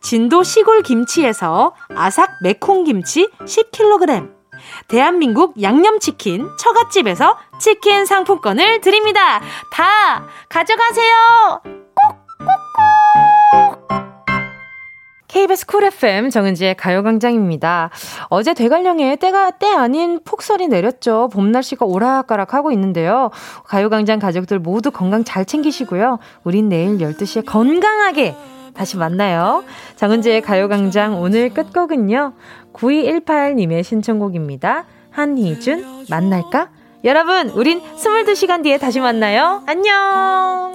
진도 0.00 0.42
시골 0.42 0.82
김치에서 0.82 1.74
아삭 1.94 2.30
매콩 2.42 2.84
김치 2.84 3.28
10kg 3.40 4.30
대한민국 4.88 5.60
양념치킨 5.62 6.48
처갓집에서 6.58 7.36
치킨 7.60 8.04
상품권을 8.06 8.80
드립니다. 8.80 9.40
다 9.72 10.26
가져가세요. 10.48 11.14
꼭꼭꼭. 11.96 13.00
KBS 15.28 15.66
쿨 15.66 15.84
FM 15.84 16.30
정은지의 16.30 16.74
가요광장입니다. 16.74 17.90
어제 18.30 18.52
대관령에 18.52 19.14
때가 19.16 19.52
때 19.52 19.72
아닌 19.72 20.18
폭설이 20.24 20.66
내렸죠. 20.66 21.28
봄 21.32 21.52
날씨가 21.52 21.86
오락가락 21.86 22.52
하고 22.52 22.72
있는데요. 22.72 23.30
가요광장 23.64 24.18
가족들 24.18 24.58
모두 24.58 24.90
건강 24.90 25.22
잘 25.22 25.44
챙기시고요. 25.44 26.18
우린 26.42 26.68
내일 26.68 26.98
12시에 26.98 27.46
건강하게 27.46 28.34
다시 28.74 28.96
만나요. 28.96 29.64
정은지의 29.96 30.42
가요광장 30.42 31.20
오늘 31.20 31.50
끝곡은요. 31.50 32.32
9218님의 32.72 33.82
신청곡입니다. 33.82 34.84
한희준, 35.10 36.06
만날까? 36.08 36.70
여러분, 37.04 37.48
우린 37.50 37.80
22시간 37.96 38.62
뒤에 38.62 38.78
다시 38.78 39.00
만나요. 39.00 39.62
안녕! 39.66 40.72